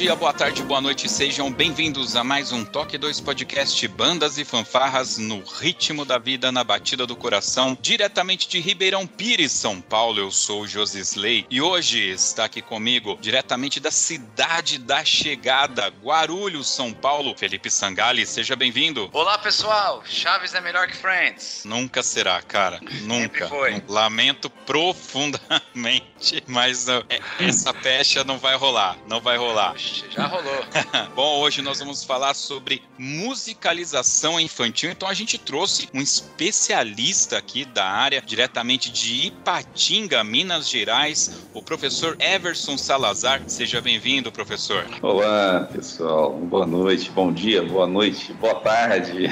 Dia, 0.00 0.16
boa 0.16 0.32
tarde, 0.32 0.62
boa 0.62 0.80
noite, 0.80 1.06
sejam 1.10 1.52
bem-vindos 1.52 2.16
a 2.16 2.24
mais 2.24 2.52
um 2.52 2.64
Toque 2.64 2.96
2 2.96 3.20
Podcast 3.20 3.86
Bandas 3.86 4.38
e 4.38 4.46
Fanfarras 4.46 5.18
no 5.18 5.44
ritmo 5.44 6.06
da 6.06 6.16
vida, 6.16 6.50
na 6.50 6.64
batida 6.64 7.06
do 7.06 7.14
coração, 7.14 7.76
diretamente 7.78 8.48
de 8.48 8.60
Ribeirão 8.60 9.06
Pires, 9.06 9.52
São 9.52 9.78
Paulo. 9.78 10.18
Eu 10.18 10.30
sou 10.30 10.62
o 10.62 10.66
Josisley 10.66 11.44
e 11.50 11.60
hoje 11.60 11.98
está 12.12 12.46
aqui 12.46 12.62
comigo, 12.62 13.18
diretamente 13.20 13.78
da 13.78 13.90
cidade 13.90 14.78
da 14.78 15.04
chegada, 15.04 15.92
Guarulhos, 16.02 16.70
São 16.70 16.94
Paulo, 16.94 17.36
Felipe 17.36 17.70
Sangali. 17.70 18.24
Seja 18.24 18.56
bem-vindo. 18.56 19.10
Olá, 19.12 19.36
pessoal. 19.36 20.02
Chaves 20.06 20.54
é 20.54 20.62
melhor 20.62 20.88
que 20.88 20.96
Friends. 20.96 21.64
Nunca 21.66 22.02
será, 22.02 22.40
cara. 22.40 22.80
Nunca. 23.04 23.48
foi. 23.48 23.82
Lamento 23.86 24.48
profundamente, 24.48 26.42
mas 26.48 26.88
uh, 26.88 27.04
essa 27.38 27.74
pecha 27.74 28.24
não 28.24 28.38
vai 28.38 28.56
rolar. 28.56 28.96
Não 29.06 29.20
vai 29.20 29.36
rolar. 29.36 29.74
Já 30.10 30.26
rolou. 30.26 30.64
Bom, 31.14 31.40
hoje 31.40 31.62
nós 31.62 31.78
vamos 31.78 32.04
falar 32.04 32.34
sobre 32.34 32.82
musicalização 32.98 34.38
infantil. 34.38 34.90
Então 34.90 35.08
a 35.08 35.14
gente 35.14 35.36
trouxe 35.38 35.88
um 35.92 36.00
especialista 36.00 37.36
aqui 37.36 37.64
da 37.64 37.84
área, 37.84 38.22
diretamente 38.24 38.90
de 38.90 39.26
Ipatinga, 39.28 40.22
Minas 40.22 40.68
Gerais, 40.68 41.46
o 41.52 41.62
professor 41.62 42.16
Everson 42.20 42.78
Salazar. 42.78 43.42
Seja 43.46 43.80
bem-vindo, 43.80 44.30
professor. 44.30 44.86
Olá, 45.02 45.68
pessoal. 45.72 46.32
Boa 46.32 46.66
noite, 46.66 47.10
bom 47.10 47.32
dia, 47.32 47.62
boa 47.62 47.86
noite, 47.86 48.32
boa 48.34 48.54
tarde. 48.56 49.28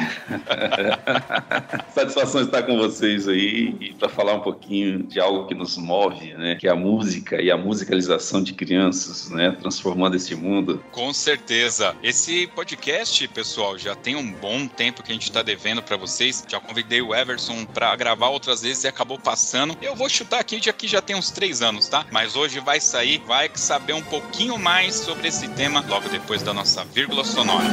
Satisfação 1.95 2.43
estar 2.43 2.63
com 2.65 2.77
vocês 2.77 3.29
aí 3.29 3.77
e 3.81 3.95
para 3.95 4.09
falar 4.09 4.35
um 4.35 4.41
pouquinho 4.41 5.03
de 5.05 5.21
algo 5.21 5.47
que 5.47 5.55
nos 5.55 5.77
move, 5.77 6.35
né? 6.35 6.57
Que 6.57 6.67
é 6.67 6.71
a 6.71 6.77
música 6.77 7.41
e 7.41 7.51
a 7.51 7.57
musicalização 7.57 8.43
de 8.43 8.53
crianças, 8.55 9.31
né? 9.31 9.53
Transformando 9.61 10.17
esse 10.17 10.35
mundo. 10.35 10.48
Com 10.93 11.13
certeza. 11.13 11.97
Esse 12.03 12.47
podcast, 12.49 13.27
pessoal, 13.29 13.79
já 13.79 13.95
tem 13.95 14.17
um 14.17 14.33
bom 14.33 14.67
tempo 14.67 15.03
que 15.03 15.11
a 15.11 15.15
gente 15.15 15.25
está 15.25 15.43
devendo 15.43 15.83
para 15.83 15.97
vocês. 15.97 16.45
Já 16.49 16.59
convidei 16.61 17.03
o 17.03 17.15
Everson 17.15 17.65
para 17.65 17.95
gravar 17.97 18.29
outras 18.29 18.63
vezes 18.63 18.85
e 18.85 18.89
acabou 18.89 19.19
passando. 19.19 19.77
Eu 19.83 19.95
vou 19.95 20.09
chutar 20.09 20.41
aqui 20.41 20.61
de 20.61 20.71
aqui 20.71 20.89
já 20.89 21.03
tem 21.03 21.17
uns 21.17 21.31
três 21.31 21.63
anos, 21.63 21.89
tá? 21.89 22.07
Mas 22.11 22.37
hoje 22.37 22.61
vai 22.61 22.81
sair, 22.81 23.19
vai 23.27 23.51
saber 23.55 23.93
um 23.93 24.03
pouquinho 24.03 24.59
mais 24.59 24.95
sobre 24.97 25.29
esse 25.29 25.49
tema 25.49 25.85
logo 25.89 26.09
depois 26.09 26.43
da 26.43 26.55
nossa 26.55 26.85
vírgula 26.85 27.25
sonora. 27.25 27.69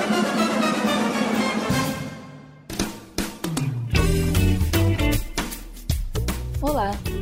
Olá, 6.61 6.91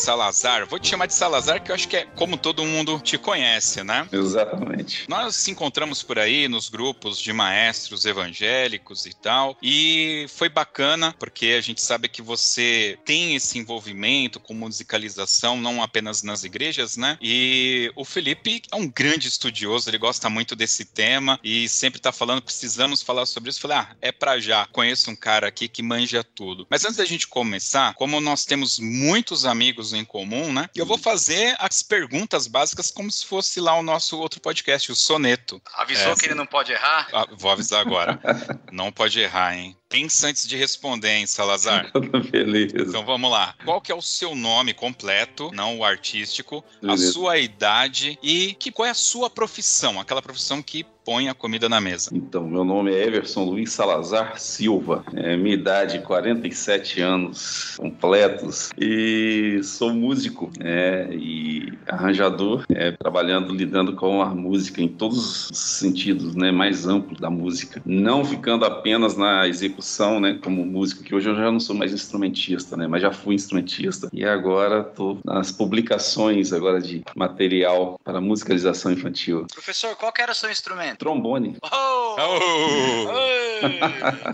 Salazar. 0.00 0.66
Vou 0.66 0.78
te 0.78 0.88
chamar 0.88 1.06
de 1.06 1.14
Salazar, 1.14 1.62
que 1.62 1.70
eu 1.70 1.74
acho 1.74 1.88
que 1.88 1.96
é 1.96 2.04
como 2.16 2.36
todo 2.36 2.64
mundo 2.64 2.98
te 3.00 3.18
conhece, 3.18 3.84
né? 3.84 4.08
Exatamente. 4.10 5.04
Nós 5.08 5.24
nos 5.24 5.48
encontramos 5.48 6.02
por 6.02 6.18
aí 6.18 6.48
nos 6.48 6.68
grupos 6.68 7.18
de 7.20 7.32
maestros 7.32 8.04
evangélicos 8.04 9.06
e 9.06 9.14
tal, 9.14 9.56
e 9.62 10.26
foi 10.28 10.48
bacana 10.48 11.14
porque 11.18 11.54
a 11.58 11.60
gente 11.60 11.80
sabe 11.80 12.08
que 12.08 12.22
você 12.22 12.98
tem 13.04 13.34
esse 13.34 13.58
envolvimento 13.58 14.40
com 14.40 14.54
musicalização 14.54 15.56
não 15.56 15.82
apenas 15.82 16.22
nas 16.22 16.44
igrejas, 16.44 16.96
né? 16.96 17.18
E 17.20 17.92
o 17.94 18.04
Felipe 18.04 18.62
é 18.72 18.76
um 18.76 18.88
grande 18.88 19.28
estudioso, 19.28 19.88
ele 19.90 19.98
gosta 19.98 20.30
muito 20.30 20.56
desse 20.56 20.84
tema 20.84 21.38
e 21.44 21.68
sempre 21.68 22.00
tá 22.00 22.10
falando, 22.10 22.42
precisamos 22.42 23.02
falar 23.02 23.26
sobre 23.26 23.50
isso. 23.50 23.58
Eu 23.58 23.62
falei, 23.62 23.76
ah, 23.78 23.96
é 24.00 24.12
pra 24.12 24.40
já. 24.40 24.66
Conheço 24.66 25.10
um 25.10 25.16
cara 25.16 25.48
aqui 25.48 25.68
que 25.68 25.82
manja 25.82 26.24
tudo. 26.24 26.66
Mas 26.70 26.84
antes 26.84 26.96
da 26.96 27.04
gente 27.04 27.26
começar, 27.26 27.94
como 27.94 28.20
nós 28.20 28.44
temos 28.44 28.78
muitos 28.78 29.44
amigos 29.44 29.92
em 29.92 29.99
comum, 30.04 30.52
né? 30.52 30.68
Eu 30.74 30.86
vou 30.86 30.98
fazer 30.98 31.54
as 31.58 31.82
perguntas 31.82 32.46
básicas 32.46 32.90
como 32.90 33.10
se 33.10 33.24
fosse 33.26 33.60
lá 33.60 33.74
o 33.74 33.82
nosso 33.82 34.18
outro 34.18 34.40
podcast, 34.40 34.90
o 34.90 34.94
Soneto. 34.94 35.60
Avisou 35.74 36.12
É, 36.12 36.16
que 36.16 36.26
ele 36.26 36.34
não 36.34 36.46
pode 36.46 36.72
errar? 36.72 37.08
Ah, 37.12 37.26
vou 37.32 37.50
avisar 37.50 37.80
agora. 37.80 38.20
Não 38.72 38.92
pode 38.92 39.18
errar, 39.18 39.56
hein? 39.56 39.76
Pensa 39.90 40.28
antes 40.28 40.46
de 40.46 40.56
responder, 40.56 41.16
hein, 41.16 41.26
Salazar? 41.26 41.90
Beleza. 42.30 42.76
Então 42.78 43.04
vamos 43.04 43.28
lá. 43.28 43.56
Qual 43.64 43.80
que 43.80 43.90
é 43.90 43.94
o 43.94 44.00
seu 44.00 44.36
nome 44.36 44.72
completo, 44.72 45.50
não 45.52 45.78
o 45.78 45.84
artístico, 45.84 46.64
a 46.80 46.94
Beleza. 46.94 47.12
sua 47.12 47.38
idade 47.38 48.16
e 48.22 48.54
que, 48.54 48.70
qual 48.70 48.86
é 48.86 48.90
a 48.90 48.94
sua 48.94 49.28
profissão? 49.28 49.98
Aquela 49.98 50.22
profissão 50.22 50.62
que 50.62 50.86
põe 51.04 51.28
a 51.28 51.34
comida 51.34 51.68
na 51.68 51.80
mesa. 51.80 52.10
Então, 52.14 52.46
meu 52.46 52.64
nome 52.64 52.92
é 52.92 53.04
Everson 53.04 53.44
Luiz 53.44 53.72
Salazar 53.72 54.38
Silva. 54.38 55.04
É, 55.14 55.36
minha 55.36 55.54
idade 55.54 55.98
47 56.00 57.00
anos 57.00 57.74
completos 57.76 58.70
e 58.78 59.60
sou 59.64 59.92
músico 59.92 60.50
né, 60.58 61.12
e 61.12 61.72
arranjador, 61.88 62.64
é, 62.68 62.92
trabalhando, 62.92 63.52
lidando 63.52 63.94
com 63.94 64.22
a 64.22 64.34
música 64.34 64.80
em 64.80 64.88
todos 64.88 65.50
os 65.50 65.58
sentidos, 65.58 66.36
né, 66.36 66.52
mais 66.52 66.86
amplo 66.86 67.18
da 67.18 67.30
música. 67.30 67.82
Não 67.84 68.24
ficando 68.24 68.64
apenas 68.64 69.16
na 69.16 69.48
execução, 69.48 69.79
né, 70.20 70.38
como 70.42 70.64
músico, 70.64 71.02
que 71.02 71.14
hoje 71.14 71.28
eu 71.28 71.34
já 71.34 71.50
não 71.50 71.60
sou 71.60 71.74
mais 71.74 71.92
instrumentista, 71.92 72.76
né, 72.76 72.86
mas 72.86 73.02
já 73.02 73.12
fui 73.12 73.34
instrumentista 73.34 74.08
e 74.12 74.24
agora 74.24 74.80
estou 74.80 75.18
nas 75.24 75.52
publicações 75.52 76.52
agora 76.52 76.80
de 76.80 77.02
material 77.14 77.98
para 78.04 78.20
musicalização 78.20 78.92
infantil. 78.92 79.46
Professor, 79.52 79.96
qual 79.96 80.12
era 80.18 80.32
o 80.32 80.34
seu 80.34 80.50
instrumento? 80.50 80.98
Trombone. 80.98 81.56
Oh! 81.62 82.16
Oh! 82.18 83.30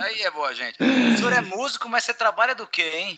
Aí 0.02 0.22
é 0.22 0.30
boa, 0.30 0.54
gente. 0.54 0.76
O 0.80 1.16
senhor 1.18 1.32
é 1.32 1.40
músico, 1.40 1.88
mas 1.88 2.04
você 2.04 2.14
trabalha 2.14 2.54
do 2.54 2.66
quê, 2.66 2.90
hein? 2.94 3.16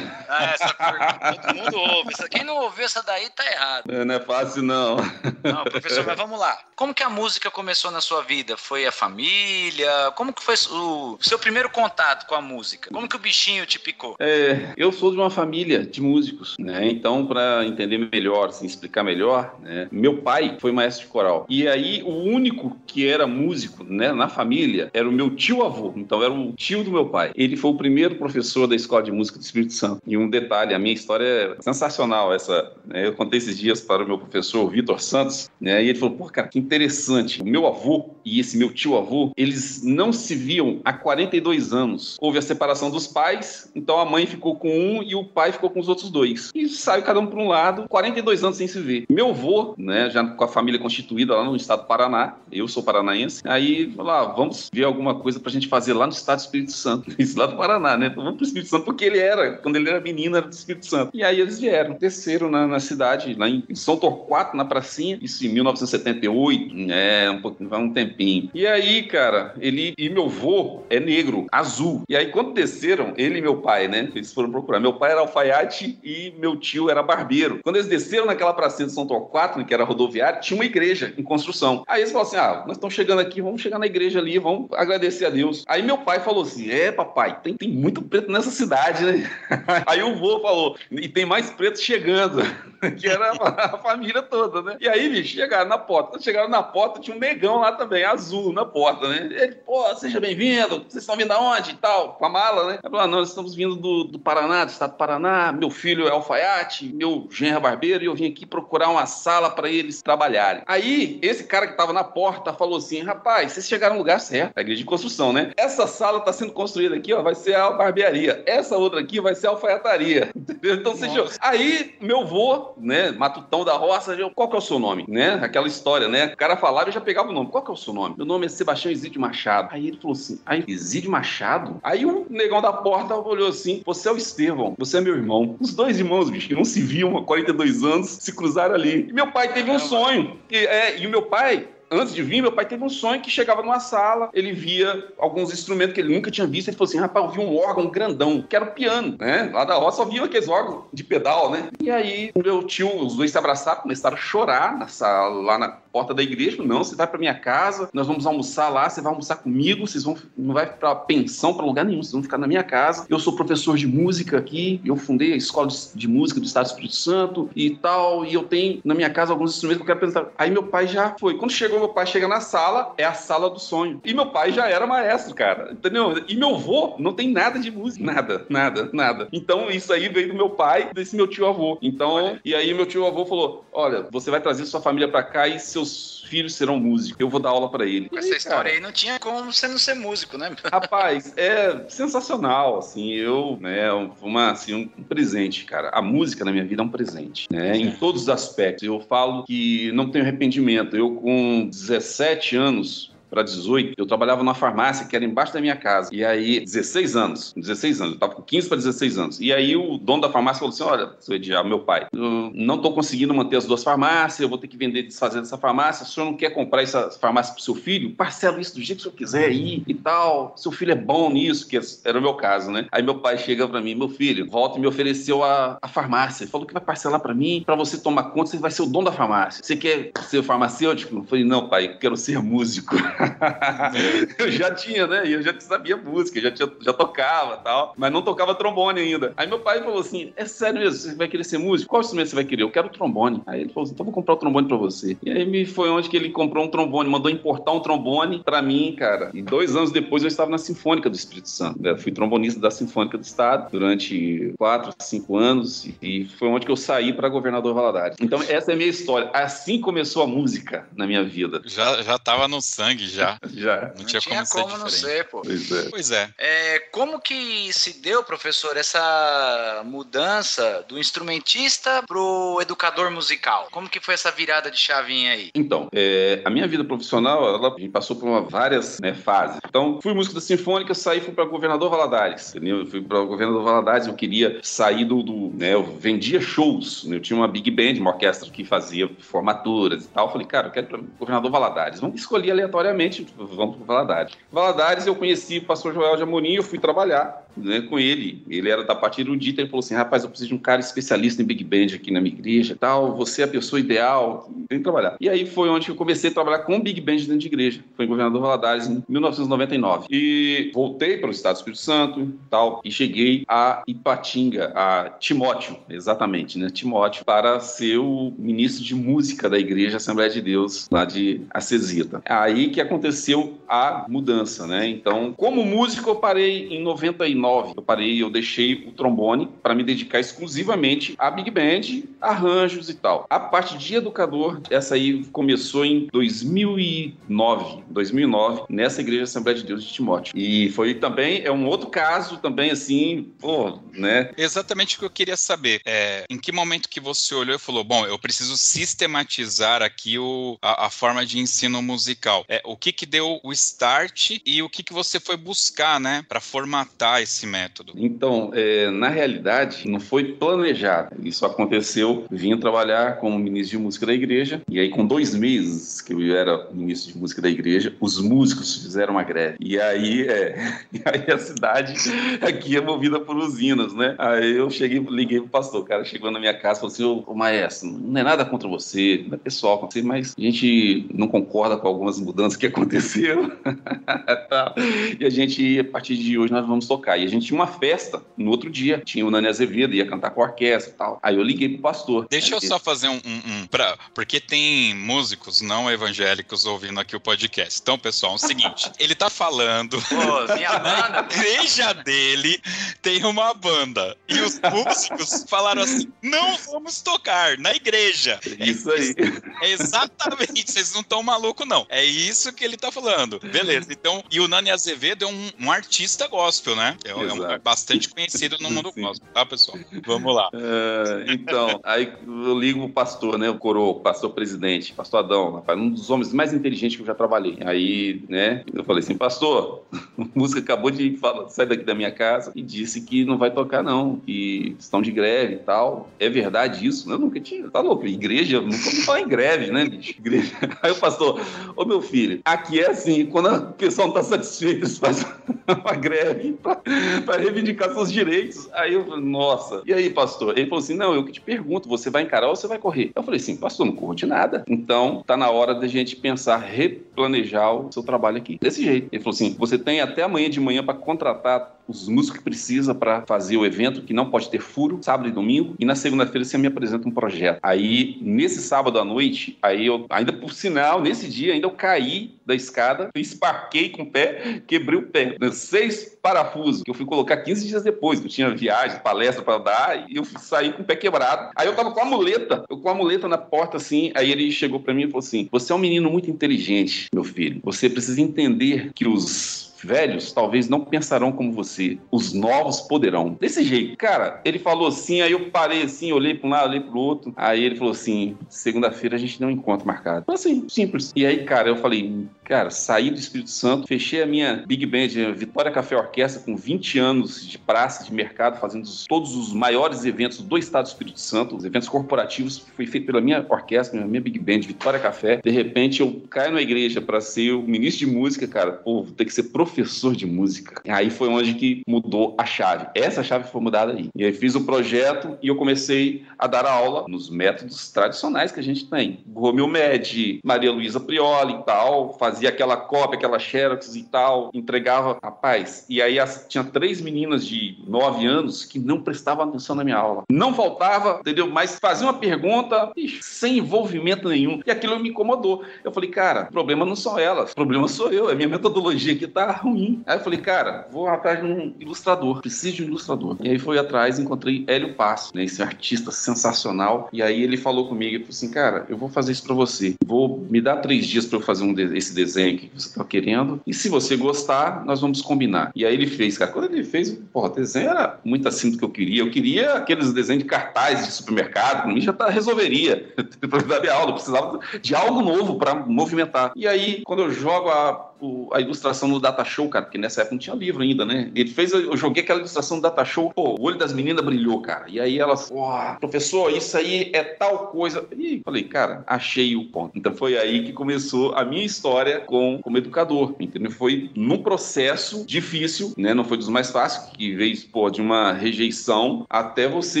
Ah, 0.28 0.44
essa 0.54 0.74
pergunta 0.74 1.38
todo 1.42 1.54
mundo 1.56 1.76
ouve. 1.78 2.12
Quem 2.30 2.44
não 2.44 2.56
ouviu 2.56 2.84
essa 2.84 3.02
daí 3.02 3.28
tá 3.30 3.44
errado. 3.46 3.90
É, 3.90 4.04
Não 4.04 4.14
é 4.14 4.20
fácil, 4.20 4.62
não. 4.62 4.96
Não, 5.42 5.64
professor, 5.64 6.04
mas 6.06 6.16
vamos 6.16 6.38
lá. 6.38 6.58
Como 6.76 6.94
que 6.94 7.02
a 7.02 7.10
música 7.10 7.50
começou 7.50 7.90
na 7.90 8.00
sua 8.00 8.22
vida? 8.22 8.56
Foi 8.56 8.86
a 8.86 8.92
família? 8.92 10.12
Como 10.14 10.32
que 10.32 10.42
foi 10.42 10.54
o 10.70 11.18
seu 11.20 11.38
primeiro 11.38 11.70
contato 11.70 11.91
contato 11.92 12.26
com 12.26 12.34
a 12.34 12.40
música? 12.40 12.90
Como 12.90 13.08
que 13.08 13.16
o 13.16 13.18
bichinho 13.18 13.66
te 13.66 13.78
picou? 13.78 14.16
É, 14.18 14.72
eu 14.76 14.90
sou 14.90 15.10
de 15.10 15.18
uma 15.18 15.30
família 15.30 15.84
de 15.84 16.00
músicos, 16.00 16.56
né? 16.58 16.88
Então, 16.88 17.26
para 17.26 17.64
entender 17.66 17.98
melhor, 18.10 18.48
assim, 18.48 18.66
explicar 18.66 19.04
melhor, 19.04 19.56
né? 19.62 19.88
Meu 19.92 20.18
pai 20.18 20.56
foi 20.58 20.72
maestro 20.72 21.06
de 21.06 21.12
coral. 21.12 21.46
E 21.48 21.68
aí, 21.68 22.02
o 22.02 22.14
único 22.14 22.76
que 22.86 23.06
era 23.06 23.26
músico, 23.26 23.84
né, 23.84 24.12
na 24.12 24.28
família, 24.28 24.90
era 24.94 25.08
o 25.08 25.12
meu 25.12 25.30
tio-avô. 25.30 25.92
Então, 25.96 26.22
era 26.22 26.32
o 26.32 26.52
tio 26.52 26.82
do 26.82 26.90
meu 26.90 27.06
pai. 27.06 27.32
Ele 27.34 27.56
foi 27.56 27.70
o 27.70 27.76
primeiro 27.76 28.14
professor 28.14 28.66
da 28.66 28.74
Escola 28.74 29.02
de 29.02 29.12
Música 29.12 29.38
do 29.38 29.42
Espírito 29.42 29.74
Santo. 29.74 30.00
E 30.06 30.16
um 30.16 30.28
detalhe, 30.28 30.74
a 30.74 30.78
minha 30.78 30.94
história 30.94 31.24
é 31.24 31.56
sensacional. 31.60 32.32
Essa, 32.32 32.72
né? 32.86 33.06
Eu 33.06 33.12
contei 33.12 33.38
esses 33.38 33.58
dias 33.58 33.80
para 33.80 34.02
o 34.02 34.06
meu 34.06 34.18
professor 34.18 34.70
Vitor 34.70 35.00
Santos, 35.00 35.50
né? 35.60 35.84
E 35.84 35.88
ele 35.88 35.98
falou: 35.98 36.16
pô, 36.16 36.24
cara, 36.26 36.48
que 36.48 36.58
interessante. 36.58 37.42
O 37.42 37.44
meu 37.44 37.66
avô 37.66 38.10
e 38.24 38.40
esse 38.40 38.56
meu 38.56 38.72
tio-avô, 38.72 39.32
eles 39.36 39.82
não 39.82 40.12
se 40.12 40.34
viam 40.34 40.80
há 40.84 40.92
42 40.92 41.72
anos. 41.72 41.81
Houve 42.20 42.38
a 42.38 42.42
separação 42.42 42.90
dos 42.90 43.06
pais, 43.06 43.70
então 43.74 43.98
a 43.98 44.04
mãe 44.04 44.26
ficou 44.26 44.56
com 44.56 44.68
um 44.68 45.02
e 45.02 45.14
o 45.14 45.24
pai 45.24 45.52
ficou 45.52 45.70
com 45.70 45.80
os 45.80 45.88
outros 45.88 46.10
dois. 46.10 46.50
E 46.54 46.68
saiu 46.68 47.02
cada 47.02 47.20
um 47.20 47.26
para 47.26 47.40
um 47.40 47.48
lado, 47.48 47.88
42 47.88 48.44
anos 48.44 48.56
sem 48.56 48.66
se 48.66 48.80
ver. 48.80 49.04
Meu 49.08 49.30
avô, 49.30 49.74
né, 49.76 50.10
já 50.10 50.24
com 50.24 50.44
a 50.44 50.48
família 50.48 50.80
constituída 50.80 51.34
lá 51.34 51.44
no 51.44 51.56
estado 51.56 51.82
do 51.82 51.88
Paraná, 51.88 52.36
eu 52.50 52.68
sou 52.68 52.82
paranaense, 52.82 53.42
aí 53.44 53.92
falou: 53.92 54.12
ah, 54.12 54.24
vamos 54.24 54.70
ver 54.72 54.84
alguma 54.84 55.14
coisa 55.14 55.40
pra 55.40 55.50
gente 55.50 55.68
fazer 55.68 55.92
lá 55.92 56.06
no 56.06 56.12
estado 56.12 56.38
do 56.38 56.42
Espírito 56.42 56.72
Santo. 56.72 57.12
Isso 57.18 57.38
lá 57.38 57.46
do 57.46 57.56
Paraná, 57.56 57.96
né? 57.96 58.06
Então 58.06 58.22
vamos 58.22 58.38
pro 58.38 58.46
Espírito 58.46 58.70
Santo, 58.70 58.84
porque 58.84 59.04
ele 59.04 59.18
era, 59.18 59.52
quando 59.58 59.76
ele 59.76 59.88
era 59.88 60.00
menino, 60.00 60.36
era 60.36 60.46
do 60.46 60.52
Espírito 60.52 60.86
Santo. 60.86 61.10
E 61.14 61.22
aí 61.22 61.40
eles 61.40 61.58
vieram, 61.58 61.96
desceram 61.98 62.50
na, 62.50 62.66
na 62.66 62.80
cidade, 62.80 63.34
lá 63.34 63.48
em 63.48 63.62
São 63.74 63.96
Torquato, 63.96 64.56
na 64.56 64.64
pracinha, 64.64 65.18
isso 65.20 65.44
em 65.46 65.48
1978, 65.50 66.74
né? 66.74 67.30
Um 67.30 67.40
um 67.82 67.92
tempinho. 67.92 68.50
E 68.54 68.66
aí, 68.66 69.02
cara, 69.04 69.54
ele 69.60 69.94
e 69.96 70.08
meu 70.08 70.24
avô 70.24 70.82
é 70.88 71.00
negro, 71.00 71.46
azul. 71.50 71.71
E 72.08 72.16
aí, 72.16 72.30
quando 72.30 72.52
desceram, 72.52 73.14
ele 73.16 73.38
e 73.38 73.42
meu 73.42 73.56
pai, 73.58 73.88
né? 73.88 74.10
Eles 74.14 74.32
foram 74.32 74.50
procurar. 74.50 74.80
Meu 74.80 74.94
pai 74.94 75.12
era 75.12 75.20
alfaiate 75.20 75.98
e 76.02 76.34
meu 76.38 76.56
tio 76.56 76.90
era 76.90 77.02
barbeiro. 77.02 77.60
Quando 77.62 77.76
eles 77.76 77.88
desceram 77.88 78.26
naquela 78.26 78.52
pracinha 78.52 78.86
de 78.86 78.94
São 78.94 79.06
Torquato, 79.06 79.64
que 79.64 79.74
era 79.74 79.84
rodoviária, 79.84 80.40
tinha 80.40 80.56
uma 80.56 80.64
igreja 80.64 81.12
em 81.16 81.22
construção. 81.22 81.84
Aí 81.86 82.00
eles 82.00 82.12
falaram 82.12 82.28
assim: 82.28 82.38
ah, 82.38 82.64
nós 82.66 82.76
estamos 82.76 82.94
chegando 82.94 83.20
aqui, 83.20 83.40
vamos 83.40 83.60
chegar 83.60 83.78
na 83.78 83.86
igreja 83.86 84.18
ali, 84.18 84.38
vamos 84.38 84.68
agradecer 84.72 85.26
a 85.26 85.30
Deus. 85.30 85.64
Aí 85.66 85.82
meu 85.82 85.98
pai 85.98 86.20
falou 86.20 86.42
assim: 86.42 86.70
é, 86.70 86.92
papai, 86.92 87.40
tem, 87.42 87.54
tem 87.54 87.68
muito 87.68 88.02
preto 88.02 88.30
nessa 88.30 88.50
cidade, 88.50 89.04
né? 89.04 89.30
aí 89.86 90.02
o 90.02 90.16
vô 90.16 90.40
falou: 90.40 90.76
e 90.90 91.08
tem 91.08 91.24
mais 91.24 91.50
pretos 91.50 91.82
chegando. 91.82 92.42
que 92.98 93.06
era 93.06 93.32
a 93.32 93.78
família 93.78 94.22
toda, 94.22 94.62
né? 94.62 94.76
E 94.80 94.88
aí, 94.88 95.08
bicho, 95.08 95.36
chegaram 95.36 95.68
na 95.68 95.78
porta. 95.78 96.10
Quando 96.10 96.24
chegaram 96.24 96.48
na 96.48 96.62
porta, 96.62 97.00
tinha 97.00 97.16
um 97.16 97.20
negão 97.20 97.60
lá 97.60 97.72
também, 97.72 98.04
azul 98.04 98.52
na 98.52 98.64
porta, 98.64 99.08
né? 99.08 99.28
Ele, 99.30 99.54
pô, 99.54 99.94
seja 99.94 100.18
bem-vindo, 100.20 100.84
vocês 100.88 101.02
estão 101.02 101.16
vindo 101.16 101.30
aonde 101.30 101.51
e 101.58 101.76
tal? 101.76 102.14
Com 102.14 102.26
a 102.26 102.28
mala, 102.28 102.66
né? 102.66 102.72
Ele 102.74 102.82
falou, 102.82 103.00
ah, 103.00 103.06
nós 103.06 103.28
estamos 103.28 103.54
vindo 103.54 103.76
do, 103.76 104.04
do 104.04 104.18
Paraná, 104.18 104.64
do 104.64 104.70
estado 104.70 104.92
do 104.92 104.96
Paraná, 104.96 105.52
meu 105.52 105.70
filho 105.70 106.06
é 106.06 106.10
alfaiate, 106.10 106.92
meu 106.92 107.28
genro 107.30 107.58
é 107.58 107.60
barbeiro, 107.60 108.04
e 108.04 108.06
eu 108.06 108.14
vim 108.14 108.26
aqui 108.26 108.46
procurar 108.46 108.88
uma 108.88 109.06
sala 109.06 109.50
para 109.50 109.68
eles 109.68 110.02
trabalharem. 110.02 110.62
Aí, 110.66 111.18
esse 111.22 111.44
cara 111.44 111.66
que 111.66 111.76
tava 111.76 111.92
na 111.92 112.04
porta 112.04 112.52
falou 112.52 112.78
assim, 112.78 113.02
rapaz, 113.02 113.52
vocês 113.52 113.68
chegaram 113.68 113.94
no 113.94 114.00
lugar 114.00 114.20
certo, 114.20 114.56
a 114.56 114.60
igreja 114.60 114.78
de 114.78 114.84
construção, 114.84 115.32
né? 115.32 115.52
Essa 115.56 115.86
sala 115.86 116.20
tá 116.20 116.32
sendo 116.32 116.52
construída 116.52 116.96
aqui, 116.96 117.12
ó, 117.12 117.22
vai 117.22 117.34
ser 117.34 117.54
a 117.54 117.70
barbearia. 117.70 118.42
Essa 118.46 118.76
outra 118.76 119.00
aqui 119.00 119.20
vai 119.20 119.34
ser 119.34 119.48
a 119.48 119.50
alfaiataria, 119.50 120.30
entendeu? 120.36 120.74
Então, 120.74 120.96
seja, 120.96 121.24
aí, 121.40 121.94
meu 122.00 122.24
vô, 122.24 122.74
né, 122.76 123.10
matutão 123.12 123.64
da 123.64 123.74
roça, 123.74 124.14
eu, 124.14 124.30
qual 124.30 124.48
que 124.48 124.56
é 124.56 124.58
o 124.58 124.62
seu 124.62 124.78
nome, 124.78 125.04
né? 125.08 125.34
Aquela 125.42 125.66
história, 125.66 126.08
né? 126.08 126.26
O 126.26 126.36
cara 126.36 126.56
falava 126.56 126.88
e 126.88 126.92
já 126.92 127.00
pegava 127.00 127.28
o 127.28 127.32
nome. 127.32 127.50
Qual 127.50 127.62
que 127.62 127.70
é 127.70 127.74
o 127.74 127.76
seu 127.76 127.92
nome? 127.92 128.14
Meu 128.16 128.26
nome 128.26 128.46
é 128.46 128.48
Sebastião 128.48 128.92
Exídio 128.92 129.20
Machado. 129.20 129.68
Aí 129.72 129.88
ele 129.88 129.98
falou 129.98 130.16
assim, 130.16 130.40
aí, 130.46 130.64
Exídio 130.66 131.10
Machado? 131.10 131.41
Aí 131.82 132.06
o 132.06 132.26
negão 132.28 132.60
da 132.60 132.72
porta 132.72 133.14
olhou 133.14 133.48
assim, 133.48 133.82
você 133.84 134.08
é 134.08 134.12
o 134.12 134.16
Estevão, 134.16 134.74
você 134.78 134.98
é 134.98 135.00
meu 135.00 135.14
irmão. 135.14 135.56
Os 135.60 135.74
dois 135.74 135.98
irmãos, 135.98 136.30
bicho, 136.30 136.48
que 136.48 136.54
não 136.54 136.64
se 136.64 136.80
viam 136.80 137.16
há 137.16 137.24
42 137.24 137.82
anos, 137.84 138.08
se 138.08 138.32
cruzaram 138.34 138.74
ali. 138.74 139.08
E 139.08 139.12
meu 139.12 139.30
pai 139.30 139.52
teve 139.52 139.70
um 139.70 139.78
sonho. 139.78 140.38
E, 140.50 140.56
é, 140.56 140.98
e 140.98 141.06
o 141.06 141.10
meu 141.10 141.22
pai, 141.22 141.68
antes 141.92 142.14
de 142.14 142.22
vir, 142.22 142.42
meu 142.42 142.52
pai 142.52 142.64
teve 142.64 142.82
um 142.82 142.88
sonho 142.88 143.20
que 143.20 143.30
chegava 143.30 143.62
numa 143.62 143.80
sala, 143.80 144.30
ele 144.32 144.52
via 144.52 145.08
alguns 145.18 145.52
instrumentos 145.52 145.94
que 145.94 146.00
ele 146.00 146.14
nunca 146.14 146.30
tinha 146.30 146.46
visto. 146.46 146.68
Ele 146.68 146.76
falou 146.76 146.88
assim: 146.88 146.98
rapaz, 146.98 147.26
eu 147.26 147.30
vi 147.32 147.40
um 147.40 147.56
órgão 147.56 147.88
grandão, 147.88 148.42
que 148.42 148.56
era 148.56 148.64
o 148.64 148.72
piano, 148.72 149.16
né? 149.18 149.50
Lá 149.52 149.64
da 149.64 149.74
roça 149.74 149.98
só 149.98 150.04
via 150.04 150.24
aqueles 150.24 150.48
órgãos 150.48 150.84
de 150.92 151.04
pedal, 151.04 151.50
né? 151.50 151.68
E 151.80 151.90
aí, 151.90 152.32
meu 152.36 152.62
tio, 152.62 153.04
os 153.04 153.16
dois 153.16 153.30
se 153.30 153.38
abraçaram, 153.38 153.82
começaram 153.82 154.16
a 154.16 154.20
chorar 154.20 154.78
na 154.78 154.88
sala, 154.88 155.42
lá 155.42 155.58
na 155.58 155.68
porta 155.68 156.14
da 156.14 156.22
igreja. 156.22 156.62
Não, 156.62 156.82
você 156.82 156.96
vai 156.96 157.06
para 157.06 157.18
minha 157.18 157.34
casa, 157.34 157.88
nós 157.92 158.06
vamos 158.06 158.26
almoçar 158.26 158.68
lá, 158.68 158.88
você 158.88 159.00
vai 159.00 159.12
almoçar 159.12 159.36
comigo, 159.36 159.86
vocês 159.86 160.04
vão 160.04 160.16
não 160.36 160.54
vai 160.54 160.66
para 160.66 160.94
pensão 160.94 161.54
para 161.54 161.66
lugar 161.66 161.84
nenhum, 161.84 162.02
vocês 162.02 162.12
vão 162.12 162.22
ficar 162.22 162.38
na 162.38 162.46
minha 162.46 162.62
casa. 162.62 163.06
Eu 163.08 163.18
sou 163.18 163.34
professor 163.34 163.76
de 163.76 163.86
música 163.86 164.38
aqui, 164.38 164.80
eu 164.84 164.96
fundei 164.96 165.32
a 165.32 165.36
escola 165.36 165.68
de 165.94 166.08
música 166.08 166.40
do 166.40 166.46
Estado 166.46 166.64
do 166.64 166.68
Espírito 166.68 166.94
Santo 166.94 167.50
e 167.54 167.70
tal, 167.70 168.24
e 168.24 168.34
eu 168.34 168.44
tenho 168.44 168.80
na 168.84 168.94
minha 168.94 169.10
casa 169.10 169.32
alguns 169.32 169.54
instrumentos 169.54 169.84
que 169.84 169.90
eu 169.90 169.94
quero 169.94 170.10
apresentar. 170.10 170.32
Aí 170.38 170.50
meu 170.50 170.62
pai 170.62 170.86
já 170.86 171.14
foi. 171.18 171.36
Quando 171.36 171.50
chegou 171.50 171.81
meu 171.82 171.88
pai 171.88 172.06
chega 172.06 172.28
na 172.28 172.40
sala, 172.40 172.94
é 172.96 173.04
a 173.04 173.12
sala 173.12 173.50
do 173.50 173.58
sonho. 173.58 174.00
E 174.04 174.14
meu 174.14 174.26
pai 174.26 174.52
já 174.52 174.68
era 174.68 174.86
maestro, 174.86 175.34
cara. 175.34 175.72
Entendeu? 175.72 176.24
E 176.28 176.36
meu 176.36 176.54
avô 176.54 176.96
não 176.98 177.12
tem 177.12 177.28
nada 177.28 177.58
de 177.58 177.70
música, 177.70 178.04
nada, 178.04 178.46
nada, 178.48 178.88
nada. 178.92 179.28
Então 179.32 179.70
isso 179.70 179.92
aí 179.92 180.08
veio 180.08 180.28
do 180.28 180.34
meu 180.34 180.50
pai, 180.50 180.90
desse 180.94 181.16
meu 181.16 181.26
tio 181.26 181.46
avô. 181.46 181.78
Então, 181.82 182.38
e 182.44 182.54
aí 182.54 182.72
meu 182.72 182.86
tio 182.86 183.06
avô 183.06 183.24
falou: 183.26 183.64
"Olha, 183.72 184.06
você 184.10 184.30
vai 184.30 184.40
trazer 184.40 184.64
sua 184.66 184.80
família 184.80 185.08
para 185.08 185.22
cá 185.22 185.48
e 185.48 185.58
seus 185.58 186.22
filhos 186.32 186.54
serão 186.54 186.80
músicos. 186.80 187.20
Eu 187.20 187.28
vou 187.28 187.38
dar 187.38 187.50
aula 187.50 187.70
para 187.70 187.84
ele. 187.84 188.08
Essa 188.16 188.34
história 188.34 188.62
cara, 188.64 188.68
aí 188.70 188.80
não 188.80 188.90
tinha 188.90 189.18
como 189.18 189.52
você 189.52 189.68
não 189.68 189.76
ser 189.76 189.94
músico, 189.94 190.38
né? 190.38 190.56
Rapaz, 190.72 191.34
é 191.36 191.84
sensacional, 191.88 192.78
assim, 192.78 193.12
eu, 193.12 193.58
né, 193.60 193.92
uma, 193.92 194.52
assim, 194.52 194.90
um 194.96 195.02
presente, 195.02 195.66
cara. 195.66 195.90
A 195.92 196.00
música 196.00 196.42
na 196.42 196.50
minha 196.50 196.64
vida 196.64 196.80
é 196.80 196.84
um 196.84 196.88
presente, 196.88 197.46
né, 197.50 197.76
em 197.76 197.90
todos 197.92 198.22
os 198.22 198.28
aspectos. 198.30 198.82
Eu 198.82 198.98
falo 199.00 199.44
que 199.44 199.92
não 199.92 200.10
tenho 200.10 200.24
arrependimento. 200.24 200.96
Eu 200.96 201.16
com 201.16 201.68
17 201.72 202.56
anos, 202.56 203.11
para 203.32 203.42
18, 203.42 203.94
eu 203.96 204.04
trabalhava 204.04 204.42
numa 204.42 204.54
farmácia 204.54 205.06
que 205.06 205.16
era 205.16 205.24
embaixo 205.24 205.54
da 205.54 205.60
minha 205.60 205.74
casa. 205.74 206.10
E 206.12 206.22
aí, 206.22 206.60
16 206.60 207.16
anos, 207.16 207.54
16 207.56 208.00
anos, 208.02 208.12
eu 208.12 208.20
tava 208.20 208.34
com 208.34 208.42
15 208.42 208.68
para 208.68 208.76
16 208.76 209.18
anos. 209.18 209.40
E 209.40 209.50
aí 209.50 209.74
o 209.74 209.96
dono 209.96 210.20
da 210.20 210.28
farmácia 210.28 210.60
falou 210.60 210.74
assim: 210.74 210.82
olha, 210.82 211.16
seu 211.18 211.34
Ediar, 211.34 211.64
meu 211.64 211.80
pai, 211.80 212.08
não 212.12 212.76
tô 212.78 212.92
conseguindo 212.92 213.32
manter 213.32 213.56
as 213.56 213.64
duas 213.64 213.82
farmácias, 213.82 214.40
eu 214.40 214.50
vou 214.50 214.58
ter 214.58 214.68
que 214.68 214.76
vender, 214.76 215.04
desfazer 215.04 215.40
dessa 215.40 215.56
farmácia. 215.56 216.04
O 216.04 216.06
senhor 216.06 216.26
não 216.26 216.36
quer 216.36 216.50
comprar 216.50 216.82
essa 216.82 217.10
farmácia 217.12 217.54
pro 217.54 217.62
seu 217.62 217.74
filho? 217.74 218.14
Parcela 218.14 218.60
isso 218.60 218.74
do 218.74 218.82
jeito 218.82 218.98
que 218.98 219.08
o 219.08 219.10
senhor 219.10 219.16
quiser 219.16 219.46
aí 219.46 219.82
e 219.86 219.94
tal. 219.94 220.52
Seu 220.58 220.70
filho 220.70 220.92
é 220.92 220.96
bom 220.96 221.30
nisso, 221.30 221.66
que 221.66 221.80
era 222.04 222.18
o 222.18 222.22
meu 222.22 222.34
caso, 222.34 222.70
né? 222.70 222.86
Aí 222.92 223.02
meu 223.02 223.14
pai 223.20 223.38
chega 223.38 223.66
para 223.66 223.80
mim, 223.80 223.94
meu 223.94 224.10
filho, 224.10 224.46
volta 224.50 224.76
e 224.76 224.80
me 224.80 224.86
ofereceu 224.86 225.42
a, 225.42 225.78
a 225.80 225.88
farmácia. 225.88 226.46
Falou 226.46 226.66
que 226.66 226.74
vai 226.74 226.82
parcelar 226.82 227.20
para 227.20 227.32
mim, 227.32 227.62
para 227.64 227.76
você 227.76 227.96
tomar 227.98 228.24
conta, 228.24 228.50
você 228.50 228.58
vai 228.58 228.70
ser 228.70 228.82
o 228.82 228.86
dono 228.86 229.06
da 229.06 229.12
farmácia. 229.12 229.64
Você 229.64 229.74
quer 229.74 230.12
ser 230.28 230.42
farmacêutico? 230.42 231.16
Eu 231.16 231.24
falei, 231.24 231.44
não, 231.44 231.68
pai, 231.70 231.96
quero 231.96 232.14
ser 232.14 232.38
músico. 232.42 232.94
eu 234.38 234.50
já 234.50 234.74
tinha, 234.74 235.06
né? 235.06 235.22
Eu 235.24 235.42
já 235.42 235.54
sabia 235.60 235.96
música, 235.96 236.40
já, 236.40 236.50
tinha, 236.50 236.70
já 236.80 236.92
tocava 236.92 237.56
tal, 237.58 237.94
mas 237.96 238.12
não 238.12 238.22
tocava 238.22 238.54
trombone 238.54 239.00
ainda. 239.00 239.32
Aí 239.36 239.46
meu 239.46 239.60
pai 239.60 239.82
falou 239.82 240.00
assim: 240.00 240.32
é 240.36 240.44
sério 240.44 240.80
mesmo, 240.80 240.98
você 240.98 241.14
vai 241.14 241.28
querer 241.28 241.44
ser 241.44 241.58
músico? 241.58 241.90
Qual 241.90 242.00
instrumento 242.00 242.28
você 242.28 242.34
vai 242.34 242.44
querer? 242.44 242.62
Eu 242.62 242.70
quero 242.70 242.88
trombone. 242.88 243.42
Aí 243.46 243.62
ele 243.62 243.72
falou 243.72 243.84
assim: 243.84 243.94
então 243.94 244.04
vou 244.04 244.14
comprar 244.14 244.34
o 244.34 244.38
trombone 244.38 244.68
pra 244.68 244.76
você. 244.76 245.16
E 245.22 245.30
aí 245.30 245.46
me 245.46 245.64
foi 245.64 245.90
onde 245.90 246.08
que 246.08 246.16
ele 246.16 246.30
comprou 246.30 246.64
um 246.64 246.68
trombone, 246.68 247.08
mandou 247.08 247.30
importar 247.30 247.72
um 247.72 247.80
trombone 247.80 248.42
pra 248.44 248.62
mim, 248.62 248.94
cara. 248.96 249.30
E 249.34 249.42
dois 249.42 249.76
anos 249.76 249.90
depois 249.90 250.22
eu 250.22 250.28
estava 250.28 250.50
na 250.50 250.58
Sinfônica 250.58 251.08
do 251.08 251.16
Espírito 251.16 251.48
Santo. 251.48 251.78
Eu 251.84 251.98
fui 251.98 252.12
trombonista 252.12 252.60
da 252.60 252.70
Sinfônica 252.70 253.16
do 253.16 253.24
Estado 253.24 253.70
durante 253.70 254.52
quatro, 254.58 254.92
cinco 255.00 255.36
anos 255.36 255.88
e 256.00 256.24
foi 256.38 256.48
onde 256.48 256.66
que 256.66 256.72
eu 256.72 256.76
saí 256.76 257.12
para 257.12 257.28
governador 257.28 257.74
Valadares. 257.74 258.16
Então 258.20 258.40
essa 258.42 258.72
é 258.72 258.74
a 258.74 258.76
minha 258.76 258.88
história. 258.88 259.30
Assim 259.32 259.80
começou 259.80 260.22
a 260.22 260.26
música 260.26 260.86
na 260.96 261.06
minha 261.06 261.24
vida. 261.24 261.62
Já, 261.64 262.02
já 262.02 262.18
tava 262.18 262.48
no 262.48 262.60
sangue 262.60 263.06
já. 263.12 263.38
Já. 263.52 263.92
Não, 263.96 264.04
tinha, 264.04 264.20
tinha 264.20 264.44
como, 264.46 264.64
como 264.64 264.78
não 264.78 264.88
ser, 264.88 265.28
pô. 265.28 265.42
Pois 265.42 265.70
é. 265.70 265.90
Pois 265.90 266.10
é. 266.10 266.30
é. 266.38 266.78
Como 266.90 267.20
que 267.20 267.72
se 267.72 268.00
deu, 268.00 268.22
professor, 268.24 268.76
essa 268.76 269.82
mudança 269.84 270.84
do 270.88 270.98
instrumentista 270.98 272.02
pro 272.06 272.58
educador 272.60 273.10
musical? 273.10 273.68
Como 273.70 273.88
que 273.88 274.00
foi 274.00 274.14
essa 274.14 274.30
virada 274.30 274.70
de 274.70 274.78
chavinha 274.78 275.32
aí? 275.32 275.50
Então, 275.54 275.88
é, 275.92 276.40
a 276.44 276.50
minha 276.50 276.66
vida 276.66 276.84
profissional, 276.84 277.54
ela 277.54 277.74
passou 277.92 278.16
por 278.16 278.28
uma, 278.28 278.40
várias 278.40 278.98
né, 279.00 279.14
fases. 279.14 279.58
Então, 279.68 280.00
fui 280.02 280.14
músico 280.14 280.34
da 280.34 280.40
Sinfônica, 280.40 280.94
saí 280.94 281.20
fui 281.20 281.32
para 281.32 281.44
Governador 281.44 281.90
Valadares. 281.90 282.50
Entendeu? 282.50 282.80
Eu 282.80 282.86
fui 282.86 283.02
para 283.02 283.20
Governador 283.20 283.62
Valadares, 283.62 284.06
eu 284.06 284.14
queria 284.14 284.58
sair 284.62 285.04
do, 285.04 285.22
do 285.22 285.52
né, 285.54 285.74
eu 285.74 285.82
vendia 285.82 286.40
shows. 286.40 287.04
Né? 287.04 287.16
Eu 287.16 287.20
tinha 287.20 287.36
uma 287.36 287.48
big 287.48 287.70
band, 287.70 288.00
uma 288.00 288.10
orquestra 288.10 288.50
que 288.50 288.64
fazia 288.64 289.10
formaturas 289.18 290.04
e 290.04 290.08
tal. 290.08 290.26
Eu 290.26 290.32
falei, 290.32 290.46
cara, 290.46 290.68
eu 290.68 290.72
quero 290.72 290.86
ir 290.86 290.88
para 290.88 290.98
Governador 291.18 291.50
Valadares. 291.50 292.00
Vamos 292.00 292.20
escolher 292.20 292.52
aleatoriamente 292.52 293.01
vamos 293.36 293.76
para 293.76 293.86
Valadares. 293.86 294.32
Valadares 294.50 295.06
eu 295.06 295.14
conheci 295.14 295.58
o 295.58 295.64
pastor 295.64 295.94
Joel 295.94 296.16
de 296.16 296.22
Amorim, 296.22 296.54
eu 296.54 296.62
fui 296.62 296.78
trabalhar 296.78 297.46
né, 297.56 297.80
com 297.82 297.98
ele. 297.98 298.42
Ele 298.48 298.68
era 298.68 298.84
da 298.84 298.94
parte 298.94 299.20
erudita, 299.20 299.60
ele 299.60 299.68
falou 299.68 299.80
assim, 299.80 299.94
rapaz, 299.94 300.22
eu 300.22 300.30
preciso 300.30 300.48
de 300.48 300.54
um 300.54 300.58
cara 300.58 300.80
especialista 300.80 301.42
em 301.42 301.44
Big 301.44 301.64
Band 301.64 301.94
aqui 301.94 302.10
na 302.10 302.20
minha 302.20 302.34
igreja 302.34 302.76
tal, 302.78 303.16
você 303.16 303.42
é 303.42 303.44
a 303.44 303.48
pessoa 303.48 303.80
ideal, 303.80 304.50
tem 304.68 304.78
que 304.78 304.84
trabalhar. 304.84 305.16
E 305.20 305.28
aí 305.28 305.46
foi 305.46 305.68
onde 305.68 305.88
eu 305.88 305.94
comecei 305.94 306.30
a 306.30 306.32
trabalhar 306.32 306.60
com 306.60 306.80
Big 306.80 307.00
Band 307.00 307.16
dentro 307.16 307.38
de 307.38 307.46
igreja. 307.46 307.80
Foi 307.96 308.04
em 308.04 308.08
Governador 308.08 308.40
Valadares 308.40 308.86
em 308.86 309.02
1999. 309.08 310.06
E 310.10 310.70
voltei 310.74 311.18
para 311.18 311.28
o 311.28 311.32
Estado 311.32 311.54
do 311.54 311.58
Espírito 311.58 311.80
Santo 311.80 312.32
tal, 312.50 312.80
e 312.84 312.90
cheguei 312.90 313.44
a 313.48 313.82
Ipatinga, 313.86 314.72
a 314.74 315.10
Timóteo, 315.10 315.76
exatamente, 315.88 316.58
né? 316.58 316.70
Timóteo, 316.70 317.24
para 317.24 317.60
ser 317.60 317.98
o 317.98 318.32
ministro 318.38 318.84
de 318.84 318.94
música 318.94 319.48
da 319.48 319.58
Igreja 319.58 319.96
Assembleia 319.96 320.30
de 320.30 320.40
Deus, 320.40 320.88
lá 320.90 321.04
de 321.04 321.42
Acesita. 321.50 322.22
Aí 322.24 322.70
que 322.70 322.80
aconteceu 322.80 323.58
a 323.68 324.06
mudança, 324.08 324.66
né? 324.66 324.88
Então, 324.88 325.32
como 325.36 325.64
músico, 325.64 326.10
eu 326.10 326.16
parei 326.16 326.68
em 326.68 326.82
99. 326.82 327.41
Eu 327.76 327.82
parei, 327.82 328.22
eu 328.22 328.30
deixei 328.30 328.74
o 328.86 328.92
trombone 328.92 329.48
para 329.62 329.74
me 329.74 329.82
dedicar 329.82 330.20
exclusivamente 330.20 331.14
a 331.18 331.30
Big 331.30 331.50
Band, 331.50 332.02
arranjos 332.20 332.88
e 332.88 332.94
tal. 332.94 333.26
A 333.28 333.40
parte 333.40 333.76
de 333.76 333.94
educador, 333.94 334.60
essa 334.70 334.94
aí 334.94 335.24
começou 335.26 335.84
em 335.84 336.08
2009, 336.12 337.84
2009, 337.88 338.62
nessa 338.68 339.00
Igreja 339.00 339.24
Assembleia 339.24 339.58
de 339.58 339.64
Deus 339.64 339.84
de 339.84 339.92
Timóteo. 339.92 340.32
E 340.36 340.70
foi 340.70 340.94
também, 340.94 341.42
é 341.42 341.50
um 341.50 341.66
outro 341.66 341.88
caso 341.88 342.38
também, 342.38 342.70
assim, 342.70 343.32
pô, 343.38 343.78
né? 343.92 344.30
Exatamente 344.36 344.96
o 344.96 344.98
que 345.00 345.04
eu 345.04 345.10
queria 345.10 345.36
saber. 345.36 345.80
É, 345.84 346.24
em 346.28 346.38
que 346.38 346.52
momento 346.52 346.88
que 346.88 347.00
você 347.00 347.34
olhou 347.34 347.56
e 347.56 347.58
falou, 347.58 347.84
bom, 347.84 348.06
eu 348.06 348.18
preciso 348.18 348.56
sistematizar 348.56 349.82
aqui 349.82 350.18
o, 350.18 350.58
a, 350.60 350.86
a 350.86 350.90
forma 350.90 351.24
de 351.24 351.38
ensino 351.38 351.82
musical. 351.82 352.44
É, 352.48 352.60
o 352.64 352.76
que 352.76 352.92
que 352.92 353.06
deu 353.06 353.40
o 353.42 353.52
start 353.52 354.38
e 354.44 354.62
o 354.62 354.68
que 354.68 354.82
que 354.82 354.92
você 354.92 355.18
foi 355.18 355.36
buscar, 355.36 355.98
né, 355.98 356.24
para 356.28 356.40
formatar 356.40 357.22
esse 357.22 357.31
método? 357.46 357.92
Então, 357.96 358.50
é, 358.54 358.90
na 358.90 359.08
realidade, 359.08 359.88
não 359.88 360.00
foi 360.00 360.24
planejado. 360.24 361.14
Isso 361.22 361.44
aconteceu, 361.46 362.24
vim 362.30 362.56
trabalhar 362.56 363.18
como 363.18 363.38
ministro 363.38 363.78
de 363.78 363.84
música 363.84 364.06
da 364.06 364.14
igreja, 364.14 364.62
e 364.68 364.78
aí 364.78 364.88
com 364.90 365.06
dois 365.06 365.34
meses 365.34 366.00
que 366.00 366.12
eu 366.12 366.36
era 366.36 366.68
ministro 366.72 367.12
de 367.12 367.18
música 367.18 367.40
da 367.42 367.48
igreja, 367.48 367.94
os 368.00 368.20
músicos 368.20 368.76
fizeram 368.76 369.14
uma 369.14 369.22
greve. 369.22 369.56
E 369.60 369.78
aí, 369.80 370.22
é, 370.28 370.82
e 370.92 371.00
aí 371.04 371.32
a 371.32 371.38
cidade 371.38 371.94
aqui 372.40 372.76
é 372.76 372.80
movida 372.80 373.20
por 373.20 373.36
usinas, 373.36 373.94
né? 373.94 374.14
Aí 374.18 374.56
eu 374.56 374.70
cheguei, 374.70 374.98
liguei 374.98 375.40
pro 375.40 375.48
pastor, 375.48 375.82
o 375.82 375.84
cara 375.84 376.04
chegou 376.04 376.30
na 376.30 376.38
minha 376.38 376.54
casa 376.54 376.78
e 376.78 376.80
falou 376.80 376.92
assim, 376.92 377.24
ô 377.26 377.34
maestro, 377.34 377.88
não 377.88 378.20
é 378.20 378.24
nada 378.24 378.44
contra 378.44 378.68
você, 378.68 379.24
não 379.26 379.34
é 379.34 379.38
pessoal 379.38 379.78
com 379.78 379.90
você, 379.90 380.02
mas 380.02 380.34
a 380.36 380.40
gente 380.40 381.06
não 381.12 381.28
concorda 381.28 381.76
com 381.76 381.88
algumas 381.88 382.18
mudanças 382.20 382.56
que 382.56 382.66
aconteceram. 382.72 383.52
e 385.18 385.24
a 385.24 385.30
gente, 385.30 385.78
a 385.78 385.84
partir 385.84 386.16
de 386.16 386.38
hoje, 386.38 386.52
nós 386.52 386.66
vamos 386.66 386.86
tocar. 386.86 387.18
E 387.22 387.24
a 387.24 387.28
gente 387.28 387.46
tinha 387.46 387.58
uma 387.58 387.68
festa 387.68 388.20
no 388.36 388.50
outro 388.50 388.68
dia, 388.68 389.00
tinha 389.04 389.24
o 389.24 389.30
Nani 389.30 389.46
Azevedo, 389.46 389.94
ia 389.94 390.04
cantar 390.04 390.30
com 390.30 390.42
a 390.42 390.46
orquestra 390.46 390.92
e 390.92 390.96
tal. 390.96 391.20
Aí 391.22 391.36
eu 391.36 391.42
liguei 391.42 391.68
pro 391.68 391.82
pastor. 391.82 392.26
Deixa 392.28 392.56
eu 392.56 392.60
só 392.60 392.80
fazer 392.80 393.08
um, 393.08 393.20
um, 393.24 393.52
um 393.52 393.66
pra, 393.66 393.96
porque 394.12 394.40
tem 394.40 394.92
músicos 394.94 395.60
não 395.60 395.88
evangélicos 395.88 396.64
ouvindo 396.64 396.98
aqui 396.98 397.14
o 397.14 397.20
podcast. 397.20 397.80
Então, 397.80 397.96
pessoal, 397.96 398.32
é 398.32 398.34
o 398.34 398.38
seguinte, 398.38 398.90
ele 398.98 399.14
tá 399.14 399.30
falando. 399.30 400.02
Pô, 400.02 400.54
minha 400.54 400.78
banda. 400.80 401.20
A 401.20 401.24
igreja 401.32 401.92
dele 401.94 402.60
tem 403.00 403.24
uma 403.24 403.54
banda. 403.54 404.16
E 404.28 404.40
os 404.40 404.60
músicos 404.60 405.44
falaram 405.48 405.82
assim: 405.82 406.08
não 406.20 406.56
vamos 406.56 407.02
tocar 407.02 407.56
na 407.58 407.72
igreja. 407.72 408.40
Isso 408.58 408.90
aí. 408.90 409.14
É 409.62 409.70
exatamente, 409.70 410.72
vocês 410.72 410.92
não 410.92 411.02
estão 411.02 411.22
malucos, 411.22 411.66
não. 411.68 411.86
É 411.88 412.04
isso 412.04 412.52
que 412.52 412.64
ele 412.64 412.76
tá 412.76 412.90
falando. 412.90 413.38
Beleza, 413.38 413.92
então, 413.92 414.24
e 414.30 414.40
o 414.40 414.48
Nani 414.48 414.70
Azevedo 414.70 415.24
é 415.24 415.28
um, 415.28 415.50
um 415.60 415.70
artista 415.70 416.26
gospel, 416.26 416.74
né? 416.74 416.96
É, 417.04 417.11
é 417.12 417.32
um, 417.32 417.50
é 417.50 417.58
bastante 417.58 418.08
conhecido 418.08 418.56
no 418.60 418.70
mundo 418.70 418.92
gospel, 418.96 419.28
tá, 419.32 419.44
pessoal? 419.44 419.78
Vamos 420.06 420.34
lá. 420.34 420.50
É, 420.52 421.32
então, 421.32 421.80
aí 421.84 422.12
eu 422.26 422.58
ligo 422.58 422.84
o 422.84 422.88
pastor, 422.88 423.38
né? 423.38 423.50
O 423.50 423.58
coroa, 423.58 423.90
o 423.90 424.00
pastor 424.00 424.30
presidente, 424.30 424.92
pastor 424.92 425.20
Adão, 425.20 425.52
rapaz, 425.52 425.78
um 425.78 425.90
dos 425.90 426.10
homens 426.10 426.32
mais 426.32 426.52
inteligentes 426.52 426.96
que 426.96 427.02
eu 427.02 427.06
já 427.06 427.14
trabalhei. 427.14 427.58
Aí, 427.64 428.22
né, 428.28 428.64
eu 428.72 428.84
falei 428.84 429.02
assim, 429.02 429.16
pastor, 429.16 429.82
a 429.92 430.24
música 430.34 430.60
acabou 430.60 430.90
de 430.90 431.16
falar, 431.16 431.48
sair 431.48 431.66
daqui 431.66 431.84
da 431.84 431.94
minha 431.94 432.10
casa 432.10 432.52
e 432.54 432.62
disse 432.62 433.00
que 433.02 433.24
não 433.24 433.38
vai 433.38 433.50
tocar, 433.50 433.82
não, 433.82 434.16
que 434.16 434.76
estão 434.78 435.02
de 435.02 435.10
greve 435.10 435.54
e 435.54 435.58
tal. 435.58 436.10
É 436.18 436.28
verdade 436.28 436.86
isso? 436.86 437.10
Eu 437.10 437.18
nunca 437.18 437.40
tinha. 437.40 437.68
Tá 437.70 437.80
louco? 437.80 438.06
Igreja, 438.06 438.60
nunca 438.60 438.86
ouvi 438.86 439.02
falar 439.02 439.20
em 439.20 439.28
greve, 439.28 439.70
né, 439.70 439.84
bicho? 439.84 440.12
Igreja. 440.18 440.52
Aí 440.82 440.90
o 440.90 440.96
pastor, 440.96 441.40
ô 441.76 441.84
meu 441.84 442.00
filho, 442.00 442.40
aqui 442.44 442.80
é 442.80 442.90
assim, 442.90 443.26
quando 443.26 443.48
o 443.54 443.72
pessoal 443.72 444.08
não 444.08 444.14
tá 444.14 444.22
satisfeito, 444.22 444.80
eles 444.80 444.98
fazem 444.98 445.26
uma 445.66 445.94
greve 445.94 446.56
para 447.24 447.40
reivindicar 447.40 447.92
seus 447.92 448.12
direitos. 448.12 448.68
Aí 448.72 448.94
eu 448.94 449.04
falei, 449.04 449.24
nossa. 449.24 449.82
E 449.86 449.92
aí, 449.92 450.10
pastor? 450.10 450.56
Ele 450.56 450.68
falou 450.68 450.82
assim: 450.82 450.94
não, 450.94 451.14
eu 451.14 451.24
que 451.24 451.32
te 451.32 451.40
pergunto, 451.40 451.88
você 451.88 452.10
vai 452.10 452.22
encarar 452.22 452.48
ou 452.48 452.56
você 452.56 452.66
vai 452.66 452.78
correr? 452.78 453.12
Eu 453.14 453.22
falei 453.22 453.40
assim, 453.40 453.56
pastor, 453.56 453.86
não 453.86 453.94
corro 453.94 454.14
de 454.14 454.26
nada. 454.26 454.64
Então, 454.66 455.22
tá 455.26 455.36
na 455.36 455.50
hora 455.50 455.74
da 455.74 455.86
gente 455.86 456.16
pensar, 456.16 456.56
replanejar 456.56 457.74
o 457.74 457.92
seu 457.92 458.02
trabalho 458.02 458.38
aqui. 458.38 458.58
Desse 458.60 458.82
jeito. 458.82 459.08
Ele 459.12 459.22
falou 459.22 459.34
assim: 459.34 459.54
você 459.58 459.78
tem 459.78 460.00
até 460.00 460.22
amanhã 460.22 460.48
de 460.48 460.60
manhã 460.60 460.84
para 460.84 460.94
contratar 460.94 461.81
os 462.00 462.08
músicos 462.08 462.38
que 462.38 462.44
precisa 462.44 462.94
para 462.94 463.22
fazer 463.26 463.56
o 463.56 463.66
evento, 463.66 464.02
que 464.02 464.12
não 464.12 464.30
pode 464.30 464.50
ter 464.50 464.60
furo, 464.60 464.98
sábado 465.02 465.28
e 465.28 465.32
domingo, 465.32 465.74
e 465.78 465.84
na 465.84 465.94
segunda-feira 465.94 466.44
você 466.44 466.58
me 466.58 466.66
apresenta 466.66 467.08
um 467.08 467.10
projeto. 467.10 467.58
Aí, 467.62 468.18
nesse 468.20 468.62
sábado 468.62 468.98
à 468.98 469.04
noite, 469.04 469.58
aí 469.62 469.86
eu, 469.86 470.06
ainda 470.10 470.32
por 470.32 470.52
sinal, 470.52 471.00
nesse 471.00 471.28
dia, 471.28 471.52
ainda 471.52 471.66
eu 471.66 471.70
caí 471.70 472.34
da 472.44 472.54
escada, 472.54 473.10
esparquei 473.14 473.90
com 473.90 474.02
o 474.02 474.10
pé, 474.10 474.62
quebrei 474.66 474.98
o 474.98 475.06
pé. 475.06 475.36
Seis 475.52 476.18
parafusos 476.20 476.82
que 476.82 476.90
eu 476.90 476.94
fui 476.94 477.06
colocar 477.06 477.36
15 477.38 477.66
dias 477.66 477.82
depois, 477.82 478.20
que 478.20 478.26
eu 478.26 478.30
tinha 478.30 478.50
viagem, 478.54 478.98
palestra 479.00 479.42
para 479.42 479.58
dar, 479.58 480.10
e 480.10 480.16
eu 480.16 480.24
saí 480.24 480.72
com 480.72 480.82
o 480.82 480.84
pé 480.84 480.96
quebrado. 480.96 481.50
Aí 481.56 481.66
eu 481.66 481.74
tava 481.74 481.92
com 481.92 482.00
a 482.00 482.04
muleta, 482.04 482.64
eu 482.68 482.78
com 482.78 482.88
a 482.88 482.94
muleta 482.94 483.28
na 483.28 483.38
porta 483.38 483.76
assim, 483.76 484.12
aí 484.14 484.30
ele 484.30 484.50
chegou 484.50 484.80
para 484.80 484.94
mim 484.94 485.02
e 485.02 485.06
falou 485.06 485.20
assim: 485.20 485.48
"Você 485.50 485.72
é 485.72 485.74
um 485.74 485.78
menino 485.78 486.10
muito 486.10 486.30
inteligente, 486.30 487.08
meu 487.14 487.24
filho. 487.24 487.60
Você 487.64 487.88
precisa 487.88 488.20
entender 488.20 488.92
que 488.94 489.06
os 489.06 489.71
velhos 489.82 490.32
talvez 490.32 490.68
não 490.68 490.80
pensarão 490.80 491.32
como 491.32 491.52
você, 491.52 491.98
os 492.10 492.32
novos 492.32 492.80
poderão. 492.80 493.36
Desse 493.40 493.62
jeito. 493.62 493.96
Cara, 493.96 494.40
ele 494.44 494.58
falou 494.58 494.88
assim, 494.88 495.20
aí 495.20 495.32
eu 495.32 495.50
parei 495.50 495.82
assim, 495.82 496.12
olhei 496.12 496.34
para 496.34 496.46
um 496.46 496.50
lado, 496.50 496.68
olhei 496.68 496.80
para 496.80 496.94
o 496.94 497.00
outro. 497.00 497.32
Aí 497.36 497.62
ele 497.62 497.76
falou 497.76 497.92
assim: 497.92 498.36
segunda-feira 498.48 499.16
a 499.16 499.18
gente 499.18 499.40
não 499.40 499.50
encontra 499.50 499.86
marcado. 499.86 500.24
Assim, 500.28 500.68
simples. 500.68 501.12
E 501.14 501.26
aí, 501.26 501.44
cara, 501.44 501.68
eu 501.68 501.76
falei, 501.76 502.26
cara, 502.52 502.68
saí 502.70 503.10
do 503.10 503.18
Espírito 503.18 503.48
Santo, 503.48 503.86
fechei 503.88 504.22
a 504.22 504.26
minha 504.26 504.62
Big 504.66 504.84
Band, 504.84 505.08
a 505.30 505.32
Vitória 505.32 505.70
Café 505.70 505.96
Orquestra, 505.96 506.42
com 506.42 506.54
20 506.54 506.98
anos 506.98 507.48
de 507.48 507.56
praça, 507.56 508.04
de 508.04 508.12
mercado, 508.12 508.60
fazendo 508.60 508.82
os- 508.84 509.06
todos 509.08 509.34
os 509.34 509.54
maiores 509.54 510.04
eventos 510.04 510.36
do 510.42 510.58
estado 510.58 510.84
do 510.84 510.88
Espírito 510.88 511.18
Santo, 511.18 511.56
os 511.56 511.64
eventos 511.64 511.88
corporativos, 511.88 512.58
foi 512.76 512.86
feito 512.86 513.06
pela 513.06 513.22
minha 513.22 513.42
orquestra, 513.48 513.98
minha 514.04 514.20
Big 514.20 514.38
Band, 514.38 514.60
Vitória 514.66 515.00
Café. 515.00 515.40
De 515.42 515.50
repente, 515.50 516.02
eu 516.02 516.22
caio 516.28 516.52
na 516.52 516.60
igreja 516.60 517.00
para 517.00 517.22
ser 517.22 517.52
o 517.52 517.62
ministro 517.62 518.06
de 518.06 518.12
música, 518.14 518.46
cara, 518.46 518.72
pô, 518.72 519.02
vou 519.02 519.12
ter 519.14 519.24
que 519.24 519.32
ser 519.32 519.44
professor 519.44 520.14
de 520.14 520.26
música. 520.26 520.82
Aí 520.86 521.08
foi 521.08 521.28
onde 521.30 521.54
que 521.54 521.80
mudou 521.88 522.34
a 522.36 522.44
chave. 522.44 522.86
Essa 522.94 523.22
chave 523.24 523.48
foi 523.50 523.62
mudada 523.62 523.94
aí. 523.94 524.10
E 524.14 524.26
aí 524.26 524.32
fiz 524.34 524.54
o 524.54 524.64
projeto 524.66 525.38
e 525.42 525.48
eu 525.48 525.56
comecei 525.56 526.22
a 526.38 526.46
dar 526.46 526.66
aula 526.66 527.06
nos 527.08 527.30
métodos 527.30 527.90
tradicionais 527.90 528.52
que 528.52 528.60
a 528.60 528.62
gente 528.62 528.84
tem. 528.90 529.20
Romeu 529.34 529.66
Med, 529.66 530.38
Maria 530.44 530.70
Luísa 530.70 531.00
Prioli 531.00 531.54
e 531.54 531.62
tal, 531.62 532.18
fazia 532.18 532.41
aquela 532.46 532.76
cópia, 532.76 533.16
aquela 533.16 533.38
xerox 533.38 533.94
e 533.94 534.02
tal, 534.04 534.50
entregava, 534.54 535.18
rapaz. 535.22 535.84
E 535.88 536.00
aí 536.02 536.18
as- 536.18 536.46
tinha 536.48 536.64
três 536.64 537.00
meninas 537.00 537.46
de 537.46 537.78
nove 537.86 538.26
anos 538.26 538.64
que 538.64 538.78
não 538.78 539.00
prestavam 539.00 539.48
atenção 539.48 539.76
na 539.76 539.84
minha 539.84 539.96
aula. 539.96 540.22
Não 540.30 540.54
faltava, 540.54 541.18
entendeu? 541.20 541.48
Mas 541.48 541.78
fazia 541.78 542.06
uma 542.06 542.14
pergunta 542.14 542.92
ixi, 542.96 543.22
sem 543.22 543.58
envolvimento 543.58 544.28
nenhum. 544.28 544.60
E 544.66 544.70
aquilo 544.70 544.98
me 544.98 545.08
incomodou. 545.10 545.62
Eu 545.84 545.92
falei, 545.92 546.10
cara, 546.10 546.46
o 546.48 546.52
problema 546.52 546.84
não 546.84 546.96
são 546.96 547.18
elas, 547.18 547.52
o 547.52 547.54
problema 547.54 547.88
sou 547.88 548.10
eu, 548.12 548.30
é 548.30 548.34
minha 548.34 548.48
metodologia 548.48 549.14
que 549.16 549.26
tá 549.26 549.50
ruim. 549.52 550.02
Aí 550.06 550.16
eu 550.16 550.20
falei, 550.22 550.40
cara, 550.40 550.88
vou 550.90 551.08
atrás 551.08 551.40
de 551.40 551.46
um 551.46 551.74
ilustrador, 551.78 552.40
preciso 552.40 552.76
de 552.76 552.82
um 552.84 552.86
ilustrador. 552.86 553.36
E 553.40 553.48
aí 553.50 553.58
fui 553.58 553.78
atrás, 553.78 554.18
encontrei 554.18 554.64
Hélio 554.66 554.94
Passo, 554.94 555.34
né, 555.34 555.44
esse 555.44 555.62
artista 555.62 556.10
sensacional. 556.10 557.08
E 557.12 557.22
aí 557.22 557.42
ele 557.42 557.56
falou 557.56 557.88
comigo, 557.88 558.14
ele 558.16 558.24
falou 558.24 558.30
assim, 558.30 558.50
cara, 558.50 558.86
eu 558.88 558.96
vou 558.96 559.08
fazer 559.08 559.32
isso 559.32 559.44
pra 559.44 559.54
você. 559.54 559.94
Vou 560.04 560.44
me 560.50 560.60
dar 560.60 560.76
três 560.78 561.06
dias 561.06 561.26
pra 561.26 561.38
eu 561.38 561.42
fazer 561.42 561.64
um 561.64 561.72
esse 561.72 562.14
desenho 562.14 562.21
que 562.56 562.70
você 562.74 562.98
tá 562.98 563.04
querendo. 563.04 563.60
E 563.66 563.74
se 563.74 563.88
você 563.88 564.16
gostar, 564.16 564.84
nós 564.84 565.00
vamos 565.00 565.20
combinar. 565.20 565.72
E 565.74 565.84
aí 565.84 565.94
ele 565.94 566.06
fez, 566.06 566.38
cara. 566.38 566.50
Quando 566.50 566.72
ele 566.72 566.84
fez, 566.84 567.10
porra, 567.32 567.48
o 567.48 567.54
desenho 567.54 567.90
era 567.90 568.18
muito 568.24 568.48
assim 568.48 568.70
do 568.70 568.78
que 568.78 568.84
eu 568.84 568.90
queria. 568.90 569.22
Eu 569.22 569.30
queria 569.30 569.74
aqueles 569.74 570.12
desenhos 570.12 570.42
de 570.42 570.48
cartaz 570.48 571.06
de 571.06 571.12
supermercado, 571.12 571.82
pra 571.82 571.92
mim 571.92 572.00
já 572.00 572.12
tá, 572.12 572.28
resolveria. 572.28 573.12
pra 573.48 573.60
dar 573.60 573.80
minha 573.80 573.94
aula, 573.94 574.10
eu 574.10 574.14
precisava 574.14 574.60
de 574.80 574.94
algo 574.94 575.22
novo 575.22 575.58
pra 575.58 575.74
movimentar. 575.74 576.52
E 576.56 576.66
aí, 576.66 577.02
quando 577.04 577.22
eu 577.22 577.30
jogo 577.30 577.68
a 577.68 578.11
o, 578.22 578.48
a 578.52 578.60
ilustração 578.60 579.08
no 579.08 579.18
Data 579.18 579.44
Show, 579.44 579.68
cara, 579.68 579.84
porque 579.84 579.98
nessa 579.98 580.20
época 580.20 580.36
não 580.36 580.40
tinha 580.40 580.54
livro 580.54 580.82
ainda, 580.82 581.04
né? 581.04 581.30
Ele 581.34 581.50
fez, 581.50 581.72
eu 581.72 581.96
joguei 581.96 582.22
aquela 582.22 582.38
ilustração 582.38 582.76
no 582.76 582.82
Data 582.82 583.04
Show, 583.04 583.32
pô, 583.34 583.56
o 583.58 583.62
olho 583.62 583.76
das 583.76 583.92
meninas 583.92 584.24
brilhou, 584.24 584.62
cara. 584.62 584.84
E 584.88 585.00
aí 585.00 585.18
elas, 585.18 585.50
pô, 585.50 585.66
professor, 585.98 586.50
isso 586.50 586.76
aí 586.76 587.10
é 587.12 587.24
tal 587.24 587.66
coisa. 587.68 588.06
E 588.16 588.40
falei, 588.44 588.62
cara, 588.62 589.02
achei 589.06 589.56
o 589.56 589.64
ponto. 589.64 589.98
Então 589.98 590.14
foi 590.14 590.38
aí 590.38 590.64
que 590.64 590.72
começou 590.72 591.34
a 591.34 591.44
minha 591.44 591.64
história 591.64 592.20
com, 592.20 592.60
como 592.62 592.78
educador, 592.78 593.34
entendeu? 593.40 593.70
Foi 593.70 594.10
num 594.14 594.42
processo 594.42 595.24
difícil, 595.26 595.92
né? 595.96 596.14
Não 596.14 596.24
foi 596.24 596.36
dos 596.36 596.48
mais 596.48 596.70
fáceis, 596.70 597.10
que 597.12 597.34
veio, 597.34 597.56
pô, 597.72 597.90
de 597.90 598.00
uma 598.00 598.32
rejeição 598.32 599.26
até 599.28 599.66
você 599.66 600.00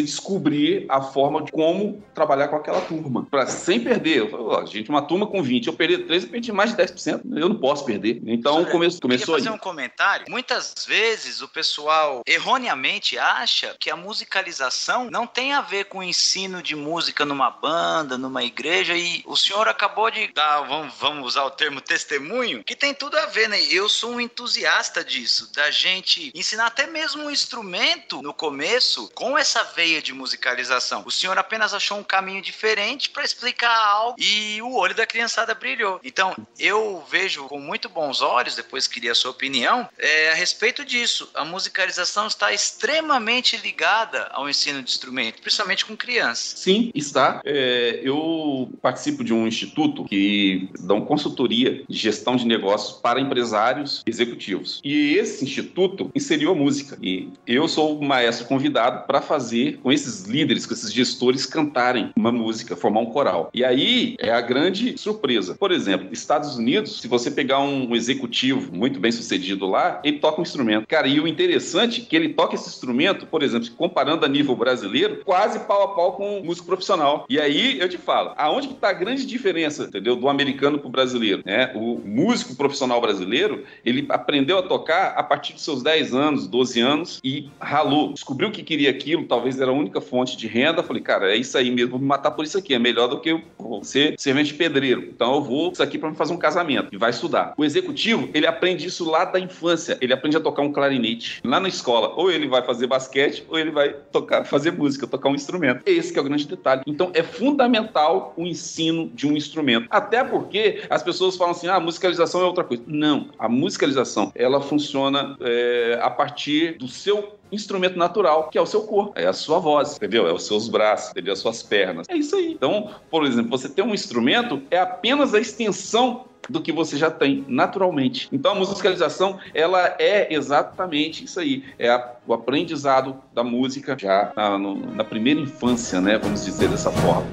descobrir 0.00 0.86
a 0.88 1.00
forma 1.00 1.42
de 1.42 1.50
como 1.50 2.02
trabalhar 2.14 2.48
com 2.48 2.56
aquela 2.56 2.80
turma. 2.82 3.26
Pra, 3.30 3.46
sem 3.46 3.80
perder. 3.80 4.18
Eu 4.18 4.30
falei, 4.30 4.46
ó, 4.46 4.64
gente, 4.64 4.90
uma 4.90 5.02
turma 5.02 5.26
com 5.26 5.42
20, 5.42 5.66
eu 5.66 5.72
perdi 5.72 5.98
13, 5.98 6.26
eu 6.26 6.30
perdi 6.30 6.52
mais 6.52 6.70
de 6.70 6.76
10%. 6.76 7.22
Eu 7.36 7.48
não 7.48 7.56
posso 7.56 7.84
perder. 7.84 8.11
Então 8.26 8.64
come, 8.64 8.88
começou 9.00 9.34
aí. 9.34 9.42
fazer 9.42 9.54
um 9.54 9.58
comentário. 9.58 10.26
Muitas 10.28 10.74
vezes 10.86 11.40
o 11.40 11.48
pessoal 11.48 12.22
erroneamente 12.26 13.18
acha 13.18 13.76
que 13.78 13.90
a 13.90 13.96
musicalização 13.96 15.10
não 15.10 15.26
tem 15.26 15.52
a 15.52 15.60
ver 15.60 15.86
com 15.86 15.98
o 15.98 16.02
ensino 16.02 16.62
de 16.62 16.74
música 16.74 17.24
numa 17.24 17.50
banda, 17.50 18.18
numa 18.18 18.42
igreja, 18.42 18.94
e 18.94 19.22
o 19.26 19.36
senhor 19.36 19.68
acabou 19.68 20.10
de 20.10 20.28
dar, 20.32 20.62
vamos, 20.62 20.94
vamos 20.98 21.26
usar 21.26 21.44
o 21.44 21.50
termo 21.50 21.80
testemunho, 21.80 22.64
que 22.64 22.74
tem 22.74 22.94
tudo 22.94 23.18
a 23.18 23.26
ver, 23.26 23.48
né? 23.48 23.60
Eu 23.70 23.88
sou 23.88 24.12
um 24.12 24.20
entusiasta 24.20 25.04
disso, 25.04 25.52
da 25.52 25.70
gente 25.70 26.30
ensinar 26.34 26.66
até 26.66 26.86
mesmo 26.86 27.24
um 27.24 27.30
instrumento 27.30 28.22
no 28.22 28.34
começo 28.34 29.10
com 29.14 29.36
essa 29.38 29.62
veia 29.64 30.02
de 30.02 30.12
musicalização. 30.12 31.02
O 31.06 31.10
senhor 31.10 31.38
apenas 31.38 31.74
achou 31.74 31.98
um 31.98 32.04
caminho 32.04 32.42
diferente 32.42 33.10
para 33.10 33.24
explicar 33.24 33.76
algo 33.76 34.16
e 34.18 34.60
o 34.62 34.74
olho 34.74 34.94
da 34.94 35.06
criançada 35.06 35.54
brilhou. 35.54 36.00
Então, 36.02 36.34
eu 36.58 37.04
vejo 37.08 37.44
com 37.44 37.60
muito 37.60 37.88
bons 37.88 38.01
olhos, 38.20 38.56
depois 38.56 38.86
queria 38.86 39.12
a 39.12 39.14
sua 39.14 39.30
opinião, 39.30 39.88
é, 39.98 40.30
a 40.30 40.34
respeito 40.34 40.84
disso. 40.84 41.28
A 41.34 41.44
musicalização 41.44 42.26
está 42.26 42.52
extremamente 42.52 43.56
ligada 43.56 44.28
ao 44.32 44.48
ensino 44.48 44.82
de 44.82 44.90
instrumento, 44.90 45.40
principalmente 45.40 45.84
com 45.84 45.96
crianças. 45.96 46.60
Sim, 46.60 46.90
está. 46.94 47.40
É, 47.44 48.00
eu 48.02 48.70
participo 48.80 49.22
de 49.22 49.32
um 49.32 49.46
instituto 49.46 50.04
que 50.04 50.68
dá 50.80 50.94
uma 50.94 51.06
consultoria 51.06 51.84
de 51.88 51.96
gestão 51.96 52.36
de 52.36 52.46
negócios 52.46 52.98
para 53.00 53.20
empresários 53.20 54.02
executivos. 54.06 54.80
E 54.84 55.14
esse 55.14 55.44
instituto 55.44 56.10
inseriu 56.14 56.52
a 56.52 56.54
música. 56.54 56.98
E 57.02 57.30
eu 57.46 57.68
sou 57.68 57.98
o 57.98 58.04
maestro 58.04 58.46
convidado 58.46 59.06
para 59.06 59.20
fazer 59.20 59.78
com 59.82 59.92
esses 59.92 60.24
líderes, 60.24 60.66
com 60.66 60.74
esses 60.74 60.92
gestores 60.92 61.46
cantarem 61.46 62.12
uma 62.16 62.32
música, 62.32 62.76
formar 62.76 63.00
um 63.00 63.06
coral. 63.06 63.50
E 63.52 63.64
aí 63.64 64.16
é 64.18 64.30
a 64.30 64.40
grande 64.40 64.96
surpresa. 64.98 65.54
Por 65.54 65.70
exemplo, 65.72 66.08
Estados 66.12 66.56
Unidos, 66.56 67.00
se 67.00 67.08
você 67.08 67.30
pegar 67.30 67.60
um 67.60 67.81
executivo 67.94 68.74
muito 68.74 69.00
bem 69.00 69.12
sucedido 69.12 69.66
lá, 69.66 70.00
ele 70.04 70.18
toca 70.18 70.40
um 70.40 70.42
instrumento. 70.42 70.86
Cara, 70.86 71.06
e 71.06 71.20
o 71.20 71.28
interessante 71.28 72.02
é 72.02 72.04
que 72.04 72.16
ele 72.16 72.30
toca 72.30 72.54
esse 72.54 72.68
instrumento, 72.68 73.26
por 73.26 73.42
exemplo, 73.42 73.68
comparando 73.76 74.24
a 74.24 74.28
nível 74.28 74.54
brasileiro, 74.56 75.22
quase 75.24 75.60
pau 75.60 75.82
a 75.82 75.88
pau 75.88 76.12
com 76.12 76.38
um 76.38 76.44
músico 76.44 76.66
profissional. 76.66 77.26
E 77.28 77.38
aí 77.38 77.78
eu 77.78 77.88
te 77.88 77.98
falo, 77.98 78.32
aonde 78.36 78.68
que 78.68 78.74
tá 78.74 78.90
a 78.90 78.92
grande 78.92 79.26
diferença, 79.26 79.84
entendeu, 79.84 80.16
do 80.16 80.28
americano 80.28 80.78
pro 80.78 80.88
brasileiro, 80.88 81.42
né? 81.44 81.72
O 81.74 82.00
músico 82.04 82.54
profissional 82.54 83.00
brasileiro, 83.00 83.64
ele 83.84 84.06
aprendeu 84.08 84.58
a 84.58 84.62
tocar 84.62 85.14
a 85.16 85.22
partir 85.22 85.54
dos 85.54 85.64
seus 85.64 85.82
10 85.82 86.14
anos, 86.14 86.46
12 86.46 86.80
anos 86.80 87.20
e 87.24 87.48
ralou, 87.60 88.12
descobriu 88.12 88.50
que 88.50 88.62
queria 88.62 88.90
aquilo, 88.90 89.24
talvez 89.24 89.60
era 89.60 89.70
a 89.70 89.74
única 89.74 90.00
fonte 90.00 90.36
de 90.36 90.46
renda, 90.46 90.82
falei, 90.82 91.02
cara, 91.02 91.32
é 91.32 91.36
isso 91.36 91.56
aí 91.56 91.70
mesmo, 91.70 91.92
vou 91.92 92.00
me 92.00 92.06
matar 92.06 92.30
por 92.32 92.44
isso 92.44 92.58
aqui, 92.58 92.74
é 92.74 92.78
melhor 92.78 93.08
do 93.08 93.20
que 93.20 93.30
eu 93.30 93.42
ser 93.82 94.14
servente 94.18 94.54
pedreiro. 94.54 95.08
Então 95.14 95.34
eu 95.34 95.42
vou 95.42 95.72
isso 95.72 95.82
aqui 95.82 95.98
para 95.98 96.12
fazer 96.14 96.32
um 96.32 96.38
casamento 96.38 96.88
e 96.92 96.96
vai 96.96 97.10
estudar. 97.10 97.54
O 97.56 97.64
executivo, 97.72 98.28
ele 98.34 98.46
aprende 98.46 98.86
isso 98.86 99.08
lá 99.08 99.24
da 99.24 99.40
infância, 99.40 99.96
ele 100.00 100.12
aprende 100.12 100.36
a 100.36 100.40
tocar 100.40 100.62
um 100.62 100.72
clarinete 100.72 101.40
lá 101.44 101.58
na 101.58 101.68
escola, 101.68 102.12
ou 102.16 102.30
ele 102.30 102.46
vai 102.46 102.62
fazer 102.62 102.86
basquete 102.86 103.44
ou 103.48 103.58
ele 103.58 103.70
vai 103.70 103.94
tocar, 104.12 104.44
fazer 104.44 104.72
música, 104.72 105.06
tocar 105.06 105.28
um 105.28 105.34
instrumento. 105.34 105.82
Esse 105.86 106.16
é 106.16 106.20
o 106.20 106.24
grande 106.24 106.46
detalhe. 106.46 106.82
Então 106.86 107.10
é 107.14 107.22
fundamental 107.22 108.34
o 108.36 108.46
ensino 108.46 109.10
de 109.14 109.26
um 109.26 109.36
instrumento. 109.36 109.86
Até 109.90 110.22
porque 110.22 110.82
as 110.88 111.02
pessoas 111.02 111.36
falam 111.36 111.52
assim: 111.52 111.68
ah, 111.68 111.80
musicalização 111.80 112.42
é 112.42 112.44
outra 112.44 112.64
coisa. 112.64 112.82
Não, 112.86 113.28
a 113.38 113.48
musicalização 113.48 114.32
ela 114.34 114.60
funciona 114.60 115.36
é, 115.40 115.98
a 116.02 116.10
partir 116.10 116.76
do 116.78 116.88
seu 116.88 117.38
instrumento 117.52 117.98
natural, 117.98 118.48
que 118.48 118.58
é 118.58 118.60
o 118.60 118.66
seu 118.66 118.82
corpo, 118.82 119.12
é 119.14 119.26
a 119.26 119.32
sua 119.32 119.58
voz, 119.58 119.96
entendeu? 119.96 120.26
É 120.26 120.32
os 120.32 120.46
seus 120.46 120.68
braços, 120.68 121.10
entendeu? 121.10 121.32
As 121.32 121.38
suas 121.38 121.62
pernas. 121.62 122.06
É 122.08 122.16
isso 122.16 122.34
aí. 122.34 122.52
Então, 122.52 122.90
por 123.10 123.24
exemplo, 123.24 123.50
você 123.50 123.68
tem 123.68 123.84
um 123.84 123.94
instrumento, 123.94 124.62
é 124.70 124.78
apenas 124.78 125.34
a 125.34 125.40
extensão 125.40 126.24
do 126.48 126.60
que 126.60 126.72
você 126.72 126.96
já 126.96 127.10
tem 127.10 127.44
naturalmente. 127.46 128.28
Então 128.32 128.52
a 128.52 128.54
musicalização 128.54 129.38
ela 129.54 129.94
é 129.98 130.34
exatamente 130.34 131.24
isso 131.24 131.38
aí, 131.38 131.64
é 131.78 131.88
a, 131.88 132.14
o 132.26 132.34
aprendizado 132.34 133.16
da 133.32 133.44
música 133.44 133.96
já 133.96 134.32
na, 134.36 134.58
no, 134.58 134.74
na 134.94 135.04
primeira 135.04 135.38
infância, 135.38 136.00
né? 136.00 136.18
Vamos 136.18 136.44
dizer 136.44 136.68
dessa 136.68 136.90
forma. 136.90 137.26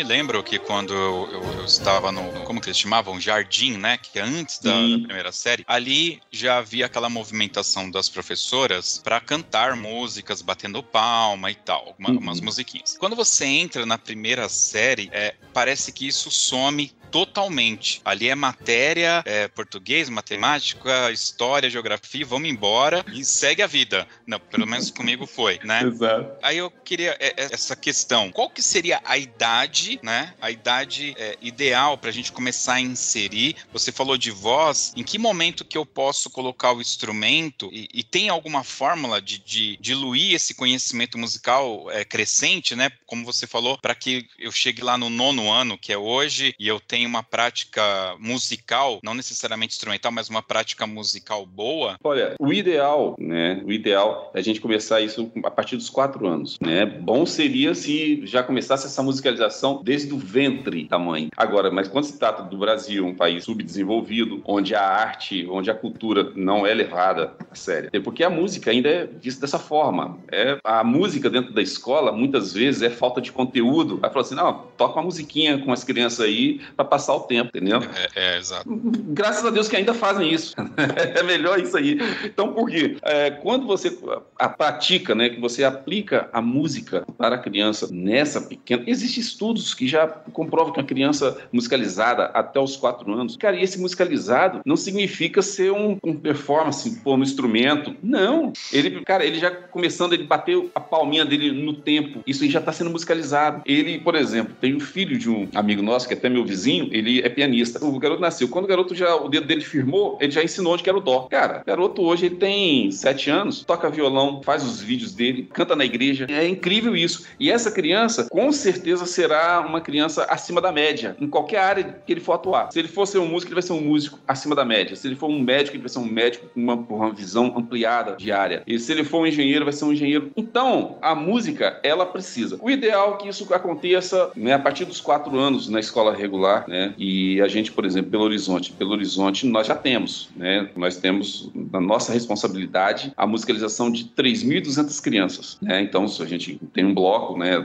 Me 0.00 0.04
lembro 0.04 0.42
que 0.42 0.58
quando 0.58 0.94
eu, 0.94 1.28
eu, 1.30 1.42
eu 1.58 1.64
estava 1.66 2.10
no, 2.10 2.22
como 2.44 2.58
que 2.58 2.68
eles 2.68 2.78
chamavam? 2.78 3.20
Jardim, 3.20 3.76
né? 3.76 3.98
Que 3.98 4.18
é 4.18 4.22
antes 4.22 4.58
da, 4.58 4.72
da, 4.72 4.98
primeira 4.98 5.30
série. 5.30 5.62
Ali 5.66 6.22
já 6.32 6.56
havia 6.56 6.86
aquela 6.86 7.10
movimentação 7.10 7.90
das 7.90 8.08
professoras 8.08 8.98
para 8.98 9.20
cantar 9.20 9.76
músicas, 9.76 10.40
batendo 10.40 10.82
palma 10.82 11.50
e 11.50 11.54
tal, 11.54 11.94
uhum. 12.00 12.16
umas 12.16 12.40
musiquinhas. 12.40 12.96
Quando 12.98 13.14
você 13.14 13.44
entra 13.44 13.84
na 13.84 13.98
primeira 13.98 14.48
série, 14.48 15.10
é, 15.12 15.34
parece 15.52 15.92
que 15.92 16.06
isso 16.06 16.30
some 16.30 16.90
totalmente. 17.10 18.00
Ali 18.04 18.28
é 18.28 18.34
matéria, 18.34 19.22
é 19.26 19.48
português, 19.48 20.08
matemática, 20.08 21.10
história, 21.10 21.68
geografia, 21.68 22.24
vamos 22.24 22.48
embora 22.48 23.04
e 23.12 23.24
segue 23.24 23.62
a 23.62 23.66
vida. 23.66 24.06
Não, 24.26 24.38
pelo 24.38 24.66
menos 24.66 24.90
comigo 24.90 25.26
foi, 25.26 25.58
né? 25.64 25.82
Exato. 25.84 26.30
Aí 26.42 26.58
eu 26.58 26.70
queria 26.70 27.16
é, 27.18 27.34
é, 27.36 27.48
essa 27.52 27.74
questão. 27.74 28.30
Qual 28.30 28.48
que 28.48 28.62
seria 28.62 29.00
a 29.04 29.18
idade, 29.18 29.89
né? 30.02 30.34
A 30.40 30.50
idade 30.50 31.14
é, 31.18 31.36
ideal 31.40 31.96
para 31.98 32.10
a 32.10 32.12
gente 32.12 32.32
começar 32.32 32.74
a 32.74 32.80
inserir? 32.80 33.56
Você 33.72 33.90
falou 33.90 34.16
de 34.16 34.30
voz. 34.30 34.92
Em 34.96 35.02
que 35.02 35.18
momento 35.18 35.64
que 35.64 35.78
eu 35.78 35.86
posso 35.86 36.30
colocar 36.30 36.72
o 36.72 36.80
instrumento 36.80 37.68
e, 37.72 37.88
e 37.92 38.02
tem 38.02 38.28
alguma 38.28 38.62
fórmula 38.62 39.20
de, 39.20 39.38
de 39.38 39.76
diluir 39.80 40.34
esse 40.34 40.54
conhecimento 40.54 41.18
musical 41.18 41.90
é, 41.90 42.04
crescente, 42.04 42.74
né? 42.76 42.90
Como 43.06 43.24
você 43.24 43.46
falou, 43.46 43.78
para 43.78 43.94
que 43.94 44.26
eu 44.38 44.52
chegue 44.52 44.82
lá 44.82 44.96
no 44.96 45.10
nono 45.10 45.50
ano, 45.50 45.78
que 45.78 45.92
é 45.92 45.98
hoje, 45.98 46.54
e 46.58 46.68
eu 46.68 46.78
tenha 46.78 47.08
uma 47.08 47.22
prática 47.22 47.82
musical, 48.18 49.00
não 49.02 49.14
necessariamente 49.14 49.74
instrumental, 49.74 50.12
mas 50.12 50.28
uma 50.28 50.42
prática 50.42 50.86
musical 50.86 51.44
boa? 51.46 51.96
Olha, 52.02 52.36
o 52.38 52.52
ideal, 52.52 53.16
né? 53.18 53.60
O 53.64 53.72
ideal 53.72 54.30
é 54.34 54.38
a 54.38 54.42
gente 54.42 54.60
começar 54.60 55.00
isso 55.00 55.30
a 55.44 55.50
partir 55.50 55.76
dos 55.76 55.90
quatro 55.90 56.26
anos, 56.26 56.58
né? 56.60 56.84
Bom 56.86 57.24
seria 57.26 57.74
se 57.74 58.24
já 58.26 58.42
começasse 58.42 58.86
essa 58.86 59.02
musicalização 59.02 59.79
desde 59.82 60.12
o 60.12 60.18
ventre 60.18 60.84
da 60.84 60.98
mãe. 60.98 61.28
Agora, 61.36 61.70
mas 61.70 61.88
quando 61.88 62.04
se 62.04 62.18
trata 62.18 62.42
do 62.42 62.58
Brasil, 62.58 63.06
um 63.06 63.14
país 63.14 63.44
subdesenvolvido, 63.44 64.42
onde 64.44 64.74
a 64.74 64.82
arte, 64.82 65.46
onde 65.50 65.70
a 65.70 65.74
cultura 65.74 66.32
não 66.34 66.66
é 66.66 66.74
levada 66.74 67.34
a 67.50 67.54
sério, 67.54 67.90
é 67.92 68.00
porque 68.00 68.22
a 68.24 68.30
música 68.30 68.70
ainda 68.70 68.88
é 68.88 69.06
vista 69.06 69.40
dessa 69.40 69.58
forma. 69.58 70.18
É 70.30 70.58
a 70.64 70.84
música 70.84 71.30
dentro 71.30 71.52
da 71.52 71.62
escola 71.62 72.12
muitas 72.12 72.52
vezes 72.52 72.82
é 72.82 72.90
falta 72.90 73.20
de 73.20 73.32
conteúdo. 73.32 73.98
Vai 73.98 74.10
falar 74.10 74.24
assim, 74.24 74.34
não, 74.34 74.66
toca 74.76 74.98
uma 74.98 75.04
musiquinha 75.04 75.58
com 75.58 75.72
as 75.72 75.84
crianças 75.84 76.20
aí 76.20 76.60
para 76.76 76.84
passar 76.84 77.14
o 77.14 77.20
tempo, 77.20 77.48
entendeu? 77.48 77.80
É, 78.14 78.34
é, 78.34 78.38
exato. 78.38 78.68
Graças 79.08 79.44
a 79.44 79.50
Deus 79.50 79.68
que 79.68 79.76
ainda 79.76 79.94
fazem 79.94 80.32
isso. 80.32 80.54
é 81.14 81.22
melhor 81.22 81.58
isso 81.58 81.76
aí. 81.76 81.98
Então, 82.24 82.52
por 82.52 82.68
quê? 82.68 82.96
É, 83.02 83.30
quando 83.30 83.66
você 83.66 83.90
a 84.38 84.48
pratica, 84.48 85.14
né, 85.14 85.28
que 85.28 85.40
você 85.40 85.64
aplica 85.64 86.28
a 86.32 86.40
música 86.40 87.04
para 87.18 87.36
a 87.36 87.38
criança 87.38 87.88
nessa 87.90 88.40
pequena. 88.40 88.84
Existem 88.86 89.20
estudos 89.20 89.69
que 89.74 89.86
já 89.86 90.06
comprovam 90.06 90.72
que 90.72 90.80
a 90.80 90.84
criança 90.84 91.36
musicalizada 91.52 92.24
até 92.26 92.60
os 92.60 92.76
quatro 92.76 93.12
anos. 93.12 93.36
Cara, 93.36 93.56
e 93.56 93.62
esse 93.62 93.80
musicalizado 93.80 94.60
não 94.64 94.76
significa 94.76 95.42
ser 95.42 95.72
um, 95.72 95.98
um 96.04 96.14
performance, 96.14 97.00
pô, 97.02 97.16
no 97.16 97.22
instrumento. 97.22 97.94
Não. 98.02 98.52
Ele, 98.72 99.02
cara, 99.02 99.24
ele 99.24 99.38
já 99.38 99.50
começando, 99.50 100.12
ele 100.12 100.24
bateu 100.24 100.70
a 100.74 100.80
palminha 100.80 101.24
dele 101.24 101.50
no 101.52 101.74
tempo. 101.74 102.22
Isso 102.26 102.42
aí 102.42 102.50
já 102.50 102.60
está 102.60 102.72
sendo 102.72 102.90
musicalizado. 102.90 103.62
Ele, 103.64 103.98
por 103.98 104.14
exemplo, 104.14 104.54
tem 104.60 104.74
um 104.74 104.80
filho 104.80 105.18
de 105.18 105.30
um 105.30 105.48
amigo 105.54 105.82
nosso, 105.82 106.06
que 106.06 106.14
é 106.14 106.16
até 106.16 106.28
meu 106.28 106.44
vizinho, 106.44 106.88
ele 106.92 107.20
é 107.20 107.28
pianista. 107.28 107.84
O 107.84 107.98
garoto 107.98 108.20
nasceu. 108.20 108.48
Quando 108.48 108.64
o 108.64 108.68
garoto 108.68 108.94
já, 108.94 109.14
o 109.16 109.28
dedo 109.28 109.46
dele 109.46 109.62
firmou, 109.62 110.18
ele 110.20 110.30
já 110.30 110.42
ensinou 110.42 110.74
onde 110.74 110.82
que 110.82 110.88
era 110.88 110.98
o 110.98 111.00
dó. 111.00 111.28
Cara, 111.30 111.62
o 111.62 111.66
garoto 111.66 112.02
hoje 112.02 112.26
ele 112.26 112.36
tem 112.36 112.90
sete 112.90 113.30
anos, 113.30 113.64
toca 113.64 113.90
violão, 113.90 114.42
faz 114.42 114.64
os 114.64 114.80
vídeos 114.80 115.12
dele, 115.12 115.48
canta 115.52 115.76
na 115.76 115.84
igreja. 115.84 116.26
É 116.28 116.46
incrível 116.46 116.96
isso. 116.96 117.26
E 117.38 117.50
essa 117.50 117.70
criança, 117.70 118.26
com 118.30 118.50
certeza, 118.52 119.06
será 119.06 119.59
uma 119.66 119.80
criança 119.80 120.24
acima 120.24 120.60
da 120.60 120.72
média, 120.72 121.16
em 121.20 121.28
qualquer 121.28 121.58
área 121.58 122.02
que 122.04 122.12
ele 122.12 122.20
for 122.20 122.34
atuar. 122.34 122.70
Se 122.72 122.78
ele 122.78 122.88
for 122.88 123.06
ser 123.06 123.18
um 123.18 123.26
músico, 123.26 123.50
ele 123.50 123.60
vai 123.60 123.62
ser 123.62 123.72
um 123.72 123.80
músico 123.80 124.18
acima 124.26 124.54
da 124.54 124.64
média. 124.64 124.96
Se 124.96 125.06
ele 125.06 125.16
for 125.16 125.28
um 125.28 125.40
médico, 125.40 125.76
ele 125.76 125.82
vai 125.82 125.88
ser 125.88 125.98
um 125.98 126.04
médico 126.04 126.46
com 126.48 126.60
uma, 126.60 126.74
uma 126.74 127.12
visão 127.12 127.54
ampliada 127.56 128.16
de 128.16 128.32
área. 128.32 128.62
E 128.66 128.78
se 128.78 128.92
ele 128.92 129.04
for 129.04 129.20
um 129.20 129.26
engenheiro, 129.26 129.64
vai 129.64 129.72
ser 129.72 129.84
um 129.84 129.92
engenheiro. 129.92 130.30
Então, 130.36 130.98
a 131.00 131.14
música, 131.14 131.78
ela 131.82 132.06
precisa. 132.06 132.58
O 132.60 132.70
ideal 132.70 133.14
é 133.14 133.16
que 133.18 133.28
isso 133.28 133.52
aconteça 133.52 134.30
né, 134.36 134.52
a 134.52 134.58
partir 134.58 134.84
dos 134.84 135.00
quatro 135.00 135.38
anos 135.38 135.68
na 135.68 135.80
escola 135.80 136.14
regular, 136.14 136.64
né? 136.68 136.94
E 136.98 137.40
a 137.40 137.48
gente, 137.48 137.72
por 137.72 137.84
exemplo, 137.84 138.10
Belo 138.10 138.24
Horizonte. 138.24 138.72
Belo 138.72 138.92
Horizonte 138.92 139.46
nós 139.46 139.66
já 139.66 139.74
temos, 139.74 140.30
né? 140.36 140.68
Nós 140.76 140.96
temos 140.96 141.50
na 141.54 141.80
nossa 141.80 142.12
responsabilidade 142.12 143.12
a 143.16 143.26
musicalização 143.26 143.90
de 143.90 144.04
3.200 144.04 145.02
crianças, 145.02 145.58
né? 145.60 145.82
Então, 145.82 146.04
a 146.04 146.26
gente 146.26 146.60
tem 146.72 146.84
um 146.84 146.94
bloco, 146.94 147.38
né? 147.38 147.58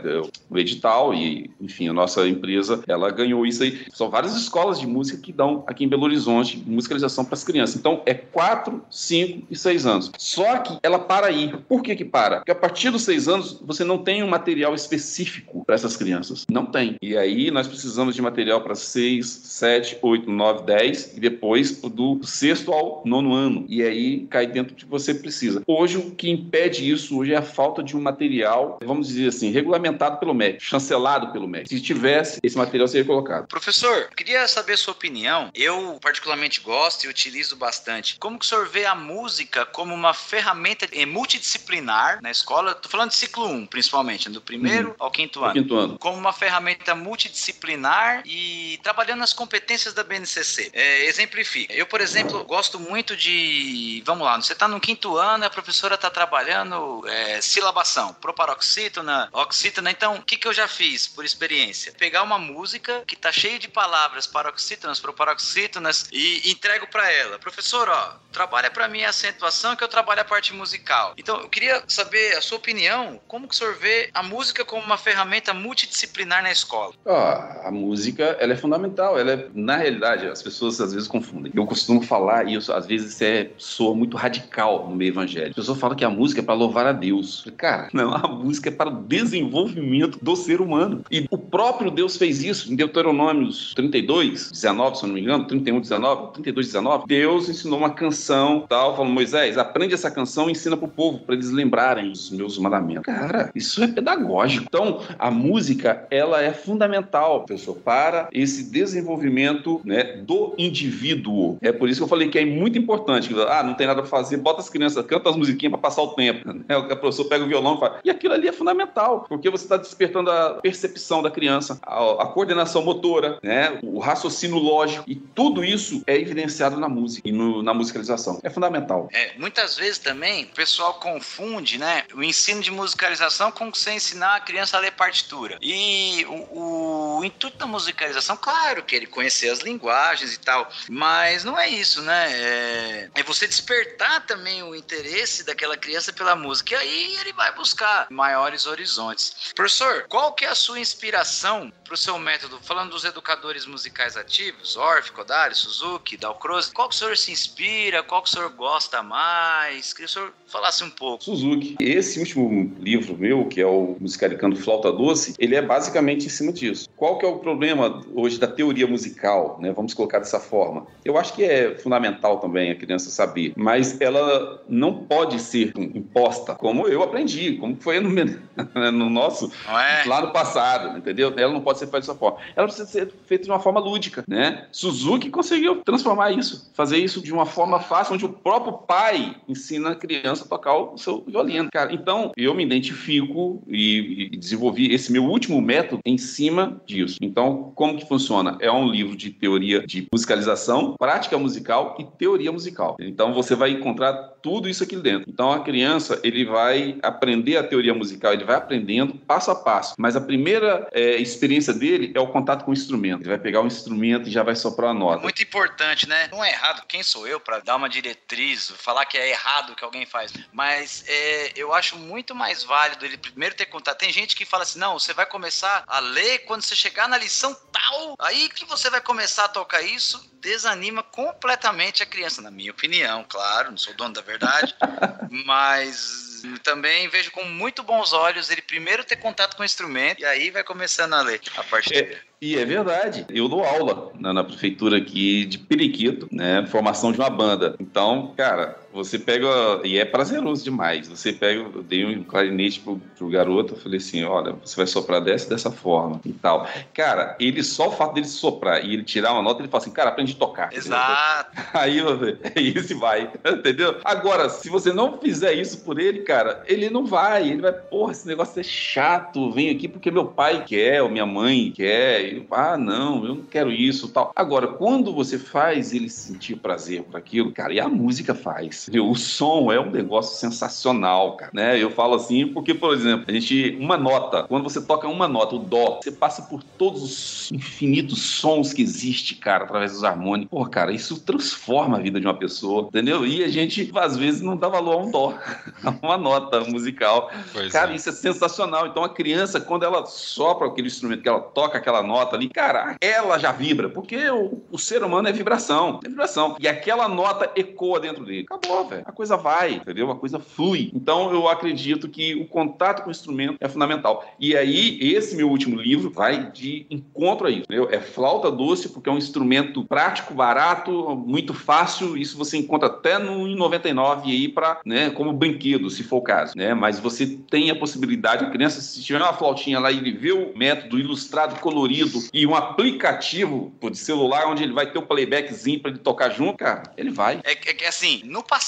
O 0.50 0.58
edital 0.58 1.14
e, 1.14 1.50
enfim, 1.86 1.90
a 1.90 1.94
nossa 1.94 2.28
empresa, 2.28 2.84
ela 2.88 3.12
ganhou 3.12 3.46
isso 3.46 3.64
aí. 3.64 3.86
São 3.94 4.10
várias 4.10 4.36
escolas 4.36 4.80
de 4.80 4.88
música 4.88 5.22
que 5.22 5.32
dão 5.32 5.64
aqui 5.68 5.84
em 5.84 5.88
Belo 5.88 6.04
Horizonte 6.04 6.62
musicalização 6.66 7.24
para 7.24 7.36
as 7.36 7.44
crianças. 7.44 7.76
Então, 7.76 8.02
é 8.06 8.14
4, 8.14 8.82
5 8.90 9.48
e 9.50 9.56
6 9.56 9.86
anos. 9.86 10.12
Só 10.18 10.58
que 10.60 10.78
ela 10.82 11.00
para 11.00 11.28
aí. 11.28 11.54
Por 11.68 11.82
que 11.82 11.96
que 11.96 12.06
para? 12.06 12.38
Porque 12.38 12.52
a 12.52 12.56
partir 12.56 12.90
dos 12.90 13.04
6 13.04 13.28
anos, 13.28 13.62
você 13.66 13.84
não 13.84 13.98
tem 13.98 14.24
um 14.24 14.28
material 14.28 14.74
específico 14.74 15.64
para 15.66 15.76
essas 15.76 15.96
crianças. 15.96 16.46
Não 16.50 16.66
tem. 16.66 16.96
E 17.02 17.18
aí, 17.18 17.52
nós 17.52 17.68
precisamos 17.68 18.16
de 18.16 18.22
material 18.22 18.62
para 18.62 18.76
6, 18.76 19.26
7, 19.26 19.98
8, 20.02 20.30
9, 20.30 20.64
10 20.64 21.18
e 21.18 21.20
depois 21.20 21.82
do 21.82 22.20
sexto 22.24 22.72
ao 22.72 23.04
nono 23.06 23.34
ano. 23.34 23.66
E 23.68 23.84
aí, 23.84 24.26
cai 24.30 24.48
dentro 24.48 24.76
do 24.76 24.78
que 24.78 24.86
você 24.86 25.14
precisa. 25.14 25.62
Hoje, 25.68 25.98
o 25.98 26.12
que 26.12 26.30
impede 26.30 26.90
isso 26.90 27.18
hoje 27.18 27.34
é 27.34 27.38
a 27.38 27.42
falta 27.42 27.84
de 27.84 27.96
um 27.96 28.02
material, 28.02 28.80
vamos 28.84 29.08
dizer 29.08 29.28
assim, 29.28 29.52
regulamentado 29.52 30.18
pelo 30.20 30.34
MEC, 30.34 30.62
chancelado 30.62 31.32
pelo 31.32 31.48
MEC. 31.48 31.75
Se 31.76 31.82
tivesse, 31.82 32.40
esse 32.42 32.58
material 32.58 32.88
seria 32.88 33.06
colocado. 33.06 33.48
Professor, 33.48 34.10
queria 34.16 34.48
saber 34.48 34.78
sua 34.78 34.94
opinião. 34.94 35.52
Eu 35.54 36.00
particularmente 36.02 36.62
gosto 36.62 37.04
e 37.04 37.10
utilizo 37.10 37.58
bastante. 37.58 38.18
Como 38.18 38.40
que 38.40 38.46
o 38.46 38.48
senhor 38.48 38.68
vê 38.70 38.86
a 38.86 38.96
música 38.96 39.66
como 39.66 39.94
uma 39.94 40.14
ferramenta 40.14 40.88
multidisciplinar 41.06 42.22
na 42.22 42.32
escola? 42.32 42.72
Estou 42.72 42.90
falando 42.90 43.10
de 43.10 43.18
ciclo 43.18 43.48
1, 43.48 43.66
principalmente, 43.66 44.30
do 44.30 44.40
primeiro 44.40 44.90
uhum. 44.90 44.96
ao 45.00 45.12
quinto 45.12 45.44
ano. 45.44 45.54
quinto 45.54 45.76
ano. 45.76 46.00
Como 46.00 46.18
uma 46.18 46.32
ferramenta 46.32 46.96
multidisciplinar 46.96 48.24
e 48.26 48.80
trabalhando 48.82 49.20
nas 49.20 49.34
competências 49.34 49.94
da 49.94 50.04
BNCC. 50.04 50.70
É, 50.72 51.06
exemplifica. 51.06 51.74
Eu, 51.74 51.86
por 51.86 52.00
exemplo, 52.00 52.42
gosto 52.46 52.80
muito 52.80 53.18
de. 53.18 54.02
Vamos 54.06 54.26
lá, 54.26 54.40
você 54.40 54.54
está 54.54 54.68
no 54.68 54.80
quinto 54.80 55.18
ano, 55.18 55.44
a 55.44 55.50
professora 55.50 55.96
está 55.96 56.10
trabalhando 56.10 57.06
é, 57.08 57.42
silabação, 57.42 58.14
proparoxítona, 58.14 59.28
oxítona. 59.34 59.92
Então, 59.92 60.16
o 60.16 60.22
que, 60.22 60.38
que 60.38 60.48
eu 60.48 60.54
já 60.54 60.70
fiz 60.70 61.06
por 61.08 61.26
experiência? 61.26 61.55
Pegar 61.98 62.24
uma 62.24 62.38
música 62.38 63.04
que 63.08 63.16
está 63.16 63.32
cheia 63.32 63.60
de 63.60 63.68
palavras 63.68 64.28
paroxítonas, 64.28 65.00
proparoxítonas 65.00 66.08
e 66.12 66.50
entrego 66.50 66.88
para 66.88 67.12
ela. 67.12 67.40
Professor, 67.40 67.88
ó, 67.90 68.16
trabalha 68.32 68.70
para 68.70 68.88
mim 68.88 69.04
a 69.04 69.10
acentuação 69.10 69.76
que 69.76 69.84
eu 69.84 69.88
trabalho 69.88 70.22
a 70.22 70.26
parte 70.26 70.54
musical. 70.54 71.14
Então, 71.18 71.40
eu 71.40 71.50
queria 71.50 71.84
saber 71.88 72.36
a 72.36 72.42
sua 72.42 72.58
opinião, 72.58 73.20
como 73.28 73.48
que 73.48 73.54
o 73.54 73.58
senhor 73.58 73.76
vê 73.76 74.10
a 74.14 74.22
música 74.22 74.66
como 74.66 74.84
uma 74.84 74.98
ferramenta 74.98 75.54
multidisciplinar 75.54 76.44
na 76.44 76.52
escola? 76.52 76.94
Ó, 77.06 77.18
a 77.64 77.72
música, 77.72 78.38
ela 78.40 78.54
é 78.54 78.58
fundamental, 78.58 79.18
ela 79.18 79.32
é, 79.32 79.48
na 79.54 79.78
realidade, 79.78 80.28
as 80.28 80.42
pessoas 80.42 80.80
às 80.82 80.94
vezes 80.94 81.08
confundem. 81.08 81.52
Eu 81.56 81.66
costumo 81.66 82.02
falar 82.02 82.48
isso, 82.48 82.74
às 82.74 82.86
vezes 82.86 83.14
isso 83.14 83.24
é, 83.24 83.50
soa 83.58 83.96
muito 83.96 84.18
radical 84.18 84.88
no 84.90 84.96
meio 84.96 85.10
evangélico. 85.10 85.52
As 85.52 85.56
pessoas 85.56 85.80
falam 85.80 85.96
que 85.96 86.06
a 86.06 86.10
música 86.10 86.42
é 86.42 86.44
para 86.44 86.54
louvar 86.54 86.86
a 86.88 86.92
Deus. 86.92 87.46
Cara, 87.58 87.90
não, 87.94 88.14
a 88.14 88.28
música 88.28 88.70
é 88.70 88.72
para 88.72 88.90
o 88.90 89.04
desenvolvimento 89.04 90.20
do 90.22 90.36
ser 90.36 90.62
humano. 90.62 91.04
E 91.10 91.26
o 91.32 91.38
próprio 91.46 91.92
Deus 91.92 92.18
fez 92.18 92.44
isso 92.44 92.72
em 92.72 92.76
Deuteronômios 92.76 93.74
32, 93.76 94.52
19, 94.52 94.98
se 94.98 95.04
eu 95.04 95.08
não 95.08 95.16
me 95.16 95.22
engano, 95.22 95.46
31, 95.46 95.82
19, 95.82 96.34
32, 96.34 96.68
19. 96.68 97.08
Deus 97.08 97.50
ensinou 97.50 97.80
uma 97.80 97.90
canção, 97.90 98.66
tal, 98.68 98.96
falou, 98.96 99.12
Moisés, 99.12 99.58
aprende 99.58 99.94
essa 99.94 100.12
canção 100.12 100.50
e 100.50 100.52
ensina 100.52 100.78
pro 100.78 100.88
povo, 100.88 101.20
para 101.20 101.36
eles 101.36 101.52
lembrarem 101.52 102.12
os 102.12 102.30
meus 102.32 102.58
mandamentos. 102.58 103.06
Cara, 103.06 103.52
isso 103.56 103.84
é 103.84 103.88
pedagógico. 103.88 104.66
Então, 104.68 105.02
a 105.18 105.32
música, 105.32 106.08
ela 106.10 106.42
é 106.42 106.52
fundamental, 106.52 107.44
pessoal, 107.46 107.78
para 107.78 108.30
esse 108.34 108.72
desenvolvimento 108.72 109.82
né, 109.84 110.04
do 110.26 110.54
indivíduo. 110.58 111.58
É 111.62 111.72
por 111.72 111.90
isso 111.90 112.00
que 112.00 112.04
eu 112.04 112.08
falei 112.08 112.30
que 112.30 112.40
é 112.40 112.46
muito 112.46 112.78
importante. 112.78 113.34
Ah, 113.48 113.64
não 113.64 113.74
tem 113.74 113.88
nada 113.88 114.02
para 114.02 114.10
fazer, 114.10 114.38
bota 114.38 114.62
as 114.62 114.70
crianças, 114.70 115.06
canta 115.06 115.30
as 115.30 115.36
musiquinhas 115.36 115.72
para 115.72 115.82
passar 115.82 116.02
o 116.02 116.10
tempo. 116.10 116.46
Né? 116.68 116.78
O 116.78 116.96
professor 116.98 117.26
pega 117.26 117.44
o 117.44 117.48
violão 117.48 117.76
e 117.76 117.80
fala. 117.80 118.00
E 118.04 118.10
aquilo 118.10 118.34
ali 118.34 118.48
é 118.48 118.52
fundamental, 118.52 119.26
porque 119.28 119.50
você 119.50 119.66
está 119.66 119.78
despertando 119.78 120.32
a 120.32 120.52
percepção 120.62 121.22
da 121.22 121.30
criança, 121.36 121.78
a, 121.84 122.24
a 122.24 122.26
coordenação 122.28 122.82
motora, 122.82 123.38
né? 123.44 123.78
o 123.84 124.00
raciocínio 124.00 124.58
lógico, 124.58 125.04
e 125.06 125.16
tudo 125.16 125.64
isso 125.64 126.02
é 126.08 126.16
evidenciado 126.16 126.80
na 126.80 126.88
música 126.88 127.28
e 127.28 127.32
no, 127.32 127.62
na 127.62 127.74
musicalização. 127.74 128.40
É 128.42 128.50
fundamental. 128.50 129.10
É, 129.12 129.34
muitas 129.38 129.76
vezes 129.76 130.00
também 130.00 130.46
o 130.46 130.56
pessoal 130.56 130.94
confunde 130.96 131.78
né, 131.78 132.06
o 132.14 132.24
ensino 132.24 132.62
de 132.62 132.72
musicalização 132.72 133.52
com 133.52 133.70
você 133.70 133.92
ensinar 133.92 134.38
a 134.38 134.40
criança 134.40 134.78
a 134.78 134.80
ler 134.80 134.92
partitura. 134.92 135.58
E 135.62 136.26
o, 136.30 137.18
o 137.20 137.26
intuito 137.26 137.58
da 137.58 137.68
musicalização, 137.68 138.38
claro, 138.38 138.84
que 138.84 138.96
ele 138.96 139.08
conhecer 139.08 139.50
as 139.50 139.60
linguagens 139.60 140.34
e 140.34 140.40
tal, 140.40 140.70
mas 140.90 141.44
não 141.44 141.60
é 141.60 141.68
isso, 141.68 142.02
né? 142.02 142.32
É, 142.32 143.10
é 143.16 143.24
você 143.24 143.46
despertar 143.48 144.26
também 144.26 144.64
o 144.64 144.74
interesse 144.74 145.44
daquela 145.44 145.76
criança 145.76 146.14
pela 146.14 146.36
música. 146.36 146.76
E 146.76 146.78
aí 146.78 147.18
ele 147.20 147.34
vai 147.34 147.54
buscar 147.54 148.08
maiores 148.10 148.66
horizontes. 148.66 149.52
Professor, 149.54 150.06
qual 150.08 150.34
que 150.34 150.46
é 150.46 150.50
a 150.50 150.56
sua 150.56 150.80
inspiração 150.80 151.25
ação 151.26 151.74
para 151.86 151.94
o 151.94 151.98
seu 151.98 152.18
método? 152.18 152.60
Falando 152.62 152.90
dos 152.90 153.06
educadores 153.06 153.66
musicais 153.66 154.18
ativos, 154.18 154.76
Orff, 154.76 155.12
Kodari, 155.12 155.56
Suzuki, 155.56 156.18
Dalcroze, 156.18 156.72
qual 156.74 156.90
que 156.90 156.96
o 156.96 156.98
senhor 156.98 157.16
se 157.16 157.32
inspira? 157.32 158.04
Qual 158.04 158.22
que 158.22 158.30
o 158.30 158.32
senhor 158.32 158.50
gosta 158.50 159.02
mais? 159.02 159.94
Queria 159.94 160.08
que 160.08 160.12
o 160.12 160.14
senhor 160.14 160.34
falasse 160.48 160.84
um 160.84 160.90
pouco. 160.90 161.24
Suzuki. 161.24 161.76
Esse 161.80 162.20
último 162.20 162.76
livro 162.80 163.18
meu, 163.18 163.46
que 163.46 163.62
é 163.62 163.66
o 163.66 163.96
Musicalizando 164.00 164.56
Flauta 164.56 164.92
Doce, 164.92 165.36
ele 165.38 165.56
é 165.56 165.62
basicamente 165.62 166.26
em 166.26 166.30
cima 166.30 166.52
disso. 166.52 166.90
Qual 166.96 167.18
que 167.18 167.26
é 167.26 167.30
o 167.30 167.38
problema 167.40 168.02
hoje 168.14 168.40
da 168.40 168.48
teoria 168.48 168.88
musical, 168.88 169.58
né? 169.62 169.72
Vamos 169.72 169.94
colocar 169.94 170.20
dessa 170.20 170.40
forma. 170.40 170.88
Eu 171.04 171.18
acho 171.18 171.34
que 171.34 171.44
é 171.44 171.78
fundamental 171.78 172.40
também 172.40 172.72
a 172.72 172.76
criança 172.76 173.10
saber, 173.10 173.54
mas 173.56 174.00
ela 174.02 174.64
não 174.68 175.04
pode 175.06 175.40
ser 175.40 175.72
imposta, 175.78 176.56
como 176.56 176.88
eu 176.88 177.04
aprendi, 177.04 177.58
como 177.58 177.76
foi 177.76 178.00
no, 178.00 178.10
no 178.92 179.10
nosso, 179.10 179.52
é? 179.68 180.08
lá 180.08 180.22
no 180.22 180.32
passado, 180.32 180.98
entendeu? 180.98 181.34
Ela 181.38 181.54
não 181.54 181.62
pode 181.62 181.75
ser 181.76 181.86
feita 181.86 182.00
dessa 182.00 182.16
forma. 182.16 182.40
Ela 182.56 182.68
precisa 182.68 182.88
ser 182.88 183.12
feita 183.26 183.44
de 183.44 183.50
uma 183.50 183.60
forma 183.60 183.80
lúdica, 183.80 184.24
né? 184.28 184.68
Suzuki 184.72 185.30
conseguiu 185.30 185.82
transformar 185.84 186.32
isso, 186.32 186.72
fazer 186.74 186.98
isso 186.98 187.22
de 187.22 187.32
uma 187.32 187.46
forma 187.46 187.80
fácil, 187.80 188.16
onde 188.16 188.26
o 188.26 188.30
próprio 188.30 188.74
pai 188.74 189.36
ensina 189.48 189.92
a 189.92 189.96
criança 189.96 190.46
a 190.46 190.48
tocar 190.48 190.76
o 190.76 190.98
seu 190.98 191.24
violino, 191.26 191.70
cara. 191.72 191.94
Então, 191.94 192.32
eu 192.36 192.54
me 192.54 192.64
identifico 192.64 193.62
e, 193.68 194.30
e 194.34 194.38
desenvolvi 194.38 194.94
esse 194.94 195.12
meu 195.12 195.24
último 195.26 195.62
método 195.62 196.02
em 196.06 196.18
cima 196.18 196.82
disso. 196.86 197.18
Então, 197.22 197.72
como 197.76 197.98
que 197.98 198.08
funciona? 198.08 198.58
É 198.60 198.72
um 198.72 198.88
livro 198.88 199.16
de 199.16 199.30
teoria 199.30 199.86
de 199.86 200.08
musicalização, 200.12 200.96
prática 200.98 201.38
musical 201.38 201.96
e 202.00 202.04
teoria 202.04 202.52
musical. 202.52 202.96
Então, 203.00 203.34
você 203.34 203.56
vai 203.56 203.72
encontrar 203.72 204.35
tudo 204.46 204.70
isso 204.70 204.84
aqui 204.84 204.96
dentro. 204.96 205.28
Então, 205.28 205.52
a 205.52 205.64
criança, 205.64 206.22
ele 206.24 206.46
vai 206.46 207.00
aprender 207.02 207.58
a 207.58 207.64
teoria 207.64 207.96
musical, 207.96 208.32
ele 208.32 208.44
vai 208.44 208.56
aprendendo 208.56 209.16
passo 209.16 209.50
a 209.50 209.56
passo. 209.56 209.96
Mas 209.98 210.16
a 210.16 210.22
primeira 210.22 210.88
é, 210.92 211.16
experiência 211.16 211.74
dele 211.74 212.12
é 212.14 212.20
o 212.20 212.28
contato 212.28 212.64
com 212.64 212.70
o 212.70 212.74
instrumento. 212.76 213.22
Ele 213.22 213.30
vai 213.30 213.40
pegar 213.40 213.62
o 213.62 213.66
instrumento 213.66 214.30
e 214.30 214.32
já 214.32 214.44
vai 214.44 214.56
soprar 214.56 214.92
a 214.92 214.94
nota. 214.94 215.24
Muito 215.24 215.42
importante, 215.42 216.08
né? 216.08 216.30
Não 216.32 216.46
é 216.46 216.52
errado. 216.52 216.86
Quem 216.88 217.02
sou 217.02 217.28
eu 217.28 217.40
para 217.40 217.58
dar 217.58 217.76
uma 217.76 217.90
diretriz, 217.90 218.72
falar 218.78 219.08
que 219.08 219.18
é 219.18 219.32
errado 219.32 219.72
o 219.72 219.76
que 219.76 219.84
alguém 219.84 220.06
faz? 220.06 220.32
Mas 220.54 221.04
é, 221.08 221.54
eu 221.56 221.74
acho 221.74 221.98
muito 221.98 222.36
mais 222.36 222.64
válido 222.64 223.04
ele 223.04 223.18
primeiro 223.18 223.56
ter 223.56 223.66
contato. 223.66 223.98
Tem 223.98 224.14
gente 224.14 224.36
que 224.36 224.46
fala 224.46 224.62
assim: 224.62 224.78
não, 224.78 225.00
você 225.00 225.12
vai 225.12 225.26
começar 225.26 225.84
a 225.88 226.00
ler 226.00 226.46
quando 226.46 226.62
você 226.62 226.76
chegar 226.76 227.10
na 227.10 227.18
lição 227.18 227.58
tal, 227.76 228.16
aí 228.20 228.48
que 228.50 228.66
você 228.66 228.90
vai 228.90 229.02
começar 229.02 229.46
a 229.46 229.50
tocar 229.50 229.82
isso, 229.82 230.32
desanima 230.40 231.04
completamente 231.04 232.02
a 232.02 232.06
criança, 232.06 232.42
na 232.42 232.50
minha 232.50 232.72
opinião, 232.72 233.26
claro, 233.28 233.72
não 233.72 233.78
sou 233.78 233.94
dono 233.96 234.14
da 234.14 234.22
verdade, 234.22 234.74
mas 235.46 236.44
também 236.64 237.10
vejo 237.10 237.32
com 237.32 237.44
muito 237.44 237.84
bons 237.84 238.14
olhos 238.14 238.50
ele 238.50 238.62
primeiro 238.62 239.04
ter 239.04 239.16
contato 239.18 239.56
com 239.56 239.64
o 239.64 239.66
instrumento 239.66 240.22
e 240.22 240.26
aí 240.26 240.52
vai 240.52 240.64
começando 240.64 241.14
a 241.14 241.22
ler 241.22 241.42
a 241.58 241.64
parte 241.64 241.96
é, 241.96 242.20
e 242.42 242.58
é 242.58 242.66
verdade. 242.66 243.26
Eu 243.30 243.48
dou 243.48 243.64
aula 243.64 244.12
na, 244.20 244.32
na, 244.32 244.44
prefeitura 244.44 244.98
aqui 244.98 245.46
de 245.46 245.58
Periquito, 245.58 246.28
né? 246.32 246.66
Formação 246.68 247.12
de 247.12 247.18
uma 247.18 247.30
banda. 247.30 247.76
Então, 247.80 248.34
cara, 248.38 248.78
você 248.96 249.20
pega. 249.20 249.48
E 249.84 249.98
é 249.98 250.06
prazeroso 250.06 250.64
demais. 250.64 251.08
Você 251.08 251.34
pega. 251.34 251.62
Eu 251.62 251.84
dei 251.84 252.06
um 252.06 252.24
clarinete 252.24 252.80
pro, 252.80 253.02
pro 253.18 253.30
garoto. 253.30 253.74
Eu 253.74 253.80
falei 253.80 253.98
assim: 253.98 254.24
olha, 254.24 254.56
você 254.64 254.76
vai 254.76 254.88
soprar 254.88 255.22
dessa 255.22 255.50
dessa 255.50 255.72
forma 255.72 256.22
e 256.26 256.34
tal. 256.34 256.68
Cara, 256.94 257.36
ele 257.40 257.64
só 257.64 257.90
o 257.90 257.92
fato 257.92 258.14
dele 258.14 258.28
soprar 258.28 258.84
e 258.84 258.94
ele 258.94 259.04
tirar 259.04 259.34
uma 259.34 259.42
nota, 259.42 259.62
ele 259.62 259.70
fala 259.70 259.84
assim: 259.84 259.92
cara, 259.92 260.10
aprende 260.10 260.34
a 260.34 260.36
tocar. 260.36 260.74
Exato. 260.74 261.52
Aí 261.74 262.02
você. 262.02 262.38
Aí 262.56 262.82
se 262.82 262.94
vai. 262.94 263.32
Entendeu? 263.46 264.00
Agora, 264.04 264.50
se 264.50 264.70
você 264.70 264.94
não 264.94 265.20
fizer 265.20 265.54
isso 265.54 265.84
por 265.84 266.00
ele, 266.00 266.20
cara 266.20 266.46
cara, 266.46 266.64
ele 266.68 266.90
não 266.90 267.06
vai. 267.06 267.50
Ele 267.50 267.62
vai, 267.62 267.74
porra, 267.74 268.12
esse 268.12 268.28
negócio 268.28 268.60
é 268.60 268.64
chato. 268.64 269.52
Vem 269.52 269.70
aqui 269.70 269.88
porque 269.88 270.12
meu 270.12 270.26
pai 270.26 270.64
quer, 270.66 271.02
ou 271.02 271.10
minha 271.10 271.26
mãe 271.26 271.72
quer. 271.72 272.34
Eu, 272.34 272.46
ah, 272.52 272.78
não, 272.78 273.26
eu 273.26 273.36
não 273.36 273.44
quero 273.44 273.72
isso 273.72 274.10
tal. 274.10 274.32
Agora, 274.36 274.68
quando 274.68 275.14
você 275.14 275.40
faz 275.40 275.94
ele 275.94 276.10
sentir 276.10 276.58
prazer 276.58 277.04
por 277.04 277.18
aquilo, 277.18 277.52
cara, 277.52 277.74
e 277.74 277.80
a 277.80 277.88
música 277.88 278.36
faz. 278.36 278.85
O 279.00 279.16
som 279.16 279.72
é 279.72 279.80
um 279.80 279.90
negócio 279.90 280.38
sensacional, 280.38 281.36
cara. 281.38 281.52
Né? 281.54 281.82
Eu 281.82 281.90
falo 281.90 282.16
assim 282.16 282.48
porque, 282.48 282.74
por 282.74 282.94
exemplo, 282.94 283.26
a 283.28 283.32
gente. 283.32 283.78
Uma 283.80 283.98
nota, 283.98 284.44
quando 284.44 284.64
você 284.64 284.82
toca 284.82 285.08
uma 285.08 285.28
nota, 285.28 285.56
o 285.56 285.60
dó, 285.60 286.00
você 286.02 286.12
passa 286.12 286.44
por 286.44 286.64
todos 286.64 287.02
os 287.04 287.52
infinitos 287.52 288.22
sons 288.22 288.74
que 288.74 288.82
existe, 288.82 289.36
cara, 289.36 289.64
através 289.64 289.94
dos 289.94 290.04
harmônicos. 290.04 290.50
Pô, 290.50 290.66
cara, 290.70 290.92
isso 290.92 291.20
transforma 291.22 291.98
a 291.98 292.02
vida 292.02 292.20
de 292.20 292.28
uma 292.28 292.34
pessoa, 292.34 292.88
entendeu? 292.88 293.26
E 293.26 293.44
a 293.44 293.48
gente, 293.48 293.92
às 293.96 294.18
vezes, 294.18 294.42
não 294.42 294.56
dá 294.56 294.68
valor 294.68 294.94
a 294.94 294.98
um 294.98 295.12
dó, 295.12 295.34
a 295.84 295.90
uma 296.02 296.18
nota 296.18 296.62
musical. 296.62 297.32
Pois 297.52 297.72
cara, 297.72 297.92
é. 297.92 297.96
isso 297.96 298.10
é 298.10 298.12
sensacional. 298.12 298.88
Então, 298.88 299.04
a 299.04 299.10
criança, 299.10 299.60
quando 299.60 299.84
ela 299.84 300.06
sopra 300.06 300.68
aquele 300.68 300.88
instrumento, 300.88 301.22
que 301.22 301.30
ela 301.30 301.42
toca 301.42 301.78
aquela 301.78 302.04
nota 302.04 302.36
ali, 302.36 302.50
cara, 302.50 302.96
ela 303.02 303.38
já 303.38 303.52
vibra, 303.52 303.90
porque 303.90 304.30
o, 304.30 304.62
o 304.72 304.78
ser 304.78 305.04
humano 305.04 305.28
é 305.28 305.32
vibração, 305.32 306.00
é 306.04 306.10
vibração. 306.10 306.56
E 306.60 306.68
aquela 306.68 307.08
nota 307.08 307.52
ecoa 307.56 308.00
dentro 308.00 308.26
dele. 308.26 308.46
Acabou, 308.50 308.75
velho. 308.84 309.04
A 309.06 309.12
coisa 309.12 309.38
vai, 309.38 309.74
entendeu? 309.74 310.12
A 310.12 310.16
coisa 310.16 310.40
flui. 310.40 310.92
Então, 310.94 311.32
eu 311.32 311.48
acredito 311.48 312.10
que 312.10 312.36
o 312.36 312.46
contato 312.46 313.04
com 313.04 313.10
o 313.10 313.12
instrumento 313.12 313.58
é 313.60 313.68
fundamental. 313.68 314.26
E 314.40 314.56
aí, 314.56 315.00
esse 315.02 315.36
meu 315.36 315.50
último 315.50 315.80
livro 315.80 316.12
vai 316.12 316.52
de 316.52 316.86
encontro 316.90 317.48
a 317.48 317.50
isso, 317.50 317.64
entendeu? 317.64 317.88
É 317.92 318.00
flauta 318.00 318.52
doce, 318.52 318.90
porque 318.90 319.10
é 319.10 319.12
um 319.12 319.18
instrumento 319.18 319.84
prático, 319.86 320.34
barato, 320.34 321.16
muito 321.16 321.54
fácil. 321.54 322.18
Isso 322.18 322.38
você 322.38 322.58
encontra 322.58 322.88
até 322.88 323.18
no 323.18 323.46
99 323.56 324.32
aí 324.32 324.48
para, 324.48 324.80
né, 324.86 325.10
como 325.10 325.34
brinquedo, 325.34 325.90
se 325.90 326.04
for 326.04 326.18
o 326.18 326.22
caso, 326.22 326.54
né? 326.56 326.74
Mas 326.74 327.00
você 327.00 327.26
tem 327.50 327.70
a 327.70 327.76
possibilidade, 327.76 328.46
a 328.46 328.50
criança 328.50 328.82
se 328.82 329.04
tiver 329.04 329.22
uma 329.22 329.34
flautinha 329.34 329.80
lá 329.80 329.92
e 329.92 329.98
ele 329.98 330.12
vê 330.12 330.32
o 330.32 330.56
método 330.56 331.00
ilustrado, 331.00 331.60
colorido 331.60 332.24
e 332.34 332.46
um 332.46 332.56
aplicativo 332.56 333.74
de 333.82 333.98
celular 333.98 334.48
onde 334.48 334.64
ele 334.64 334.74
vai 334.74 334.92
ter 334.92 335.00
o 335.00 335.04
playbackzinho 335.04 335.80
para 335.80 335.92
ele 335.92 336.00
tocar 336.00 336.30
junto, 336.30 336.58
cara, 336.58 336.84
ele 336.98 337.12
vai. 337.12 337.40
É 337.44 337.56
que 337.56 337.84
é, 337.84 337.88
assim, 337.88 338.22
no 338.26 338.44
passado 338.44 338.65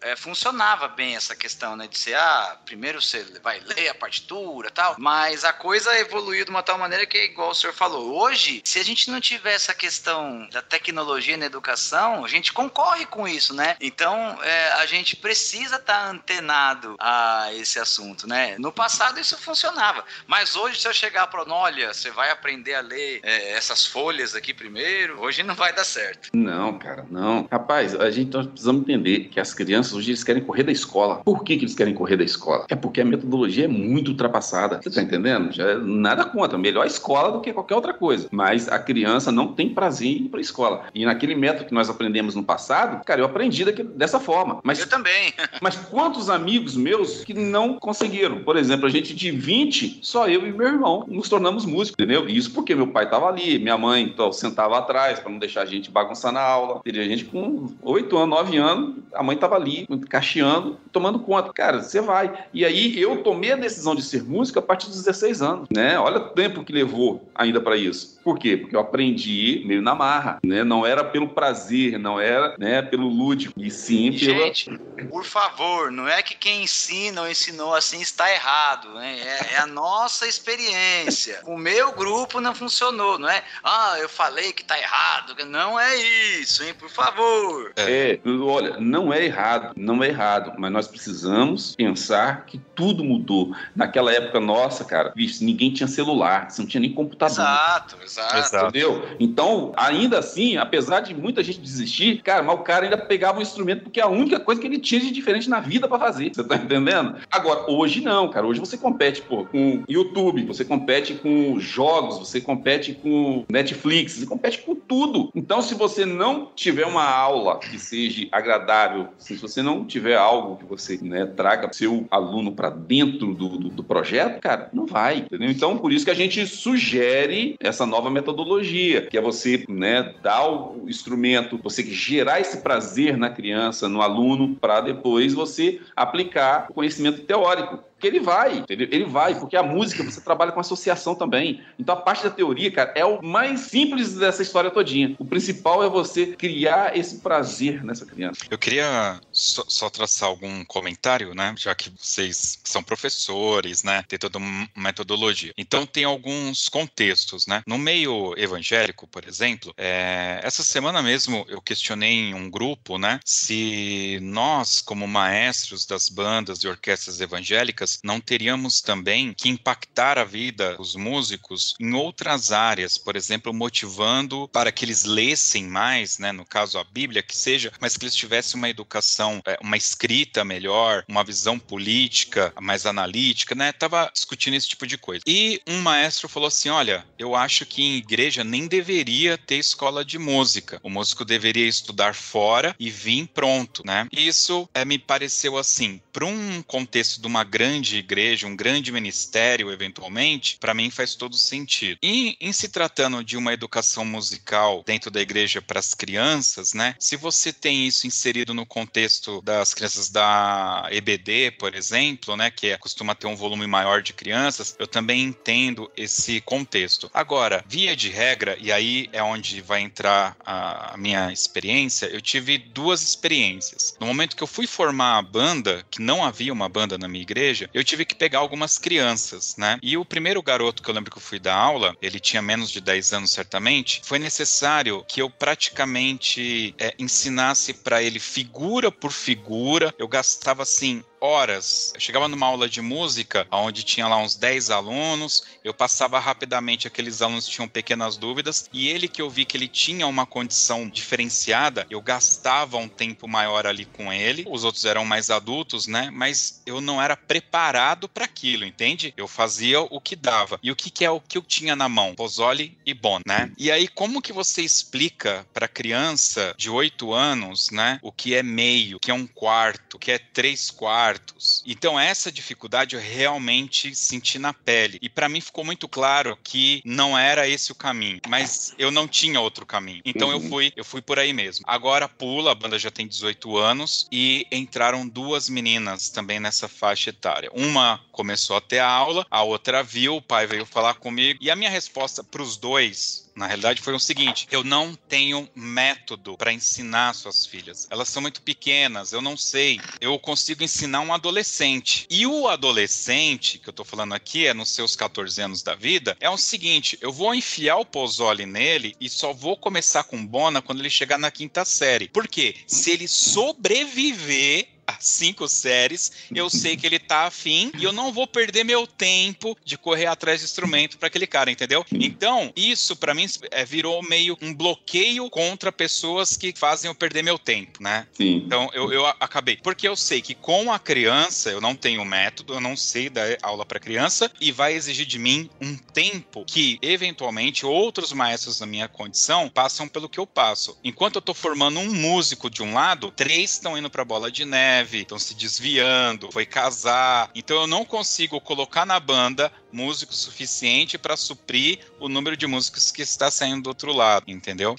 é, 0.00 0.16
funcionava 0.16 0.88
bem 0.88 1.16
essa 1.16 1.34
questão, 1.34 1.76
né, 1.76 1.86
de 1.86 1.98
ser 1.98 2.14
ah, 2.14 2.56
primeiro 2.64 3.00
você 3.00 3.24
vai 3.42 3.60
ler 3.60 3.88
a 3.88 3.94
partitura, 3.94 4.70
tal, 4.70 4.96
mas 4.98 5.44
a 5.44 5.52
coisa 5.52 5.98
evoluiu 5.98 6.44
de 6.44 6.50
uma 6.50 6.62
tal 6.62 6.78
maneira 6.78 7.06
que 7.06 7.18
igual 7.18 7.50
o 7.50 7.54
senhor 7.54 7.72
falou. 7.72 8.14
Hoje, 8.20 8.60
se 8.64 8.78
a 8.78 8.84
gente 8.84 9.10
não 9.10 9.20
tiver 9.20 9.54
essa 9.54 9.74
questão 9.74 10.48
da 10.50 10.62
tecnologia 10.62 11.36
na 11.36 11.46
educação, 11.46 12.24
a 12.24 12.28
gente 12.28 12.52
concorre 12.52 13.06
com 13.06 13.26
isso, 13.26 13.54
né? 13.54 13.76
Então, 13.80 14.38
é, 14.42 14.72
a 14.72 14.86
gente 14.86 15.16
precisa 15.16 15.76
estar 15.76 16.04
tá 16.04 16.10
antenado 16.10 16.96
a 16.98 17.48
esse 17.54 17.78
assunto, 17.78 18.26
né? 18.28 18.56
No 18.58 18.72
passado 18.72 19.20
isso 19.20 19.36
funcionava, 19.38 20.04
mas 20.26 20.56
hoje 20.56 20.80
se 20.80 20.88
eu 20.88 20.92
chegar 20.92 21.26
para 21.28 21.46
olha, 21.56 21.92
você 21.92 22.10
vai 22.10 22.30
aprender 22.30 22.74
a 22.74 22.80
ler 22.80 23.20
é, 23.22 23.52
essas 23.52 23.86
folhas 23.86 24.34
aqui 24.34 24.52
primeiro, 24.52 25.20
hoje 25.20 25.42
não 25.42 25.54
vai 25.54 25.72
dar 25.72 25.84
certo. 25.84 26.30
Não, 26.34 26.78
cara, 26.78 27.06
não. 27.10 27.48
Rapaz, 27.50 27.94
a 27.94 28.10
gente 28.10 28.32
nós 28.32 28.46
precisamos 28.46 28.82
entender 28.82 29.28
que 29.36 29.40
as 29.40 29.52
crianças 29.52 29.92
hoje 29.92 30.12
eles 30.12 30.24
querem 30.24 30.42
correr 30.42 30.62
da 30.62 30.72
escola. 30.72 31.16
Por 31.16 31.44
que, 31.44 31.58
que 31.58 31.64
eles 31.66 31.74
querem 31.74 31.92
correr 31.92 32.16
da 32.16 32.24
escola? 32.24 32.64
É 32.70 32.74
porque 32.74 33.02
a 33.02 33.04
metodologia 33.04 33.66
é 33.66 33.68
muito 33.68 34.12
ultrapassada. 34.12 34.80
Você 34.82 34.90
tá 34.90 35.02
entendendo? 35.02 35.52
Já, 35.52 35.72
é 35.72 35.74
nada 35.76 36.24
contra. 36.24 36.56
Melhor 36.56 36.84
a 36.84 36.86
escola 36.86 37.30
do 37.30 37.42
que 37.42 37.52
qualquer 37.52 37.74
outra 37.74 37.92
coisa. 37.92 38.28
Mas 38.32 38.66
a 38.66 38.78
criança 38.78 39.30
não 39.30 39.52
tem 39.52 39.68
prazer 39.68 40.08
em 40.08 40.24
ir 40.24 40.28
para 40.30 40.40
a 40.40 40.40
escola. 40.40 40.84
E 40.94 41.04
naquele 41.04 41.34
método 41.34 41.66
que 41.66 41.74
nós 41.74 41.90
aprendemos 41.90 42.34
no 42.34 42.42
passado, 42.42 43.04
cara, 43.04 43.20
eu 43.20 43.26
aprendi 43.26 43.62
daquele, 43.62 43.90
dessa 43.90 44.18
forma. 44.18 44.58
Mas, 44.64 44.80
eu 44.80 44.88
também. 44.88 45.34
mas 45.60 45.76
quantos 45.76 46.30
amigos 46.30 46.74
meus 46.74 47.22
que 47.22 47.34
não 47.34 47.74
conseguiram? 47.74 48.42
Por 48.42 48.56
exemplo, 48.56 48.86
a 48.86 48.90
gente 48.90 49.14
de 49.14 49.30
20, 49.30 49.98
só 50.00 50.26
eu 50.26 50.46
e 50.46 50.50
meu 50.52 50.66
irmão 50.66 51.04
nos 51.06 51.28
tornamos 51.28 51.66
músicos, 51.66 52.02
entendeu? 52.02 52.26
Isso 52.26 52.52
porque 52.52 52.74
meu 52.74 52.86
pai 52.86 53.04
estava 53.04 53.28
ali, 53.28 53.58
minha 53.58 53.76
mãe 53.76 54.02
então, 54.02 54.32
sentava 54.32 54.78
atrás 54.78 55.20
para 55.20 55.30
não 55.30 55.38
deixar 55.38 55.60
a 55.60 55.66
gente 55.66 55.90
bagunçar 55.90 56.32
na 56.32 56.40
aula. 56.40 56.80
Teria 56.82 57.04
gente 57.04 57.26
com 57.26 57.66
8 57.82 58.16
anos, 58.16 58.30
9 58.30 58.56
anos, 58.56 58.94
a 59.16 59.22
mãe 59.22 59.34
estava 59.34 59.56
ali, 59.56 59.86
cacheando, 60.08 60.78
tomando 60.92 61.18
conta. 61.18 61.52
Cara, 61.52 61.82
você 61.82 62.00
vai. 62.00 62.46
E 62.52 62.64
aí 62.64 63.00
eu 63.00 63.22
tomei 63.22 63.52
a 63.52 63.56
decisão 63.56 63.94
de 63.94 64.02
ser 64.02 64.22
músico 64.22 64.58
a 64.58 64.62
partir 64.62 64.86
dos 64.86 65.02
16 65.02 65.42
anos, 65.42 65.68
né? 65.74 65.98
Olha 65.98 66.18
o 66.18 66.30
tempo 66.30 66.64
que 66.64 66.72
levou 66.72 67.28
ainda 67.34 67.60
para 67.60 67.76
isso. 67.76 68.20
Por 68.22 68.38
quê? 68.38 68.56
Porque 68.56 68.74
eu 68.74 68.80
aprendi 68.80 69.62
meio 69.66 69.80
na 69.80 69.94
marra, 69.94 70.38
né? 70.44 70.64
Não 70.64 70.84
era 70.84 71.04
pelo 71.04 71.28
prazer, 71.28 71.98
não 71.98 72.18
era, 72.20 72.56
né, 72.58 72.82
pelo 72.82 73.08
lúdico, 73.08 73.54
e 73.56 73.70
sim 73.70 74.08
e, 74.08 74.18
pela... 74.18 74.46
Gente, 74.46 74.78
por 75.08 75.24
favor, 75.24 75.90
não 75.92 76.08
é 76.08 76.22
que 76.22 76.36
quem 76.36 76.64
ensina 76.64 77.22
ou 77.22 77.30
ensinou 77.30 77.74
assim 77.74 78.00
está 78.00 78.30
errado, 78.32 78.92
né? 78.94 79.16
É, 79.20 79.54
é 79.54 79.58
a 79.58 79.66
nossa 79.66 80.26
experiência. 80.26 81.40
O 81.44 81.56
meu 81.56 81.92
grupo 81.92 82.40
não 82.40 82.54
funcionou, 82.54 83.18
não 83.18 83.28
é? 83.28 83.42
Ah, 83.62 83.96
eu 84.00 84.08
falei 84.08 84.52
que 84.52 84.62
está 84.62 84.78
errado. 84.78 85.34
Não 85.46 85.78
é 85.78 85.96
isso, 86.40 86.64
hein? 86.64 86.74
Por 86.74 86.90
favor. 86.90 87.72
É, 87.76 88.18
olha, 88.42 88.76
não 88.78 89.05
é 89.12 89.24
errado, 89.24 89.72
não 89.76 90.02
é 90.02 90.08
errado, 90.08 90.52
mas 90.58 90.72
nós 90.72 90.88
precisamos 90.88 91.74
pensar 91.76 92.46
que 92.46 92.58
tudo 92.74 93.04
mudou. 93.04 93.54
Naquela 93.74 94.12
época 94.12 94.40
nossa, 94.40 94.84
cara, 94.84 95.12
vixe, 95.14 95.44
ninguém 95.44 95.72
tinha 95.72 95.86
celular, 95.86 96.50
você 96.50 96.62
não 96.62 96.68
tinha 96.68 96.80
nem 96.80 96.92
computador. 96.92 97.36
Exato, 97.36 97.96
exato. 98.02 98.36
Exato. 98.36 98.66
Entendeu? 98.68 99.06
Então, 99.18 99.72
ainda 99.76 100.18
assim, 100.18 100.56
apesar 100.56 101.00
de 101.00 101.14
muita 101.14 101.42
gente 101.42 101.60
desistir, 101.60 102.22
cara, 102.22 102.42
mas 102.42 102.54
o 102.54 102.62
cara 102.62 102.84
ainda 102.84 102.98
pegava 102.98 103.38
o 103.38 103.42
instrumento 103.42 103.82
porque 103.82 104.00
é 104.00 104.02
a 104.02 104.08
única 104.08 104.38
coisa 104.40 104.60
que 104.60 104.66
ele 104.66 104.78
tinha 104.78 105.00
de 105.00 105.10
diferente 105.10 105.48
na 105.48 105.60
vida 105.60 105.88
para 105.88 105.98
fazer. 105.98 106.32
Você 106.34 106.44
tá 106.44 106.56
entendendo? 106.56 107.16
Agora, 107.30 107.70
hoje 107.70 108.00
não, 108.00 108.28
cara. 108.28 108.46
Hoje 108.46 108.60
você 108.60 108.76
compete, 108.76 109.22
pô, 109.22 109.44
com 109.44 109.82
YouTube, 109.88 110.44
você 110.44 110.64
compete 110.64 111.14
com 111.14 111.58
jogos, 111.58 112.18
você 112.18 112.40
compete 112.40 112.92
com 112.94 113.44
Netflix, 113.48 114.14
você 114.14 114.26
compete 114.26 114.58
com 114.58 114.74
tudo. 114.74 115.30
Então, 115.34 115.60
se 115.62 115.74
você 115.74 116.04
não 116.04 116.50
tiver 116.54 116.86
uma 116.86 117.04
aula 117.04 117.58
que 117.58 117.78
seja 117.78 118.26
agradável, 118.32 118.95
se 119.18 119.36
você 119.36 119.62
não 119.62 119.84
tiver 119.84 120.16
algo 120.16 120.56
que 120.56 120.64
você 120.64 120.98
né, 121.02 121.26
traga 121.26 121.72
seu 121.72 122.06
aluno 122.10 122.52
para 122.52 122.70
dentro 122.70 123.34
do, 123.34 123.58
do, 123.58 123.68
do 123.68 123.84
projeto, 123.84 124.40
cara, 124.40 124.70
não 124.72 124.86
vai, 124.86 125.18
entendeu? 125.18 125.50
Então, 125.50 125.76
por 125.76 125.92
isso 125.92 126.04
que 126.04 126.10
a 126.10 126.14
gente 126.14 126.46
sugere 126.46 127.56
essa 127.60 127.84
nova 127.84 128.06
nova 128.06 128.10
metodologia, 128.10 129.02
que 129.02 129.18
é 129.18 129.20
você 129.20 129.64
né, 129.68 130.14
dar 130.22 130.48
o 130.48 130.84
instrumento, 130.88 131.58
você 131.62 131.82
gerar 131.82 132.40
esse 132.40 132.58
prazer 132.58 133.16
na 133.16 133.30
criança, 133.30 133.88
no 133.88 134.00
aluno, 134.00 134.54
para 134.56 134.80
depois 134.80 135.34
você 135.34 135.80
aplicar 135.94 136.66
o 136.70 136.74
conhecimento 136.74 137.22
teórico 137.22 137.78
que 137.98 138.06
ele 138.06 138.20
vai, 138.20 138.64
ele, 138.68 138.88
ele 138.90 139.04
vai, 139.04 139.38
porque 139.38 139.56
a 139.56 139.62
música 139.62 140.02
você 140.04 140.20
trabalha 140.20 140.52
com 140.52 140.60
associação 140.60 141.14
também. 141.14 141.62
Então 141.78 141.94
a 141.94 142.00
parte 142.00 142.24
da 142.24 142.30
teoria, 142.30 142.70
cara, 142.70 142.92
é 142.94 143.04
o 143.04 143.22
mais 143.22 143.60
simples 143.60 144.14
dessa 144.14 144.42
história 144.42 144.70
todinha. 144.70 145.14
O 145.18 145.24
principal 145.24 145.82
é 145.82 145.88
você 145.88 146.26
criar 146.26 146.96
esse 146.96 147.18
prazer 147.18 147.82
nessa 147.84 148.04
criança. 148.04 148.44
Eu 148.50 148.58
queria 148.58 149.20
só, 149.32 149.64
só 149.66 149.88
traçar 149.88 150.28
algum 150.28 150.64
comentário, 150.64 151.34
né? 151.34 151.54
Já 151.56 151.74
que 151.74 151.90
vocês 151.96 152.58
são 152.64 152.82
professores, 152.82 153.82
né? 153.82 154.04
Tem 154.08 154.18
toda 154.18 154.38
uma 154.38 154.68
metodologia. 154.76 155.52
Então 155.56 155.86
tem 155.86 156.04
alguns 156.04 156.68
contextos, 156.68 157.46
né? 157.46 157.62
No 157.66 157.78
meio 157.78 158.34
evangélico, 158.36 159.06
por 159.06 159.26
exemplo, 159.26 159.72
é, 159.76 160.40
essa 160.42 160.62
semana 160.62 161.02
mesmo 161.02 161.46
eu 161.48 161.60
questionei 161.60 162.12
em 162.12 162.34
um 162.34 162.50
grupo, 162.50 162.98
né? 162.98 163.20
Se 163.24 164.18
nós, 164.22 164.80
como 164.80 165.06
maestros 165.06 165.86
das 165.86 166.08
bandas 166.08 166.58
e 166.58 166.68
orquestras 166.68 167.20
evangélicas, 167.20 167.85
não 168.02 168.20
teríamos 168.20 168.80
também 168.80 169.32
que 169.32 169.48
impactar 169.48 170.18
a 170.18 170.24
vida 170.24 170.76
dos 170.76 170.94
músicos 170.94 171.74
em 171.80 171.92
outras 171.94 172.52
áreas, 172.52 172.98
por 172.98 173.16
exemplo, 173.16 173.52
motivando 173.52 174.48
para 174.48 174.72
que 174.72 174.84
eles 174.84 175.04
lessem 175.04 175.64
mais, 175.64 176.18
né, 176.18 176.32
no 176.32 176.44
caso 176.44 176.78
a 176.78 176.84
Bíblia 176.84 177.22
que 177.22 177.36
seja, 177.36 177.72
mas 177.80 177.96
que 177.96 178.04
eles 178.04 178.14
tivessem 178.14 178.58
uma 178.58 178.68
educação, 178.68 179.40
é, 179.46 179.58
uma 179.62 179.76
escrita 179.76 180.44
melhor, 180.44 181.04
uma 181.08 181.24
visão 181.24 181.58
política 181.58 182.52
mais 182.60 182.86
analítica, 182.86 183.54
né? 183.54 183.72
Tava 183.72 184.10
discutindo 184.12 184.54
esse 184.54 184.68
tipo 184.68 184.86
de 184.86 184.98
coisa. 184.98 185.22
E 185.26 185.60
um 185.66 185.80
maestro 185.80 186.28
falou 186.28 186.48
assim: 186.48 186.68
"Olha, 186.68 187.06
eu 187.18 187.34
acho 187.34 187.66
que 187.66 187.82
em 187.82 187.96
igreja 187.96 188.44
nem 188.44 188.66
deveria 188.66 189.38
ter 189.38 189.56
escola 189.56 190.04
de 190.04 190.18
música. 190.18 190.80
O 190.82 190.90
músico 190.90 191.24
deveria 191.24 191.66
estudar 191.66 192.14
fora 192.14 192.74
e 192.78 192.90
vir 192.90 193.28
pronto, 193.34 193.82
né?" 193.84 194.06
Isso 194.12 194.68
é, 194.74 194.84
me 194.84 194.98
pareceu 194.98 195.56
assim, 195.56 196.00
para 196.12 196.24
um 196.24 196.62
contexto 196.62 197.20
de 197.20 197.26
uma 197.26 197.44
grande 197.44 197.75
grande 197.76 197.98
igreja, 197.98 198.46
um 198.46 198.56
grande 198.56 198.90
ministério, 198.90 199.70
eventualmente, 199.70 200.56
para 200.58 200.72
mim 200.72 200.90
faz 200.90 201.14
todo 201.14 201.36
sentido. 201.36 201.98
E 202.02 202.36
em 202.40 202.52
se 202.52 202.68
tratando 202.68 203.22
de 203.22 203.36
uma 203.36 203.52
educação 203.52 204.04
musical 204.04 204.82
dentro 204.86 205.10
da 205.10 205.20
igreja 205.20 205.60
para 205.60 205.78
as 205.78 205.92
crianças, 205.92 206.72
né? 206.72 206.94
Se 206.98 207.16
você 207.16 207.52
tem 207.52 207.86
isso 207.86 208.06
inserido 208.06 208.54
no 208.54 208.64
contexto 208.64 209.42
das 209.42 209.74
crianças 209.74 210.08
da 210.08 210.88
EBD, 210.90 211.50
por 211.58 211.74
exemplo, 211.74 212.34
né, 212.34 212.50
que 212.50 212.68
é, 212.68 212.78
costuma 212.78 213.14
ter 213.14 213.26
um 213.26 213.36
volume 213.36 213.66
maior 213.66 214.00
de 214.00 214.14
crianças, 214.14 214.74
eu 214.78 214.86
também 214.86 215.22
entendo 215.22 215.90
esse 215.96 216.40
contexto. 216.40 217.10
Agora, 217.12 217.62
via 217.68 217.94
de 217.94 218.08
regra, 218.08 218.56
e 218.58 218.72
aí 218.72 219.08
é 219.12 219.22
onde 219.22 219.60
vai 219.60 219.82
entrar 219.82 220.34
a, 220.40 220.94
a 220.94 220.96
minha 220.96 221.30
experiência, 221.30 222.06
eu 222.06 222.22
tive 222.22 222.56
duas 222.56 223.02
experiências. 223.02 223.96
No 224.00 224.06
momento 224.06 224.34
que 224.34 224.42
eu 224.42 224.46
fui 224.46 224.66
formar 224.66 225.18
a 225.18 225.22
banda, 225.22 225.84
que 225.90 226.00
não 226.00 226.24
havia 226.24 226.52
uma 226.52 226.68
banda 226.68 226.96
na 226.96 227.08
minha 227.08 227.22
igreja, 227.22 227.65
eu 227.72 227.84
tive 227.84 228.04
que 228.04 228.14
pegar 228.14 228.38
algumas 228.38 228.78
crianças, 228.78 229.56
né? 229.56 229.78
E 229.82 229.96
o 229.96 230.04
primeiro 230.04 230.42
garoto 230.42 230.82
que 230.82 230.90
eu 230.90 230.94
lembro 230.94 231.10
que 231.10 231.18
eu 231.18 231.22
fui 231.22 231.38
dar 231.38 231.54
aula, 231.54 231.96
ele 232.00 232.20
tinha 232.20 232.42
menos 232.42 232.70
de 232.70 232.80
10 232.80 233.12
anos 233.12 233.30
certamente, 233.30 234.00
foi 234.04 234.18
necessário 234.18 235.04
que 235.08 235.20
eu 235.20 235.30
praticamente 235.30 236.74
é, 236.78 236.94
ensinasse 236.98 237.72
para 237.72 238.02
ele 238.02 238.18
figura 238.18 238.90
por 238.90 239.12
figura. 239.12 239.94
Eu 239.98 240.08
gastava 240.08 240.62
assim 240.62 241.02
horas. 241.20 241.92
Eu 241.94 242.00
chegava 242.00 242.28
numa 242.28 242.46
aula 242.46 242.68
de 242.68 242.80
música, 242.80 243.46
onde 243.50 243.82
tinha 243.82 244.06
lá 244.06 244.16
uns 244.18 244.36
10 244.36 244.70
alunos, 244.70 245.44
eu 245.64 245.74
passava 245.74 246.18
rapidamente, 246.18 246.86
aqueles 246.86 247.22
alunos 247.22 247.46
tinham 247.46 247.68
pequenas 247.68 248.16
dúvidas, 248.16 248.68
e 248.72 248.88
ele 248.88 249.08
que 249.08 249.20
eu 249.22 249.30
vi 249.30 249.44
que 249.44 249.56
ele 249.56 249.68
tinha 249.68 250.06
uma 250.06 250.26
condição 250.26 250.88
diferenciada, 250.88 251.86
eu 251.90 252.00
gastava 252.00 252.76
um 252.76 252.88
tempo 252.88 253.26
maior 253.28 253.66
ali 253.66 253.84
com 253.84 254.12
ele. 254.12 254.44
Os 254.48 254.64
outros 254.64 254.84
eram 254.84 255.04
mais 255.04 255.30
adultos, 255.30 255.86
né? 255.86 256.10
Mas 256.12 256.62
eu 256.66 256.80
não 256.80 257.00
era 257.00 257.16
preparado 257.16 258.08
para 258.08 258.24
aquilo, 258.24 258.64
entende? 258.64 259.12
Eu 259.16 259.28
fazia 259.28 259.80
o 259.80 260.00
que 260.00 260.16
dava. 260.16 260.58
E 260.62 260.70
o 260.70 260.76
que, 260.76 260.90
que 260.90 261.04
é 261.04 261.10
o 261.10 261.20
que 261.20 261.38
eu 261.38 261.42
tinha 261.42 261.74
na 261.76 261.88
mão? 261.88 262.14
Pozole 262.14 262.76
e 262.84 262.94
Bon, 262.94 263.20
né? 263.26 263.50
E 263.58 263.70
aí, 263.70 263.88
como 263.88 264.22
que 264.22 264.32
você 264.32 264.62
explica 264.62 265.46
para 265.52 265.68
criança 265.68 266.54
de 266.56 266.70
8 266.70 267.12
anos, 267.12 267.70
né? 267.70 267.98
O 268.02 268.10
que 268.10 268.34
é 268.34 268.42
meio, 268.42 268.96
o 268.96 269.00
que 269.00 269.10
é 269.10 269.14
um 269.14 269.26
quarto, 269.26 269.94
o 269.94 269.98
que 269.98 270.10
é 270.10 270.18
três 270.18 270.70
quartos, 270.70 271.05
quartos. 271.06 271.62
Então 271.66 271.98
essa 271.98 272.32
dificuldade 272.32 272.96
eu 272.96 273.00
realmente 273.00 273.94
senti 273.94 274.38
na 274.38 274.52
pele. 274.52 274.98
E 275.00 275.08
para 275.08 275.28
mim 275.28 275.40
ficou 275.40 275.64
muito 275.64 275.88
claro 275.88 276.36
que 276.42 276.82
não 276.84 277.16
era 277.16 277.48
esse 277.48 277.70
o 277.70 277.74
caminho, 277.74 278.20
mas 278.28 278.74
eu 278.78 278.90
não 278.90 279.06
tinha 279.06 279.40
outro 279.40 279.64
caminho. 279.64 280.02
Então 280.04 280.28
uhum. 280.28 280.34
eu 280.34 280.40
fui, 280.48 280.72
eu 280.76 280.84
fui 280.84 281.00
por 281.00 281.18
aí 281.18 281.32
mesmo. 281.32 281.64
Agora 281.68 282.08
pula, 282.08 282.52
a 282.52 282.54
banda 282.54 282.78
já 282.78 282.90
tem 282.90 283.06
18 283.06 283.56
anos 283.56 284.08
e 284.10 284.46
entraram 284.50 285.06
duas 285.06 285.48
meninas 285.48 286.08
também 286.08 286.40
nessa 286.40 286.68
faixa 286.68 287.10
etária. 287.10 287.50
Uma 287.52 288.00
começou 288.10 288.56
a 288.56 288.60
ter 288.60 288.80
aula, 288.80 289.26
a 289.30 289.42
outra 289.42 289.82
viu, 289.82 290.16
o 290.16 290.22
pai 290.22 290.46
veio 290.46 290.66
falar 290.66 290.94
comigo 290.94 291.38
e 291.40 291.50
a 291.50 291.56
minha 291.56 291.70
resposta 291.70 292.24
para 292.24 292.42
os 292.42 292.56
dois 292.56 293.25
na 293.36 293.46
realidade 293.46 293.82
foi 293.82 293.94
o 293.94 294.00
seguinte: 294.00 294.48
eu 294.50 294.64
não 294.64 294.94
tenho 294.94 295.48
método 295.54 296.36
para 296.38 296.52
ensinar 296.52 297.14
suas 297.14 297.44
filhas. 297.44 297.86
Elas 297.90 298.08
são 298.08 298.22
muito 298.22 298.40
pequenas, 298.40 299.12
eu 299.12 299.20
não 299.20 299.36
sei. 299.36 299.78
Eu 300.00 300.18
consigo 300.18 300.64
ensinar 300.64 301.02
um 301.02 301.12
adolescente. 301.12 302.06
E 302.08 302.26
o 302.26 302.48
adolescente, 302.48 303.58
que 303.58 303.68
eu 303.68 303.72
tô 303.74 303.84
falando 303.84 304.14
aqui, 304.14 304.46
é 304.46 304.54
nos 304.54 304.70
seus 304.70 304.96
14 304.96 305.40
anos 305.42 305.62
da 305.62 305.74
vida, 305.74 306.16
é 306.18 306.30
o 306.30 306.38
seguinte: 306.38 306.96
eu 307.02 307.12
vou 307.12 307.34
enfiar 307.34 307.76
o 307.76 307.84
pozole 307.84 308.46
nele 308.46 308.96
e 308.98 309.10
só 309.10 309.34
vou 309.34 309.56
começar 309.56 310.04
com 310.04 310.26
bona 310.26 310.62
quando 310.62 310.80
ele 310.80 310.90
chegar 310.90 311.18
na 311.18 311.30
quinta 311.30 311.64
série. 311.64 312.08
Por 312.08 312.26
quê? 312.26 312.56
Se 312.66 312.90
ele 312.90 313.06
sobreviver 313.06 314.75
cinco 315.00 315.48
séries, 315.48 316.12
eu 316.34 316.48
sei 316.48 316.76
que 316.76 316.86
ele 316.86 316.98
tá 316.98 317.26
afim 317.26 317.70
e 317.78 317.84
eu 317.84 317.92
não 317.92 318.12
vou 318.12 318.26
perder 318.26 318.64
meu 318.64 318.86
tempo 318.86 319.56
de 319.64 319.76
correr 319.76 320.06
atrás 320.06 320.40
de 320.40 320.46
instrumento 320.46 320.98
para 320.98 321.08
aquele 321.08 321.26
cara, 321.26 321.50
entendeu? 321.50 321.84
Então, 321.92 322.52
isso 322.56 322.96
para 322.96 323.14
mim 323.14 323.26
é, 323.50 323.64
virou 323.64 324.02
meio 324.02 324.36
um 324.40 324.54
bloqueio 324.54 325.28
contra 325.30 325.72
pessoas 325.72 326.36
que 326.36 326.52
fazem 326.56 326.88
eu 326.88 326.94
perder 326.94 327.22
meu 327.22 327.38
tempo, 327.38 327.82
né? 327.82 328.06
Sim. 328.12 328.36
Então, 328.36 328.70
eu, 328.72 328.92
eu 328.92 329.06
acabei. 329.06 329.56
Porque 329.56 329.86
eu 329.86 329.96
sei 329.96 330.22
que 330.22 330.34
com 330.34 330.72
a 330.72 330.78
criança, 330.78 331.50
eu 331.50 331.60
não 331.60 331.74
tenho 331.74 332.04
método, 332.04 332.54
eu 332.54 332.60
não 332.60 332.76
sei 332.76 333.08
dar 333.08 333.36
aula 333.42 333.64
para 333.64 333.80
criança 333.80 334.30
e 334.40 334.52
vai 334.52 334.74
exigir 334.74 335.06
de 335.06 335.18
mim 335.18 335.50
um 335.60 335.76
tempo 335.76 336.44
que, 336.46 336.78
eventualmente, 336.82 337.66
outros 337.66 338.12
maestros 338.12 338.58
da 338.58 338.66
minha 338.66 338.88
condição 338.88 339.48
passam 339.48 339.88
pelo 339.88 340.08
que 340.08 340.18
eu 340.18 340.26
passo. 340.26 340.76
Enquanto 340.84 341.16
eu 341.16 341.22
tô 341.22 341.34
formando 341.34 341.80
um 341.80 341.92
músico 341.92 342.48
de 342.48 342.62
um 342.62 342.74
lado, 342.74 343.10
três 343.10 343.52
estão 343.52 343.76
indo 343.76 343.90
pra 343.90 344.04
bola 344.04 344.30
de 344.30 344.44
neve, 344.44 344.75
neve, 344.76 345.02
estão 345.02 345.18
se 345.18 345.34
desviando, 345.34 346.30
foi 346.30 346.44
casar. 346.44 347.30
Então 347.34 347.62
eu 347.62 347.66
não 347.66 347.84
consigo 347.84 348.40
colocar 348.40 348.84
na 348.84 349.00
banda 349.00 349.52
músico 349.76 350.14
suficiente 350.14 350.96
para 350.96 351.16
suprir 351.16 351.80
o 352.00 352.08
número 352.08 352.34
de 352.34 352.46
músicos 352.46 352.90
que 352.90 353.02
está 353.02 353.30
saindo 353.30 353.64
do 353.64 353.68
outro 353.68 353.92
lado, 353.92 354.24
entendeu? 354.26 354.74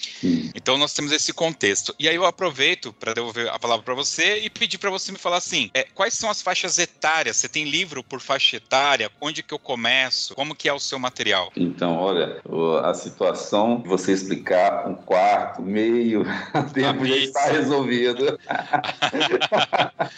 Então 0.55 0.75
nós 0.77 0.93
temos 0.93 1.11
esse 1.11 1.31
contexto. 1.31 1.93
E 1.99 2.09
aí 2.09 2.15
eu 2.15 2.25
aproveito 2.25 2.91
para 2.91 3.13
devolver 3.13 3.47
a 3.49 3.59
palavra 3.59 3.83
para 3.83 3.93
você 3.93 4.39
e 4.39 4.49
pedir 4.49 4.79
para 4.79 4.89
você 4.89 5.11
me 5.11 5.19
falar 5.19 5.37
assim, 5.37 5.69
é, 5.73 5.83
quais 5.83 6.15
são 6.15 6.29
as 6.29 6.41
faixas 6.41 6.79
etárias? 6.79 7.37
Você 7.37 7.47
tem 7.47 7.65
livro 7.65 8.03
por 8.03 8.19
faixa 8.19 8.57
etária? 8.57 9.11
Onde 9.21 9.43
que 9.43 9.53
eu 9.53 9.59
começo? 9.59 10.33
Como 10.33 10.55
que 10.55 10.67
é 10.67 10.73
o 10.73 10.79
seu 10.79 10.97
material? 10.97 11.51
Então, 11.55 11.95
olha, 11.95 12.41
a 12.83 12.93
situação 12.95 13.79
de 13.81 13.87
você 13.87 14.13
explicar 14.13 14.87
um 14.87 14.95
quarto, 14.95 15.61
meio, 15.61 16.25
tempo 16.73 17.05
já 17.05 17.15
está 17.17 17.51
resolvido. 17.51 18.39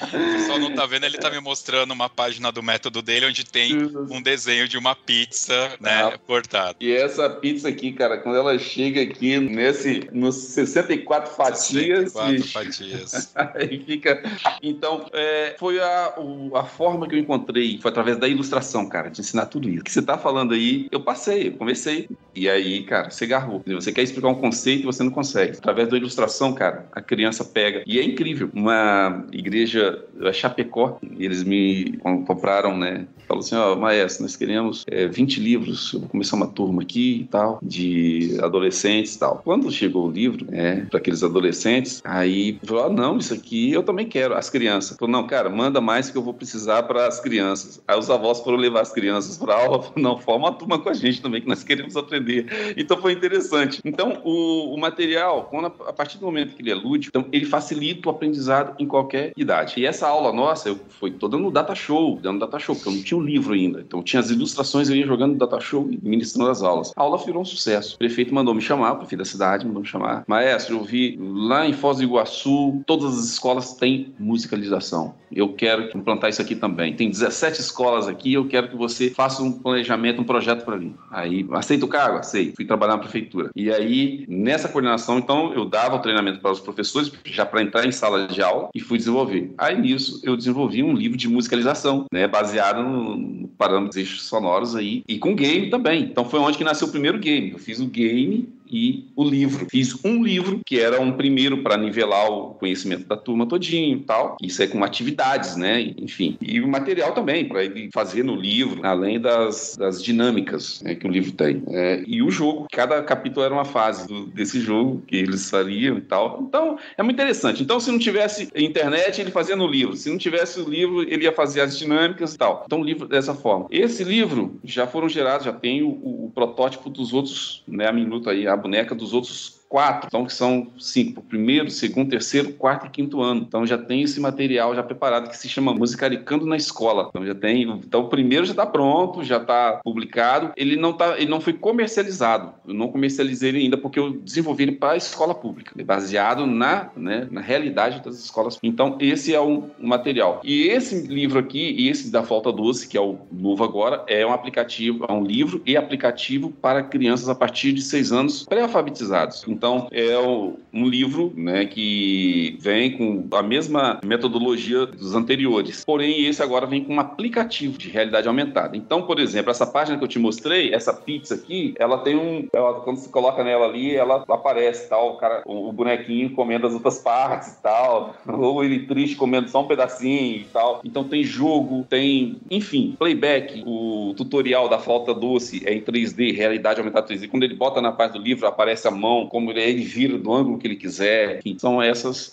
o 0.08 0.34
pessoal 0.38 0.60
não 0.60 0.74
tá 0.74 0.86
vendo, 0.86 1.06
ele 1.06 1.18
tá 1.18 1.30
me 1.30 1.42
mostrando 1.42 1.92
uma 1.92 2.10
página 2.10 2.50
do 2.52 2.64
método 2.64 3.02
dele 3.02 3.26
onde 3.26 3.44
tem 3.44 3.76
um 4.10 4.22
desenho 4.22 4.69
de 4.70 4.78
uma 4.78 4.96
pizza, 4.96 5.72
né, 5.82 6.14
cortada. 6.26 6.76
E 6.80 6.92
essa 6.92 7.30
pizza 7.30 7.68
aqui, 7.68 7.92
cara, 7.92 8.18
quando 8.20 8.38
ela 8.38 8.58
chega 8.58 9.02
aqui 9.02 9.40
nesse, 9.40 10.08
nos 10.14 10.36
64 10.36 11.34
fatias... 11.34 12.14
64 12.14 12.36
e... 12.36 12.48
fatias. 12.48 13.34
aí 13.56 13.84
fica... 13.86 14.22
Então, 14.62 15.10
é, 15.12 15.56
foi 15.58 15.80
a, 15.80 16.14
a 16.56 16.64
forma 16.64 17.08
que 17.08 17.16
eu 17.16 17.20
encontrei, 17.20 17.80
foi 17.82 17.90
através 17.90 18.18
da 18.18 18.28
ilustração, 18.28 18.88
cara, 18.88 19.10
de 19.10 19.22
ensinar 19.22 19.48
tudo 19.48 19.68
isso. 19.68 19.82
O 19.82 19.84
que 19.84 19.92
você 19.92 20.02
tá 20.02 20.18
falando 20.18 20.54
aí, 20.54 20.88
eu 20.92 21.02
passei, 21.02 21.48
eu 21.48 21.54
conversei, 21.54 22.08
e 22.36 22.48
aí, 22.48 22.84
cara, 22.84 23.10
você 23.10 23.26
garrou. 23.26 23.64
Você 23.66 23.92
quer 23.92 24.04
explicar 24.04 24.30
um 24.30 24.36
conceito 24.36 24.84
e 24.84 24.86
você 24.86 25.04
não 25.04 25.12
consegue. 25.12 25.58
Através 25.58 25.90
da 25.90 25.98
ilustração, 25.98 26.54
cara, 26.54 26.88
a 26.92 27.02
criança 27.02 27.44
pega. 27.44 27.84
E 27.86 28.00
é 28.00 28.04
incrível. 28.04 28.50
Uma 28.54 29.26
igreja, 29.32 30.04
Chapecó, 30.34 31.00
eles 31.18 31.44
me 31.44 31.98
compraram, 32.26 32.78
né, 32.78 33.08
falou 33.28 33.44
assim, 33.44 33.56
ó, 33.56 33.74
oh, 33.74 33.76
maestro, 33.76 34.24
nós 34.24 34.36
queremos 34.36 34.49
é, 34.88 35.08
20 35.08 35.40
livros, 35.40 35.94
eu 35.94 36.00
vou 36.02 36.10
começar 36.10 36.36
uma 36.36 36.48
turma 36.48 36.82
aqui 36.82 37.22
e 37.22 37.24
tal, 37.26 37.60
de 37.62 38.38
adolescentes 38.42 39.16
e 39.16 39.20
tal. 39.20 39.42
Quando 39.44 39.72
chegou 39.72 40.08
o 40.08 40.12
livro, 40.12 40.46
é, 40.52 40.82
para 40.82 41.00
aqueles 41.00 41.24
adolescentes, 41.24 42.02
aí 42.04 42.60
falou, 42.64 42.86
ah, 42.86 42.90
não, 42.90 43.18
isso 43.18 43.34
aqui 43.34 43.72
eu 43.72 43.84
também 43.84 44.08
quero, 44.08 44.34
as 44.36 44.50
crianças. 44.50 44.98
Falou, 44.98 45.12
não, 45.12 45.28
cara, 45.28 45.50
manda 45.50 45.80
mais 45.80 46.10
que 46.10 46.18
eu 46.18 46.22
vou 46.22 46.34
precisar 46.34 46.84
para 46.84 47.08
as 47.08 47.20
crianças. 47.20 47.82
Aí 47.88 47.98
os 47.98 48.10
avós 48.10 48.40
foram 48.40 48.58
levar 48.58 48.82
as 48.82 48.92
crianças 48.92 49.38
para 49.38 49.56
aula, 49.56 49.82
falou, 49.84 49.94
não, 49.98 50.18
forma 50.18 50.48
uma 50.48 50.54
turma 50.54 50.80
com 50.80 50.90
a 50.90 50.94
gente 50.94 51.22
também, 51.22 51.42
que 51.42 51.48
nós 51.48 51.64
queremos 51.64 51.96
aprender. 51.96 52.74
Então 52.78 52.98
foi 52.98 53.14
interessante. 53.14 53.82
Então, 53.84 54.22
o, 54.24 54.74
o 54.74 54.80
material, 54.80 55.48
quando, 55.50 55.68
a 55.68 55.94
partir 55.94 56.18
do 56.18 56.26
momento 56.26 56.56
que 56.56 56.62
ele 56.62 56.72
é 56.72 56.76
lúdico, 56.76 57.18
então, 57.18 57.30
ele 57.32 57.46
facilita 57.46 58.08
o 58.08 58.12
aprendizado 58.12 58.76
em 58.80 58.88
qualquer 58.88 59.32
idade. 59.36 59.76
E 59.78 59.86
essa 59.86 60.08
aula 60.08 60.32
nossa, 60.34 60.70
eu 60.70 60.80
fui 61.00 61.12
toda 61.12 61.38
no 61.38 61.52
data 61.52 61.76
show, 61.76 62.20
dando 62.22 62.40
data 62.40 62.60
show, 62.60 62.76
porque 62.76 62.90
eu 62.90 62.94
não 62.94 63.04
tinha 63.04 63.18
o 63.18 63.22
um 63.22 63.26
livro 63.26 63.54
ainda. 63.54 63.82
Então 63.82 64.02
tinha 64.02 64.20
as 64.20 64.30
ilustrações, 64.40 64.90
eu 64.90 64.96
ia 64.96 65.06
jogando 65.06 65.38
data 65.38 65.60
show 65.60 65.88
e 65.92 66.00
ministrando 66.02 66.50
as 66.50 66.62
aulas. 66.62 66.92
A 66.96 67.02
aula 67.02 67.18
virou 67.18 67.42
um 67.42 67.46
sucesso. 67.46 67.96
O 67.96 68.00
prefeito 68.00 68.34
mandou 68.34 68.54
me 68.54 68.62
chamar, 68.62 68.94
o 68.94 68.98
prefeito 68.98 69.20
da 69.20 69.26
cidade 69.26 69.66
mandou 69.66 69.82
me 69.82 69.88
chamar. 69.88 70.24
Maestro, 70.28 70.78
eu 70.78 70.84
vi 70.84 71.18
lá 71.20 71.68
em 71.68 71.74
Foz 71.74 71.98
do 71.98 72.04
Iguaçu, 72.04 72.82
todas 72.86 73.18
as 73.18 73.26
escolas 73.26 73.74
têm 73.74 74.14
musicalização. 74.20 75.16
Eu 75.32 75.54
quero 75.54 75.96
implantar 75.96 76.30
isso 76.30 76.42
aqui 76.42 76.56
também. 76.56 76.96
Tem 76.96 77.10
17 77.10 77.60
escolas 77.60 78.08
aqui, 78.08 78.34
eu 78.34 78.48
quero 78.48 78.70
que 78.70 78.76
você 78.76 79.10
faça 79.10 79.44
um 79.44 79.52
planejamento, 79.52 80.22
um 80.22 80.26
projeto 80.26 80.66
para 80.66 80.78
mim. 80.78 80.96
Aí, 81.12 81.48
aceita 81.52 81.86
o 81.86 81.88
cargo? 81.88 82.18
Aceito. 82.18 82.56
Fui 82.56 82.66
trabalhar 82.66 82.94
na 82.94 83.00
prefeitura. 83.00 83.52
E 83.56 83.72
aí, 83.72 84.26
nessa 84.28 84.68
coordenação, 84.68 85.20
então, 85.20 85.54
eu 85.54 85.66
dava 85.66 85.96
o 85.96 86.00
treinamento 86.00 86.40
para 86.40 86.52
os 86.52 86.60
professores, 86.60 87.12
já 87.26 87.46
para 87.46 87.62
entrar 87.62 87.86
em 87.86 87.92
sala 87.92 88.28
de 88.28 88.42
aula, 88.42 88.70
e 88.74 88.80
fui 88.80 88.98
desenvolver. 88.98 89.54
Aí, 89.58 89.80
nisso, 89.80 90.20
eu 90.24 90.36
desenvolvi 90.36 90.82
um 90.84 90.94
livro 90.94 91.18
de 91.18 91.28
musicalização, 91.28 92.06
né, 92.12 92.28
baseado 92.28 92.82
no, 92.82 93.16
no 93.16 93.48
parâmetros 93.60 94.22
sonoros 94.22 94.74
aí, 94.74 95.04
e 95.06 95.20
com 95.20 95.36
game 95.36 95.70
também. 95.70 96.04
Então, 96.04 96.24
foi 96.24 96.40
onde 96.40 96.58
que 96.58 96.64
nasceu 96.64 96.88
o 96.88 96.92
primeiro 96.92 97.20
game. 97.20 97.52
Eu 97.52 97.60
fiz 97.60 97.82
o 97.82 97.86
game 97.86 98.48
e 98.70 99.08
o 99.16 99.24
livro. 99.24 99.68
Fiz 99.70 99.98
um 100.04 100.24
livro 100.24 100.62
que 100.66 100.80
era 100.80 101.02
um 101.02 101.12
primeiro 101.12 101.64
para 101.64 101.78
nivelar 101.78 102.32
o 102.32 102.54
conhecimento 102.56 103.08
da 103.08 103.18
turma 103.18 103.46
todinho 103.46 103.98
e 103.98 104.02
tal. 104.02 104.38
Isso 104.42 104.62
é 104.62 104.68
com 104.68 104.84
atividades, 104.84 105.56
né? 105.56 105.94
Enfim. 105.98 106.38
E 106.42 106.60
o 106.62 106.68
material 106.68 107.14
também, 107.14 107.48
para 107.48 107.64
ele 107.64 107.90
fazer 107.94 108.24
no 108.24 108.36
livro, 108.36 108.86
além 108.86 109.20
das, 109.20 109.76
das 109.78 110.02
dinâmicas 110.04 110.82
né, 110.82 110.96
que 110.96 111.08
o 111.08 111.12
livro 111.12 111.32
tem. 111.32 111.64
É, 111.70 112.04
e 112.06 112.22
o 112.22 112.30
jogo, 112.30 112.68
cada 112.72 113.02
capítulo 113.04 113.46
era 113.46 113.54
uma 113.54 113.66
fase 113.66 114.08
do, 114.08 114.28
desse 114.28 114.60
jogo 114.60 115.04
que 115.08 115.16
eles 115.16 115.50
fariam 115.50 115.98
e 115.98 116.02
tal. 116.02 116.44
Então, 116.48 116.78
é 116.98 117.04
muito 117.04 117.16
interessante. 117.16 117.64
Então, 117.64 117.80
se 117.80 117.92
não 117.92 118.00
tivesse 118.00 118.50
internet, 118.56 119.20
ele 119.20 119.32
fazia 119.32 119.56
no 119.56 119.68
livro. 119.68 119.96
Se 119.96 120.10
não 120.10 120.18
tivesse 120.18 120.60
o 120.60 120.70
livro, 120.70 121.02
ele 121.02 121.24
ia 121.24 121.32
fazer 121.32 121.62
as 121.62 121.78
dinâmicas 121.78 122.34
e 122.36 122.38
tal. 122.38 122.64
Então, 122.66 122.82
o 122.82 122.84
livro 122.84 123.08
dessa 123.08 123.34
forma. 123.34 123.68
Esse 123.72 124.04
livro 124.04 124.60
já 124.64 124.86
foram 124.86 125.10
gerados, 125.10 125.46
já 125.46 125.54
tem 125.54 125.82
o, 125.82 125.90
o 125.90 126.32
protótipo 126.34 126.90
dos 126.90 127.14
outros, 127.14 127.64
né? 127.68 127.88
A 127.88 127.94
minuto 127.94 128.30
aí, 128.30 128.48
a 128.48 128.56
boneca 128.60 128.94
dos 128.94 129.14
outros 129.14 129.59
quatro, 129.70 130.08
então 130.08 130.26
que 130.26 130.34
são 130.34 130.68
cinco, 130.80 131.22
primeiro, 131.22 131.70
segundo, 131.70 132.10
terceiro, 132.10 132.52
quarto 132.54 132.88
e 132.88 132.90
quinto 132.90 133.22
ano. 133.22 133.46
Então 133.48 133.66
já 133.68 133.78
tem 133.78 134.02
esse 134.02 134.20
material 134.20 134.76
já 134.76 134.82
preparado 134.82 135.30
que 135.30 135.38
se 135.38 135.48
chama 135.48 135.74
Musicaricando 135.74 136.46
na 136.46 136.58
Escola. 136.58 137.08
Então 137.10 137.24
já 137.26 137.36
tem, 137.36 137.62
então 137.62 138.02
o 138.02 138.10
primeiro 138.10 138.46
já 138.46 138.52
está 138.52 138.66
pronto, 138.66 139.24
já 139.24 139.38
está 139.38 139.80
publicado. 139.84 140.52
Ele 140.58 140.76
não 140.76 140.92
tá, 140.92 141.18
ele 141.18 141.30
não 141.30 141.40
foi 141.40 141.54
comercializado. 141.54 142.54
Eu 142.68 142.74
não 142.74 142.88
comercializei 142.88 143.50
ele 143.50 143.60
ainda 143.60 143.78
porque 143.78 144.00
eu 144.00 144.12
desenvolvi 144.12 144.64
ele 144.64 144.72
para 144.72 144.94
a 144.94 144.98
escola 144.98 145.36
pública, 145.36 145.72
baseado 145.84 146.48
na, 146.48 146.90
né, 146.96 147.28
na 147.30 147.42
realidade 147.42 148.04
das 148.04 148.18
escolas. 148.18 148.58
Então 148.64 148.98
esse 149.00 149.36
é 149.36 149.40
um, 149.40 149.70
um 149.80 149.88
material. 149.88 150.42
E 150.44 150.64
esse 150.64 151.08
livro 151.08 151.38
aqui, 151.38 151.76
e 151.78 151.90
esse 151.90 152.12
da 152.12 152.24
Falta 152.24 152.52
Doce, 152.52 152.88
que 152.88 152.98
é 152.98 153.02
o 153.02 153.20
novo 153.32 153.64
agora, 153.64 154.04
é 154.08 154.26
um 154.26 154.34
aplicativo, 154.34 155.06
é 155.08 155.12
um 155.12 155.24
livro 155.24 155.62
e 155.64 155.78
aplicativo 155.78 156.50
para 156.50 156.82
crianças 156.82 157.30
a 157.30 157.36
partir 157.36 157.72
de 157.72 157.84
seis 157.84 158.12
anos 158.12 158.44
pré-alfabetizados. 158.46 159.44
Então, 159.60 159.90
é 159.92 160.18
um 160.18 160.88
livro 160.88 161.34
né, 161.36 161.66
que 161.66 162.58
vem 162.62 162.98
com 162.98 163.28
a 163.36 163.44
mesma 163.44 164.00
metodologia 164.06 164.86
dos 164.86 165.14
anteriores, 165.14 165.84
porém 165.84 166.28
esse 166.28 166.42
agora 166.42 166.66
vem 166.66 166.82
com 166.82 166.94
um 166.94 167.00
aplicativo 167.00 167.78
de 167.78 167.90
realidade 167.90 168.26
aumentada. 168.26 168.78
Então, 168.78 169.02
por 169.02 169.20
exemplo, 169.20 169.52
essa 169.52 169.68
página 169.68 169.98
que 169.98 170.04
eu 170.06 170.08
te 170.08 170.18
mostrei, 170.18 170.74
essa 170.74 170.94
pizza 170.94 171.36
aqui, 171.36 171.74
ela 171.78 171.98
tem 171.98 172.16
um... 172.16 172.48
Ela, 172.54 172.76
quando 172.80 173.00
você 173.00 173.10
coloca 173.10 173.44
nela 173.44 173.66
ali, 173.66 173.94
ela 173.94 174.24
aparece, 174.30 174.88
tal, 174.88 175.16
o, 175.16 175.18
cara, 175.18 175.44
o 175.46 175.74
bonequinho 175.74 176.30
comendo 176.30 176.66
as 176.66 176.74
outras 176.74 177.00
partes 177.00 177.50
e 177.50 177.62
tal, 177.62 178.16
ou 178.26 178.64
ele 178.64 178.86
triste 178.86 179.18
comendo 179.18 179.50
só 179.50 179.62
um 179.62 179.68
pedacinho 179.68 180.38
e 180.38 180.46
tal. 180.54 180.80
Então 180.86 181.04
tem 181.04 181.22
jogo, 181.22 181.86
tem, 181.90 182.38
enfim, 182.50 182.96
playback, 182.98 183.62
o 183.68 184.14
tutorial 184.16 184.70
da 184.70 184.80
flauta 184.80 185.14
doce 185.14 185.62
é 185.66 185.74
em 185.74 185.82
3D, 185.82 186.34
realidade 186.34 186.80
aumentada 186.80 187.08
3D. 187.08 187.28
Quando 187.28 187.44
ele 187.44 187.56
bota 187.56 187.82
na 187.82 187.92
parte 187.92 188.14
do 188.14 188.24
livro, 188.24 188.48
aparece 188.48 188.88
a 188.88 188.92
mão, 188.92 189.28
como 189.28 189.49
ele 189.58 189.84
vira 189.84 190.18
do 190.18 190.34
ângulo 190.34 190.58
que 190.58 190.68
ele 190.68 190.76
quiser. 190.76 191.42
São 191.58 191.82
essas 191.82 192.32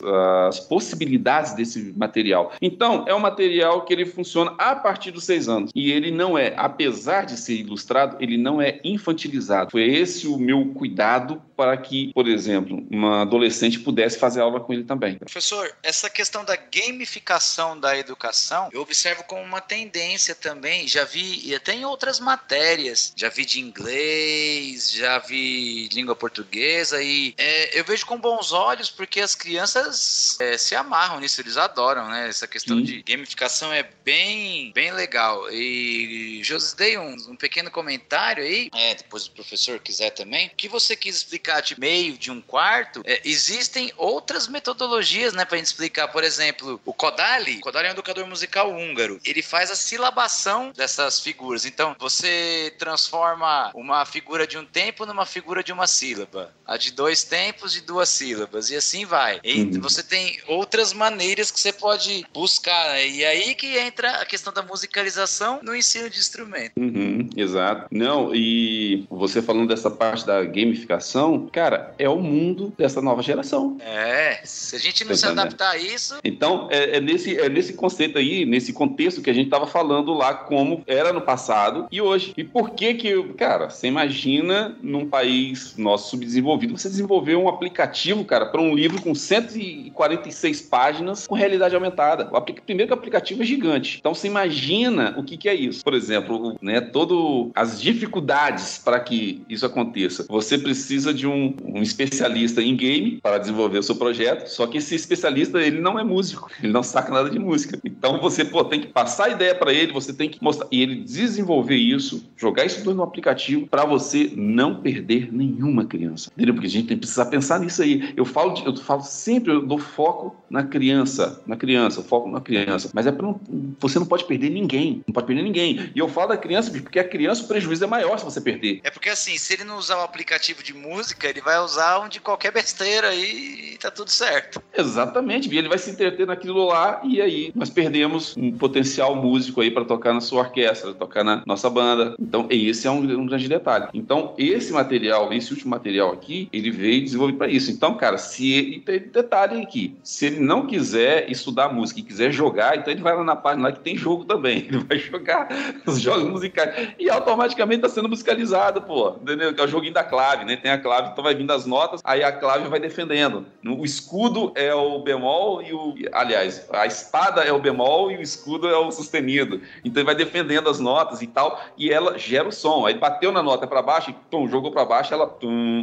as 0.48 0.60
possibilidades 0.60 1.54
desse 1.54 1.92
material. 1.96 2.52
Então, 2.60 3.04
é 3.06 3.14
um 3.14 3.18
material 3.18 3.84
que 3.84 3.92
ele 3.92 4.06
funciona 4.06 4.54
a 4.58 4.74
partir 4.74 5.10
dos 5.10 5.24
seis 5.24 5.48
anos. 5.48 5.70
E 5.74 5.90
ele 5.90 6.10
não 6.10 6.36
é, 6.36 6.54
apesar 6.56 7.24
de 7.24 7.36
ser 7.36 7.54
ilustrado, 7.54 8.16
ele 8.20 8.36
não 8.36 8.60
é 8.60 8.80
infantilizado. 8.84 9.70
Foi 9.70 9.82
esse 9.82 10.26
o 10.26 10.38
meu 10.38 10.66
cuidado 10.74 11.42
para 11.56 11.76
que, 11.76 12.12
por 12.12 12.28
exemplo, 12.28 12.86
uma 12.90 13.22
adolescente 13.22 13.78
pudesse 13.80 14.18
fazer 14.18 14.40
aula 14.40 14.60
com 14.60 14.72
ele 14.72 14.84
também. 14.84 15.16
Professor, 15.16 15.74
essa 15.82 16.10
questão 16.10 16.44
da 16.44 16.56
gamificação 16.56 17.78
da 17.78 17.96
educação, 17.98 18.68
eu 18.72 18.82
observo 18.82 19.24
como 19.24 19.42
uma 19.42 19.60
tendência 19.60 20.34
também. 20.34 20.86
Já 20.86 21.04
vi, 21.04 21.40
e 21.44 21.54
até 21.54 21.74
em 21.74 21.84
outras 21.84 22.20
matérias, 22.20 23.12
já 23.16 23.28
vi 23.28 23.44
de 23.44 23.60
inglês, 23.60 24.92
já 24.92 25.18
vi 25.18 25.88
língua 25.92 26.14
portuguesa 26.14 27.02
aí 27.06 27.34
é, 27.38 27.78
eu 27.78 27.84
vejo 27.84 28.04
com 28.04 28.18
bons 28.18 28.52
olhos 28.52 28.90
porque 28.90 29.20
as 29.20 29.34
crianças 29.34 30.36
é, 30.40 30.58
se 30.58 30.74
amarram 30.74 31.20
nisso, 31.20 31.40
eles 31.40 31.56
adoram, 31.56 32.08
né? 32.08 32.28
Essa 32.28 32.46
questão 32.46 32.78
Sim. 32.78 32.84
de 32.84 33.02
gamificação 33.02 33.72
é 33.72 33.88
bem, 34.04 34.72
bem 34.72 34.92
legal. 34.92 35.50
E 35.50 36.40
José 36.42 36.74
dei 36.76 36.98
um, 36.98 37.14
um, 37.28 37.36
pequeno 37.36 37.70
comentário 37.70 38.42
aí, 38.42 38.68
é, 38.74 38.94
depois 38.94 39.26
o 39.26 39.30
professor 39.30 39.78
quiser 39.78 40.10
também, 40.10 40.50
que 40.56 40.68
você 40.68 40.96
quis 40.96 41.16
explicar 41.16 41.60
de 41.60 41.78
meio, 41.78 42.18
de 42.18 42.30
um 42.30 42.40
quarto, 42.40 43.02
é, 43.04 43.20
existem 43.24 43.92
outras 43.96 44.48
metodologias, 44.48 45.32
né, 45.32 45.44
pra 45.44 45.58
gente 45.58 45.66
explicar. 45.66 46.08
Por 46.08 46.24
exemplo, 46.24 46.80
o 46.84 46.92
Kodali, 46.92 47.60
Kodali 47.60 47.86
é 47.86 47.90
um 47.90 47.92
educador 47.92 48.26
musical 48.26 48.72
húngaro, 48.72 49.20
ele 49.24 49.42
faz 49.42 49.70
a 49.70 49.76
silabação 49.76 50.72
dessas 50.72 51.20
figuras. 51.20 51.64
Então, 51.64 51.94
você 51.98 52.74
transforma 52.78 53.70
uma 53.74 54.04
figura 54.04 54.46
de 54.46 54.58
um 54.58 54.64
tempo 54.64 55.06
numa 55.06 55.26
figura 55.26 55.62
de 55.62 55.72
uma 55.72 55.86
sílaba. 55.86 56.54
A 56.66 56.76
de 56.76 56.92
dois 56.96 57.22
tempos 57.22 57.72
de 57.72 57.82
duas 57.82 58.08
sílabas, 58.08 58.70
e 58.70 58.76
assim 58.76 59.04
vai. 59.04 59.38
E 59.44 59.62
uhum. 59.62 59.80
você 59.80 60.02
tem 60.02 60.38
outras 60.48 60.92
maneiras 60.92 61.50
que 61.50 61.60
você 61.60 61.72
pode 61.72 62.24
buscar, 62.32 62.88
né? 62.94 63.06
e 63.06 63.24
aí 63.24 63.54
que 63.54 63.78
entra 63.78 64.22
a 64.22 64.24
questão 64.24 64.52
da 64.52 64.62
musicalização 64.62 65.60
no 65.62 65.76
ensino 65.76 66.08
de 66.08 66.18
instrumento. 66.18 66.72
Uhum, 66.78 67.28
exato. 67.36 67.86
Não, 67.90 68.34
e 68.34 69.04
você 69.10 69.42
falando 69.42 69.68
dessa 69.68 69.90
parte 69.90 70.26
da 70.26 70.42
gamificação, 70.44 71.48
cara, 71.52 71.94
é 71.98 72.08
o 72.08 72.18
mundo 72.18 72.72
dessa 72.78 73.02
nova 73.02 73.22
geração. 73.22 73.76
É, 73.80 74.40
se 74.44 74.74
a 74.74 74.78
gente 74.78 75.04
não 75.04 75.14
se 75.14 75.26
adaptar 75.26 75.72
a 75.72 75.78
isso. 75.78 76.16
Então, 76.24 76.68
é, 76.70 76.96
é, 76.96 77.00
nesse, 77.00 77.38
é 77.38 77.48
nesse 77.48 77.74
conceito 77.74 78.18
aí, 78.18 78.46
nesse 78.46 78.72
contexto 78.72 79.20
que 79.20 79.30
a 79.30 79.34
gente 79.34 79.46
estava 79.46 79.66
falando 79.66 80.14
lá, 80.14 80.32
como 80.32 80.82
era 80.86 81.12
no 81.12 81.20
passado 81.20 81.86
e 81.90 82.00
hoje. 82.00 82.32
E 82.36 82.44
por 82.44 82.70
que 82.70 82.94
que, 82.94 83.22
cara, 83.34 83.68
você 83.68 83.86
imagina 83.86 84.76
num 84.82 85.06
país 85.06 85.76
nosso 85.76 86.10
subdesenvolvido, 86.10 86.76
você 86.76 86.85
desenvolver 86.88 87.36
um 87.36 87.48
aplicativo, 87.48 88.24
cara, 88.24 88.46
para 88.46 88.60
um 88.60 88.74
livro 88.74 89.00
com 89.00 89.14
146 89.14 90.62
páginas 90.62 91.26
com 91.26 91.34
realidade 91.34 91.74
aumentada. 91.74 92.28
O 92.32 92.40
primeiro 92.40 92.88
que 92.88 92.94
o 92.94 92.98
aplicativo 92.98 93.42
é 93.42 93.46
gigante. 93.46 93.98
Então 94.00 94.14
você 94.14 94.26
imagina 94.26 95.14
o 95.16 95.22
que, 95.22 95.36
que 95.36 95.48
é 95.48 95.54
isso. 95.54 95.82
Por 95.82 95.94
exemplo, 95.94 96.56
né, 96.60 96.80
todo 96.80 97.50
as 97.54 97.80
dificuldades 97.80 98.78
para 98.78 99.00
que 99.00 99.42
isso 99.48 99.66
aconteça. 99.66 100.26
Você 100.28 100.58
precisa 100.58 101.12
de 101.12 101.26
um, 101.26 101.54
um 101.64 101.82
especialista 101.82 102.62
em 102.62 102.76
game 102.76 103.18
para 103.22 103.38
desenvolver 103.38 103.78
o 103.78 103.82
seu 103.82 103.96
projeto, 103.96 104.48
só 104.48 104.66
que 104.66 104.78
esse 104.78 104.94
especialista 104.94 105.60
ele 105.60 105.80
não 105.80 105.98
é 105.98 106.04
músico, 106.04 106.50
ele 106.62 106.72
não 106.72 106.82
saca 106.82 107.12
nada 107.12 107.30
de 107.30 107.38
música. 107.38 107.78
Então 107.84 108.20
você 108.20 108.44
pô, 108.44 108.64
tem 108.64 108.80
que 108.80 108.88
passar 108.88 109.26
a 109.26 109.30
ideia 109.30 109.54
para 109.54 109.72
ele, 109.72 109.92
você 109.92 110.12
tem 110.12 110.28
que 110.28 110.42
mostrar 110.42 110.66
e 110.70 110.82
ele 110.82 110.96
desenvolver 110.96 111.76
isso, 111.76 112.24
jogar 112.36 112.64
isso 112.64 112.82
tudo 112.82 112.96
no 112.96 113.02
aplicativo 113.02 113.66
para 113.66 113.84
você 113.84 114.30
não 114.34 114.76
perder 114.80 115.32
nenhuma 115.32 115.84
criança. 115.84 116.30
Entendeu? 116.36 116.54
Porque 116.54 116.65
a 116.66 116.70
gente 116.70 116.88
tem 116.88 116.96
que 116.96 117.02
precisar 117.02 117.26
pensar 117.26 117.60
nisso 117.60 117.82
aí. 117.82 118.12
Eu 118.16 118.24
falo, 118.24 118.52
de, 118.52 118.64
eu 118.64 118.76
falo 118.76 119.02
sempre, 119.02 119.52
eu 119.52 119.62
dou 119.64 119.78
foco 119.78 120.36
na 120.48 120.64
criança, 120.64 121.42
na 121.46 121.56
criança, 121.56 122.02
foco 122.02 122.28
na 122.28 122.40
criança. 122.40 122.90
Mas 122.92 123.06
é 123.06 123.12
para 123.12 123.34
você 123.78 123.98
não 123.98 124.06
pode 124.06 124.24
perder 124.24 124.50
ninguém, 124.50 125.02
não 125.06 125.12
pode 125.12 125.26
perder 125.26 125.42
ninguém. 125.42 125.90
E 125.94 125.98
eu 125.98 126.08
falo 126.08 126.28
da 126.28 126.36
criança 126.36 126.70
porque 126.70 126.98
a 126.98 127.04
criança 127.04 127.44
o 127.44 127.48
prejuízo 127.48 127.84
é 127.84 127.86
maior 127.86 128.18
se 128.18 128.24
você 128.24 128.40
perder. 128.40 128.80
É 128.84 128.90
porque 128.90 129.08
assim, 129.08 129.36
se 129.38 129.54
ele 129.54 129.64
não 129.64 129.76
usar 129.76 129.98
um 129.98 130.02
aplicativo 130.02 130.62
de 130.62 130.74
música, 130.74 131.28
ele 131.28 131.40
vai 131.40 131.58
usar 131.58 132.00
um 132.00 132.08
de 132.08 132.20
qualquer 132.20 132.52
besteira 132.52 133.08
aí 133.08 133.72
e 133.74 133.78
tá 133.78 133.90
tudo 133.90 134.10
certo. 134.10 134.62
Exatamente, 134.76 135.52
e 135.52 135.58
ele 135.58 135.68
vai 135.68 135.78
se 135.78 135.90
entreter 135.90 136.26
naquilo 136.26 136.66
lá 136.66 137.00
e 137.04 137.20
aí 137.20 137.52
nós 137.54 137.70
perdemos 137.70 138.36
um 138.36 138.52
potencial 138.52 139.14
músico 139.14 139.60
aí 139.60 139.70
para 139.70 139.84
tocar 139.84 140.12
na 140.12 140.20
sua 140.20 140.40
orquestra, 140.40 140.94
tocar 140.94 141.24
na 141.24 141.42
nossa 141.46 141.68
banda. 141.68 142.14
Então 142.18 142.46
esse 142.50 142.86
é 142.86 142.90
um, 142.90 142.98
um 142.98 143.26
grande 143.26 143.48
detalhe. 143.48 143.88
Então 143.92 144.34
esse 144.38 144.72
material, 144.72 145.32
esse 145.32 145.52
último 145.52 145.70
material 145.70 146.12
aqui, 146.12 146.48
ele 146.56 146.70
veio 146.70 147.02
desenvolvido 147.02 147.38
para 147.38 147.48
isso. 147.48 147.70
Então, 147.70 147.96
cara, 147.96 148.18
se 148.18 148.52
ele 148.52 148.80
tem 148.80 149.00
detalhe 149.00 149.62
aqui, 149.62 149.96
se 150.02 150.26
ele 150.26 150.40
não 150.40 150.66
quiser 150.66 151.30
estudar 151.30 151.72
música 151.72 152.00
e 152.00 152.02
quiser 152.02 152.30
jogar, 152.32 152.76
então 152.76 152.92
ele 152.92 153.02
vai 153.02 153.14
lá 153.16 153.24
na 153.24 153.36
página 153.36 153.68
lá 153.68 153.72
que 153.72 153.80
tem 153.80 153.96
jogo 153.96 154.24
também. 154.24 154.66
Ele 154.66 154.78
vai 154.78 154.98
jogar 154.98 155.48
os 155.86 156.00
jogos 156.00 156.28
musicais 156.28 156.90
e 156.98 157.08
automaticamente 157.08 157.84
está 157.84 157.88
sendo 157.88 158.08
musicalizado, 158.08 158.82
pô. 158.82 159.16
Entendeu? 159.22 159.54
Que 159.54 159.60
é 159.60 159.64
o 159.64 159.68
joguinho 159.68 159.92
da 159.92 160.02
clave, 160.02 160.44
né? 160.44 160.56
Tem 160.56 160.70
a 160.70 160.78
clave, 160.78 161.10
então 161.10 161.22
vai 161.22 161.34
vindo 161.34 161.50
as 161.52 161.66
notas, 161.66 162.00
aí 162.04 162.22
a 162.22 162.32
clave 162.32 162.68
vai 162.68 162.80
defendendo. 162.80 163.46
O 163.64 163.84
escudo 163.84 164.52
é 164.54 164.74
o 164.74 165.00
bemol 165.00 165.62
e 165.62 165.72
o, 165.72 165.94
aliás, 166.12 166.68
a 166.72 166.86
espada 166.86 167.42
é 167.42 167.52
o 167.52 167.58
bemol 167.58 168.10
e 168.10 168.16
o 168.16 168.22
escudo 168.22 168.68
é 168.68 168.76
o 168.76 168.90
sustenido. 168.90 169.60
Então 169.84 170.00
ele 170.00 170.06
vai 170.06 170.14
defendendo 170.14 170.68
as 170.68 170.80
notas 170.80 171.22
e 171.22 171.26
tal, 171.26 171.60
e 171.76 171.92
ela 171.92 172.18
gera 172.18 172.48
o 172.48 172.52
som. 172.52 172.86
Aí 172.86 172.94
bateu 172.94 173.30
na 173.30 173.42
nota 173.42 173.66
para 173.66 173.82
baixo, 173.82 174.10
e 174.10 174.14
pum, 174.30 174.48
jogou 174.48 174.70
para 174.70 174.84
baixo, 174.84 175.12
ela 175.14 175.36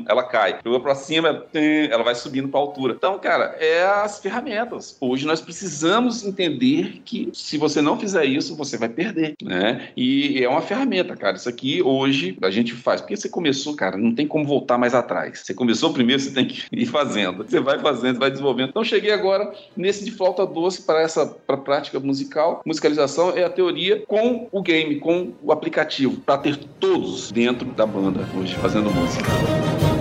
ela 0.07 0.23
cai. 0.23 0.59
Jogou 0.63 0.79
para 0.79 0.95
cima, 0.95 1.45
ela 1.89 2.03
vai 2.03 2.15
subindo 2.15 2.47
para 2.47 2.59
altura. 2.59 2.93
Então, 2.97 3.19
cara, 3.19 3.55
é 3.59 3.83
as 3.83 4.19
ferramentas. 4.19 4.95
Hoje 4.99 5.25
nós 5.25 5.41
precisamos 5.41 6.25
entender 6.25 7.01
que 7.03 7.29
se 7.33 7.57
você 7.57 7.81
não 7.81 7.99
fizer 7.99 8.25
isso, 8.25 8.55
você 8.55 8.77
vai 8.77 8.87
perder, 8.87 9.35
né? 9.41 9.89
E 9.95 10.41
é 10.41 10.47
uma 10.47 10.61
ferramenta, 10.61 11.15
cara. 11.15 11.35
Isso 11.35 11.49
aqui 11.49 11.81
hoje 11.81 12.37
a 12.41 12.49
gente 12.49 12.73
faz. 12.73 13.01
Porque 13.01 13.17
você 13.17 13.27
começou, 13.27 13.75
cara, 13.75 13.97
não 13.97 14.15
tem 14.15 14.25
como 14.25 14.45
voltar 14.45 14.77
mais 14.77 14.93
atrás. 14.95 15.39
Você 15.39 15.53
começou 15.53 15.91
primeiro, 15.93 16.21
você 16.21 16.31
tem 16.31 16.45
que 16.45 16.63
ir 16.71 16.85
fazendo. 16.85 17.43
Você 17.43 17.59
vai 17.59 17.79
fazendo, 17.79 18.19
vai 18.19 18.31
desenvolvendo. 18.31 18.69
Então, 18.69 18.83
cheguei 18.83 19.11
agora 19.11 19.53
nesse 19.75 20.05
de 20.05 20.11
flauta 20.11 20.45
doce 20.45 20.83
para 20.83 21.01
essa 21.01 21.25
pra 21.25 21.57
prática 21.57 21.99
musical. 21.99 22.61
Musicalização 22.65 23.31
é 23.31 23.43
a 23.43 23.49
teoria 23.49 24.03
com 24.07 24.47
o 24.51 24.61
game, 24.61 24.99
com 24.99 25.33
o 25.41 25.51
aplicativo, 25.51 26.17
para 26.21 26.37
ter 26.37 26.57
todos 26.79 27.31
dentro 27.31 27.65
da 27.71 27.85
banda 27.85 28.27
hoje 28.37 28.55
fazendo 28.55 28.89
música. 28.91 29.92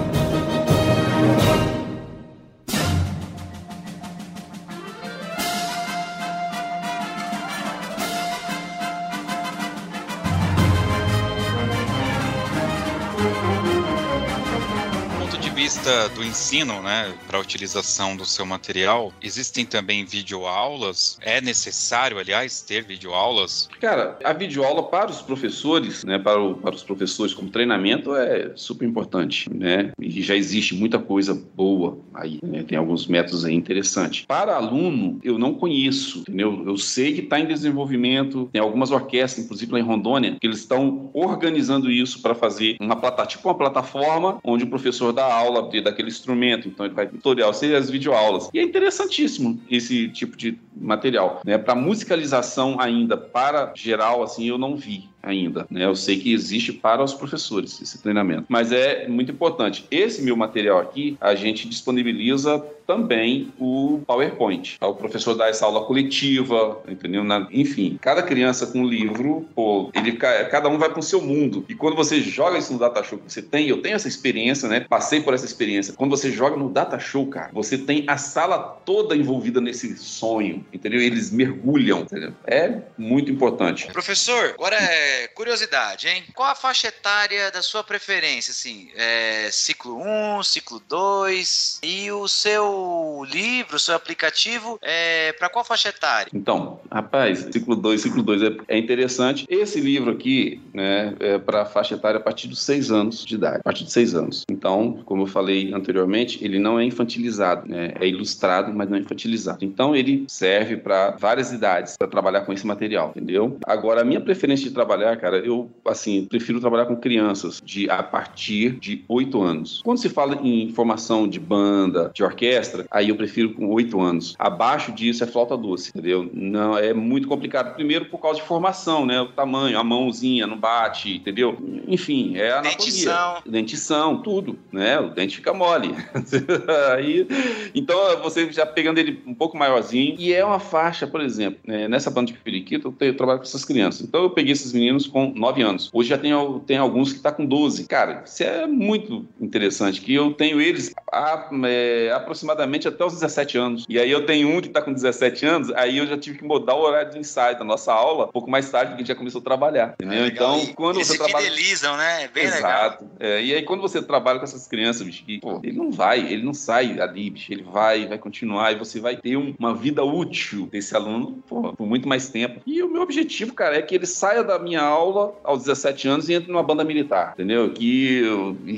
Vista 15.83 16.09
do 16.11 16.23
ensino, 16.23 16.81
né, 16.81 17.13
para 17.27 17.39
a 17.39 17.41
utilização 17.41 18.17
do 18.17 18.25
seu 18.25 18.47
material, 18.47 19.13
existem 19.21 19.67
também 19.67 20.05
videoaulas? 20.05 21.19
É 21.21 21.41
necessário, 21.41 22.19
aliás, 22.19 22.63
ter 22.63 22.85
videoaulas? 22.85 23.69
Cara, 23.81 24.17
a 24.23 24.33
videoaula 24.33 24.85
para 24.85 25.11
os 25.11 25.21
professores, 25.21 26.05
né, 26.05 26.21
para, 26.21 26.41
o, 26.41 26.55
para 26.55 26.75
os 26.75 26.85
professores 26.85 27.35
como 27.35 27.51
treinamento 27.51 28.15
é 28.15 28.53
super 28.55 28.87
importante, 28.87 29.53
né? 29.53 29.91
E 30.01 30.23
já 30.23 30.37
existe 30.37 30.75
muita 30.75 31.01
coisa 31.01 31.35
boa 31.55 31.99
aí, 32.15 32.39
né? 32.43 32.63
Tem 32.63 32.79
alguns 32.79 33.09
métodos 33.09 33.45
aí 33.45 33.55
interessantes. 33.55 34.25
Para 34.25 34.55
aluno, 34.55 35.19
eu 35.25 35.37
não 35.37 35.55
conheço, 35.55 36.21
entendeu? 36.21 36.63
Eu 36.65 36.77
sei 36.77 37.13
que 37.13 37.23
está 37.23 37.41
em 37.41 37.47
desenvolvimento, 37.47 38.49
tem 38.53 38.61
algumas 38.61 38.93
orquestras, 38.93 39.45
inclusive 39.45 39.73
lá 39.73 39.81
em 39.81 39.83
Rondônia, 39.83 40.37
que 40.41 40.47
eles 40.47 40.59
estão 40.59 41.11
organizando 41.13 41.91
isso 41.91 42.23
para 42.23 42.37
fazer 42.37 42.77
uma 42.81 42.95
plataforma, 42.95 43.27
tipo 43.27 43.49
uma 43.49 43.55
plataforma 43.57 44.39
onde 44.45 44.65
o 44.65 44.69
professor 44.69 45.13
dá 45.13 45.25
aula 45.25 45.72
aula 45.79 45.85
daquele 45.85 46.09
instrumento, 46.09 46.69
então 46.69 46.87
ele 46.87 46.95
vai 46.95 47.07
tutorial, 47.07 47.53
seja 47.55 47.79
as 47.79 47.91
videoaulas. 47.91 48.49
E 48.53 48.59
é 48.59 48.63
interessantíssimo 48.63 49.61
esse 49.71 50.09
tipo 50.09 50.37
de 50.37 50.59
material, 50.77 51.41
né? 51.45 51.59
Para 51.59 51.75
musicalização 51.75 52.81
ainda 52.81 53.17
para 53.17 53.73
geral 53.75 54.23
assim 54.23 54.49
eu 54.49 54.59
não 54.59 54.77
vi 54.77 55.12
ainda. 55.23 55.67
Né? 55.71 55.85
Eu 55.85 55.95
sei 55.95 56.19
que 56.19 56.33
existe 56.33 56.73
para 56.73 57.03
os 57.03 57.15
professores 57.15 57.81
esse 57.81 58.03
treinamento, 58.03 58.45
mas 58.49 58.73
é 58.73 59.07
muito 59.07 59.31
importante. 59.31 59.87
Esse 59.91 60.23
meu 60.23 60.37
material 60.37 60.79
aqui, 60.79 61.17
a 61.21 61.35
gente 61.35 61.69
disponibiliza 61.69 62.63
também 62.87 63.53
o 63.59 64.01
PowerPoint. 64.07 64.77
O 64.81 64.95
professor 64.95 65.35
dá 65.35 65.49
essa 65.49 65.65
aula 65.65 65.85
coletiva, 65.85 66.83
entendeu? 66.89 67.23
Enfim, 67.51 67.99
cada 68.01 68.23
criança 68.23 68.67
com 68.67 68.81
um 68.81 68.87
livro, 68.87 69.47
pô, 69.55 69.91
ele, 69.95 70.13
cada 70.13 70.69
um 70.69 70.79
vai 70.79 70.91
para 70.91 70.99
o 70.99 71.03
seu 71.03 71.21
mundo. 71.23 71.65
E 71.69 71.75
quando 71.75 71.97
você 71.97 72.21
joga 72.21 72.59
isso 72.59 72.73
no 72.73 72.79
Data 72.79 73.03
Show, 73.03 73.21
você 73.27 73.41
tem, 73.41 73.69
eu 73.69 73.81
tenho 73.81 73.95
essa 73.95 74.09
experiência, 74.09 74.69
né? 74.69 74.81
Passei 74.81 75.21
por 75.21 75.33
essa 75.33 75.47
experiência. 75.47 75.95
Quando 75.95 76.11
você 76.11 76.31
joga 76.31 76.57
no 76.57 76.69
Data 76.69 76.99
Show, 76.99 77.27
cara, 77.27 77.51
você 77.53 77.79
tem 77.79 78.05
a 78.07 78.17
sala 78.17 78.59
toda 78.85 79.17
envolvida 79.17 79.61
nesse 79.61 79.97
sonho, 79.97 80.65
entendeu? 80.73 81.01
Eles 81.01 81.31
mergulham, 81.31 82.01
entendeu? 82.01 82.33
É 82.47 82.79
muito 82.99 83.31
importante. 83.31 83.87
Professor, 83.93 84.55
agora 84.59 84.77
é 84.77 85.12
curiosidade, 85.35 86.09
hein? 86.09 86.25
Qual 86.35 86.49
a 86.49 86.55
faixa 86.55 86.89
etária 86.89 87.51
da 87.51 87.63
sua 87.63 87.83
preferência, 87.83 88.51
assim? 88.51 88.91
É, 88.95 89.49
ciclo 89.51 90.01
1, 90.39 90.43
ciclo 90.43 90.83
2 90.89 91.81
e 91.83 92.11
o 92.11 92.29
seu 92.29 93.25
livro, 93.29 93.77
o 93.77 93.81
seu 93.81 93.95
aplicativo, 93.95 94.79
é 94.83 95.33
para 95.33 95.49
qual 95.49 95.65
faixa 95.65 95.89
etária? 95.89 96.31
Então, 96.35 96.81
rapaz, 96.91 97.49
ciclo 97.53 97.77
2, 97.77 98.01
ciclo 98.01 98.23
2 98.23 98.43
é, 98.43 98.57
é, 98.69 98.79
interessante. 98.79 99.47
Esse 99.49 99.81
livro 99.81 100.13
aqui, 100.13 100.61
né, 100.73 101.15
é 101.21 101.39
para 101.39 101.65
faixa 101.65 101.95
etária 101.95 102.19
a 102.19 102.23
partir 102.23 102.49
dos 102.49 102.63
6 102.63 102.91
anos 102.91 103.25
de 103.25 103.35
idade, 103.35 103.59
a 103.59 103.63
partir 103.63 103.85
de 103.85 103.93
6 103.93 104.15
anos. 104.15 104.45
Então, 104.51 105.03
como 105.05 105.23
eu 105.23 105.27
falei 105.27 105.73
anteriormente, 105.73 106.43
ele 106.45 106.59
não 106.59 106.79
é 106.79 106.85
infantilizado, 106.85 107.69
né? 107.69 107.93
É 108.01 108.07
ilustrado, 108.07 108.73
mas 108.73 108.89
não 108.89 108.97
é 108.97 109.01
infantilizado. 109.01 109.65
Então, 109.65 109.95
ele 109.95 110.25
serve 110.29 110.77
para 110.77 111.13
várias 111.13 111.53
idades 111.53 111.97
para 111.97 112.09
trabalhar 112.09 112.43
com 112.43 112.53
esse 112.53 112.67
material, 112.67 113.11
entendeu? 113.11 113.59
Agora, 113.67 114.03
a 114.03 114.05
minha 114.05 114.21
preferência 114.21 114.69
de 114.69 114.75
trabalhar 114.75 115.02
trabalhar, 115.03 115.17
cara, 115.17 115.39
eu, 115.39 115.71
assim, 115.85 116.25
prefiro 116.25 116.61
trabalhar 116.61 116.87
com 116.87 116.97
crianças 116.97 117.61
de 117.65 117.91
a 117.91 118.03
partir 118.03 118.71
de 118.79 119.05
8 119.09 119.43
anos. 119.43 119.83
Quando 119.85 119.99
se 119.99 120.09
fala 120.09 120.39
em 120.43 120.71
formação 120.71 121.29
de 121.29 121.41
banda, 121.41 122.11
de 122.15 122.23
orquestra, 122.23 122.87
aí 122.91 123.09
eu 123.09 123.17
prefiro 123.17 123.53
com 123.53 123.69
8 123.69 124.01
anos. 124.01 124.37
Abaixo 124.39 124.93
disso 124.93 125.25
é 125.25 125.27
flauta 125.27 125.57
doce, 125.57 125.91
entendeu? 125.91 126.29
Não, 126.33 126.79
é 126.79 126.95
muito 126.95 127.27
complicado. 127.27 127.75
Primeiro 127.75 128.07
por 128.07 128.19
causa 128.19 128.41
de 128.41 128.47
formação, 128.47 129.05
né? 129.05 129.21
O 129.21 129.29
tamanho, 129.29 129.79
a 129.79 129.85
mãozinha 129.85 130.47
não 130.47 130.57
bate, 130.57 131.17
entendeu? 131.17 131.59
Enfim, 131.89 132.37
é 132.37 132.53
a 132.53 132.59
anatomia. 132.61 132.77
Dentição. 132.79 133.43
Dentição, 133.47 134.23
tudo, 134.23 134.59
né? 134.71 135.01
O 135.01 135.11
dente 135.11 135.37
fica 135.37 135.53
mole. 135.53 135.95
aí, 136.95 137.27
então, 137.75 137.97
você 138.23 138.51
já 138.53 138.65
pegando 138.65 138.99
ele 138.99 139.23
um 139.27 139.35
pouco 139.35 139.57
maiorzinho, 139.57 140.15
e 140.19 140.33
é 140.33 140.45
uma 140.45 140.61
faixa, 140.61 141.07
por 141.07 141.21
exemplo, 141.21 141.61
né? 141.67 141.89
nessa 141.89 142.11
banda 142.11 142.33
de 142.33 142.39
periquito, 142.39 142.95
eu, 143.01 143.07
eu 143.09 143.17
trabalho 143.17 143.39
com 143.39 143.45
essas 143.45 143.65
crianças. 143.65 144.07
Então, 144.07 144.23
eu 144.23 144.31
peguei 144.31 144.53
esses 144.53 144.73
meninos 144.73 144.92
meninos 144.93 145.07
com 145.07 145.33
9 145.35 145.63
anos. 145.63 145.91
Hoje 145.93 146.11
já 146.11 146.19
tem, 146.19 146.33
tem 146.67 146.77
alguns 146.77 147.11
que 147.11 147.19
está 147.19 147.33
com 147.33 147.45
12. 147.45 147.87
Cara, 147.87 148.23
isso 148.25 148.43
é 148.43 148.67
muito 148.67 149.27
interessante, 149.41 150.01
que 150.01 150.15
eu 150.15 150.33
tenho 150.33 150.61
eles 150.61 150.93
a, 151.11 151.49
é, 151.65 152.13
aproximadamente 152.15 152.87
até 152.87 153.05
os 153.05 153.15
17 153.15 153.59
anos. 153.59 153.87
E 153.89 153.99
aí 153.99 154.11
eu 154.11 154.27
tenho 154.27 154.49
um 154.49 154.61
que 154.61 154.69
está 154.69 154.83
com 154.83 154.93
17 154.93 155.47
anos, 155.47 155.71
aí 155.73 155.99
eu 155.99 156.07
já 156.07 156.17
tive 156.17 156.39
que 156.39 156.45
mudar 156.45 156.75
o 156.75 156.83
horário 156.83 157.13
de 157.13 157.19
ensaio 157.19 157.59
da 157.59 157.65
nossa 157.65 157.93
aula 157.93 158.27
um 158.27 158.33
pouco 158.33 158.51
mais 158.51 158.71
tarde, 158.71 158.91
porque 158.91 159.03
a 159.03 159.05
gente 159.05 159.09
já 159.09 159.15
começou 159.15 159.41
a 159.41 159.45
trabalhar, 159.45 159.95
entendeu? 159.95 160.25
É 160.25 160.29
então, 160.29 160.59
e 160.59 160.75
quando 160.75 160.97
você 160.97 161.17
trabalha... 161.17 161.51
fidelizam, 161.51 161.97
né? 161.97 162.25
É 162.25 162.29
bem 162.29 162.45
Exato. 162.45 163.05
legal. 163.05 163.17
É, 163.19 163.43
e 163.43 163.55
aí 163.55 163.63
quando 163.63 163.81
você 163.81 164.03
trabalha 164.03 164.39
com 164.39 164.45
essas 164.45 164.67
crianças, 164.67 165.03
bicho, 165.03 165.25
que, 165.25 165.39
pô, 165.39 165.61
ele 165.63 165.77
não 165.77 165.91
vai, 165.91 166.21
ele 166.21 166.43
não 166.43 166.55
sai 166.55 167.01
ali, 167.01 167.31
bicho, 167.31 167.53
ele 167.53 167.63
vai, 167.63 168.07
vai 168.07 168.19
continuar 168.19 168.73
e 168.73 168.77
você 168.77 169.01
vai 169.01 169.17
ter 169.17 169.37
um, 169.37 169.55
uma 169.59 169.75
vida 169.75 170.05
útil 170.05 170.67
desse 170.67 170.95
aluno 170.95 171.43
pô, 171.49 171.73
por 171.73 171.87
muito 171.87 172.09
mais 172.09 172.29
tempo. 172.29 172.61
E 172.67 172.83
o 172.83 172.89
meu 172.89 173.03
objetivo, 173.03 173.55
cara, 173.55 173.77
é 173.77 173.83
que 173.83 173.95
ele 173.95 174.07
saia 174.07 174.43
da 174.43 174.59
minha 174.59 174.82
aula 174.83 175.35
aos 175.45 175.61
17 175.61 176.09
anos 176.09 176.29
e 176.29 176.35
entre 176.35 176.51
numa 176.51 176.63
banda 176.63 176.85
militar, 176.85 177.33
entendeu? 177.35 177.73
Que 177.73 178.23